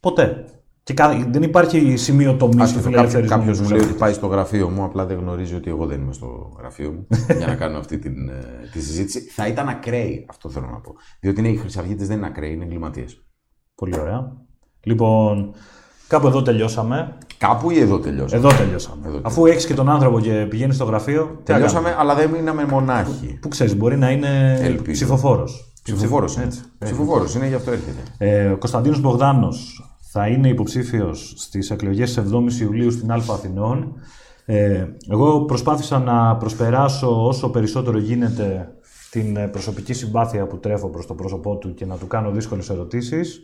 Ποτέ. 0.00 0.44
Και 0.82 0.94
δεν 1.30 1.42
υπάρχει 1.42 1.96
σημείο 1.96 2.34
τομή 2.34 2.72
του 2.72 2.80
φιλελευθερισμού. 2.80 3.36
Κάποιος 3.36 3.60
μου 3.60 3.68
λέει 3.68 3.80
ότι 3.80 3.92
πάει 3.92 4.12
στο 4.12 4.26
γραφείο 4.26 4.68
μου, 4.68 4.84
απλά 4.84 5.06
δεν 5.06 5.18
γνωρίζει 5.18 5.54
ότι 5.54 5.70
εγώ 5.70 5.86
δεν 5.86 6.00
είμαι 6.00 6.12
στο 6.12 6.56
γραφείο 6.58 6.90
μου 6.90 7.06
για 7.38 7.46
να 7.46 7.54
κάνω 7.54 7.78
αυτή 7.78 7.98
την, 7.98 8.28
ε, 8.28 8.68
τη 8.72 8.80
συζήτηση. 8.80 9.20
Θα 9.20 9.46
ήταν 9.46 9.68
ακραίοι, 9.68 10.26
αυτό 10.30 10.48
θέλω 10.48 10.66
να 10.66 10.80
πω. 10.80 10.94
Διότι 11.20 11.40
είναι, 11.40 11.48
οι 11.48 11.56
χρυσαυγίτε 11.56 12.04
δεν 12.04 12.16
είναι 12.16 12.26
ακραίοι, 12.26 12.52
είναι 12.52 12.64
εγκληματίες. 12.64 13.24
Πολύ 13.74 14.00
ωραία. 14.00 14.48
Λοιπόν, 14.82 15.54
κάπου 16.06 16.26
εδώ 16.26 16.42
τελειώσαμε. 16.42 17.16
Κάπου 17.38 17.70
ή 17.70 17.78
εδώ 17.78 17.98
τελειώσαμε. 17.98 18.46
Εδώ 18.46 18.56
τελειώσαμε. 18.56 19.06
Εδώ 19.06 19.20
Αφού 19.22 19.46
έχεις 19.46 19.66
και 19.66 19.74
τον 19.74 19.88
άνθρωπο 19.88 20.20
και 20.20 20.46
πηγαίνεις 20.48 20.74
στο 20.74 20.84
γραφείο. 20.84 21.40
Τελειώσαμε, 21.44 21.96
αλλά 21.98 22.14
δεν 22.14 22.30
μείναμε 22.30 22.64
μονάχοι. 22.64 23.38
Που 23.40 23.48
ξέρεις, 23.48 23.76
μπορεί 23.76 23.96
να 23.96 24.10
είναι 24.10 24.58
ψηφοφόρος. 24.92 25.72
Ψηφοφόρος 25.82 26.36
είναι. 26.36 26.48
Ψηφοφόρος 26.78 27.34
είναι, 27.34 27.48
γι' 27.48 27.54
αυτό 27.54 27.70
έρχεται. 27.70 28.00
Ε, 28.18 28.46
ο 28.46 28.56
Κωνσταντίνος 28.58 29.00
Μπογδάνος 29.00 29.84
θα 30.12 30.26
είναι 30.26 30.48
υποψήφιος 30.48 31.34
στις 31.36 31.70
εκλογές 31.70 32.18
7 32.18 32.60
Ιουλίου 32.60 32.90
στην 32.90 33.12
Αλφα 33.12 33.32
Αθηνών. 33.32 33.94
Ε, 34.44 34.86
εγώ 35.08 35.44
προσπάθησα 35.44 35.98
να 35.98 36.36
προσπεράσω 36.36 37.26
όσο 37.26 37.50
περισσότερο 37.50 37.98
γίνεται 37.98 38.74
την 39.10 39.50
προσωπική 39.50 39.92
συμπάθεια 39.92 40.46
που 40.46 40.58
τρέφω 40.58 40.88
προς 40.88 41.06
το 41.06 41.14
πρόσωπό 41.14 41.56
του 41.56 41.74
και 41.74 41.86
να 41.86 41.96
του 41.96 42.06
κάνω 42.06 42.30
δύσκολες 42.30 42.70
ερωτήσεις. 42.70 43.42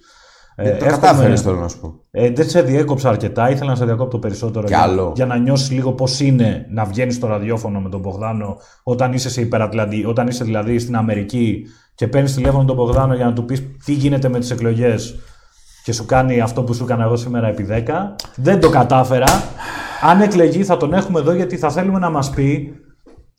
Ε, 0.59 0.77
το 0.77 0.85
κατάφερες 0.85 1.43
θέλω 1.43 1.57
να 1.57 1.69
σου 1.69 1.81
πω. 1.81 1.95
Ε, 2.11 2.31
δεν 2.31 2.49
σε 2.49 2.63
διέκοψα 2.63 3.09
αρκετά, 3.09 3.51
ήθελα 3.51 3.71
να 3.71 3.77
σε 3.77 3.85
διακόπτω 3.85 4.19
περισσότερο 4.19 4.67
για, 4.67 5.13
για, 5.15 5.27
να 5.27 5.37
νιώσεις 5.37 5.71
λίγο 5.71 5.93
πώς 5.93 6.21
είναι 6.21 6.67
να 6.71 6.85
βγαίνεις 6.85 7.15
στο 7.15 7.27
ραδιόφωνο 7.27 7.81
με 7.81 7.89
τον 7.89 8.01
Μπογδάνο 8.01 8.57
όταν 8.83 9.13
είσαι, 9.13 9.31
σε 9.31 9.41
υπερατλαντι... 9.41 10.05
όταν 10.05 10.27
είσαι 10.27 10.45
δηλαδή 10.45 10.79
στην 10.79 10.97
Αμερική 10.97 11.67
και 11.95 12.09
παίρνεις 12.09 12.35
τηλέφωνο 12.35 12.65
τον 12.65 12.77
Μπογδάνο 12.77 13.15
για 13.15 13.25
να 13.25 13.33
του 13.33 13.45
πεις 13.45 13.63
τι 13.85 13.93
γίνεται 13.93 14.29
με 14.29 14.39
τις 14.39 14.51
εκλογές 14.51 15.15
και 15.85 15.93
σου 15.93 16.07
κάνει 16.07 16.41
αυτό 16.41 16.63
που 16.63 16.75
σου 16.75 16.85
έκανα 16.85 17.05
εγώ 17.05 17.17
σήμερα 17.17 17.47
επί 17.49 17.67
10. 17.71 17.93
Δεν 18.37 18.61
το 18.61 18.71
κατάφερα. 18.71 19.27
Αν 20.03 20.21
εκλεγεί 20.21 20.65
θα 20.65 20.77
τον 20.77 20.93
έχουμε 20.93 21.21
εδώ 21.21 21.33
γιατί 21.33 21.57
θα 21.57 21.71
θέλουμε 21.71 21.99
να 21.99 22.11
μας 22.11 22.31
πει 22.31 22.75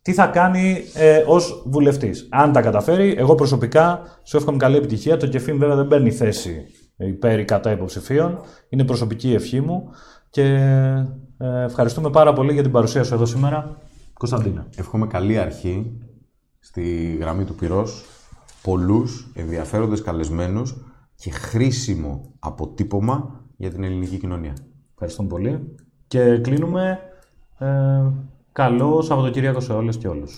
τι 0.02 0.14
θα 0.14 0.26
κάνει 0.26 0.84
ε, 0.94 1.24
ως 1.26 1.64
βουλευτής. 1.66 2.28
Αν 2.32 2.52
τα 2.52 2.62
καταφέρει, 2.62 3.16
εγώ 3.18 3.36
προσωπικά 3.36 4.02
σου 4.24 4.38
εύχομαι 4.38 4.58
καλή 4.58 4.76
επιτυχία. 4.76 5.18
Το 5.18 5.28
κεφίν 5.28 5.58
βέβαια 5.58 5.76
δεν 5.76 5.88
παίρνει 5.88 6.12
θέση 6.12 6.66
υπέρ 6.98 7.40
ή 7.40 7.46
κατά 7.46 7.72
υποψηφίων. 7.72 8.40
Είναι 8.70 8.84
προσωπική 8.84 9.34
ευχή 9.34 9.62
μου 9.62 9.90
και 10.30 10.44
ε, 11.38 11.64
ευχαριστούμε 11.64 12.10
πάρα 12.10 12.34
πολύ 12.34 12.54
για 12.54 12.62
την 12.62 12.72
παρουσία 12.72 13.04
σου 13.04 13.14
εδώ 13.14 13.26
σήμερα. 13.26 13.78
Κωνσταντίνα. 14.14 14.68
Εύχομαι 14.76 15.08
καλή 15.08 15.38
αρχή 15.38 15.92
στη 16.60 17.18
γραμμή 17.20 17.44
του 17.44 17.56
πυρός. 17.56 18.06
Πολλούς 18.62 19.32
ενδιαφέροντες 19.36 20.02
καλεσμένους 20.02 20.76
και 21.16 21.32
χρήσιμο 21.32 22.34
αποτύπωμα 22.40 23.44
για 23.58 23.72
την 23.72 23.84
ελληνική 23.84 24.18
κοινωνία. 24.18 24.54
Ευχαριστώ 24.92 25.24
πολύ. 25.24 25.76
Και 26.08 26.38
κλείνουμε. 26.38 27.00
Ε, 27.58 27.68
καλό 28.52 29.02
Σαββατοκύριακο 29.02 29.60
σε 29.60 29.74
όλες 29.74 29.98
και 29.98 30.08
όλους. 30.08 30.36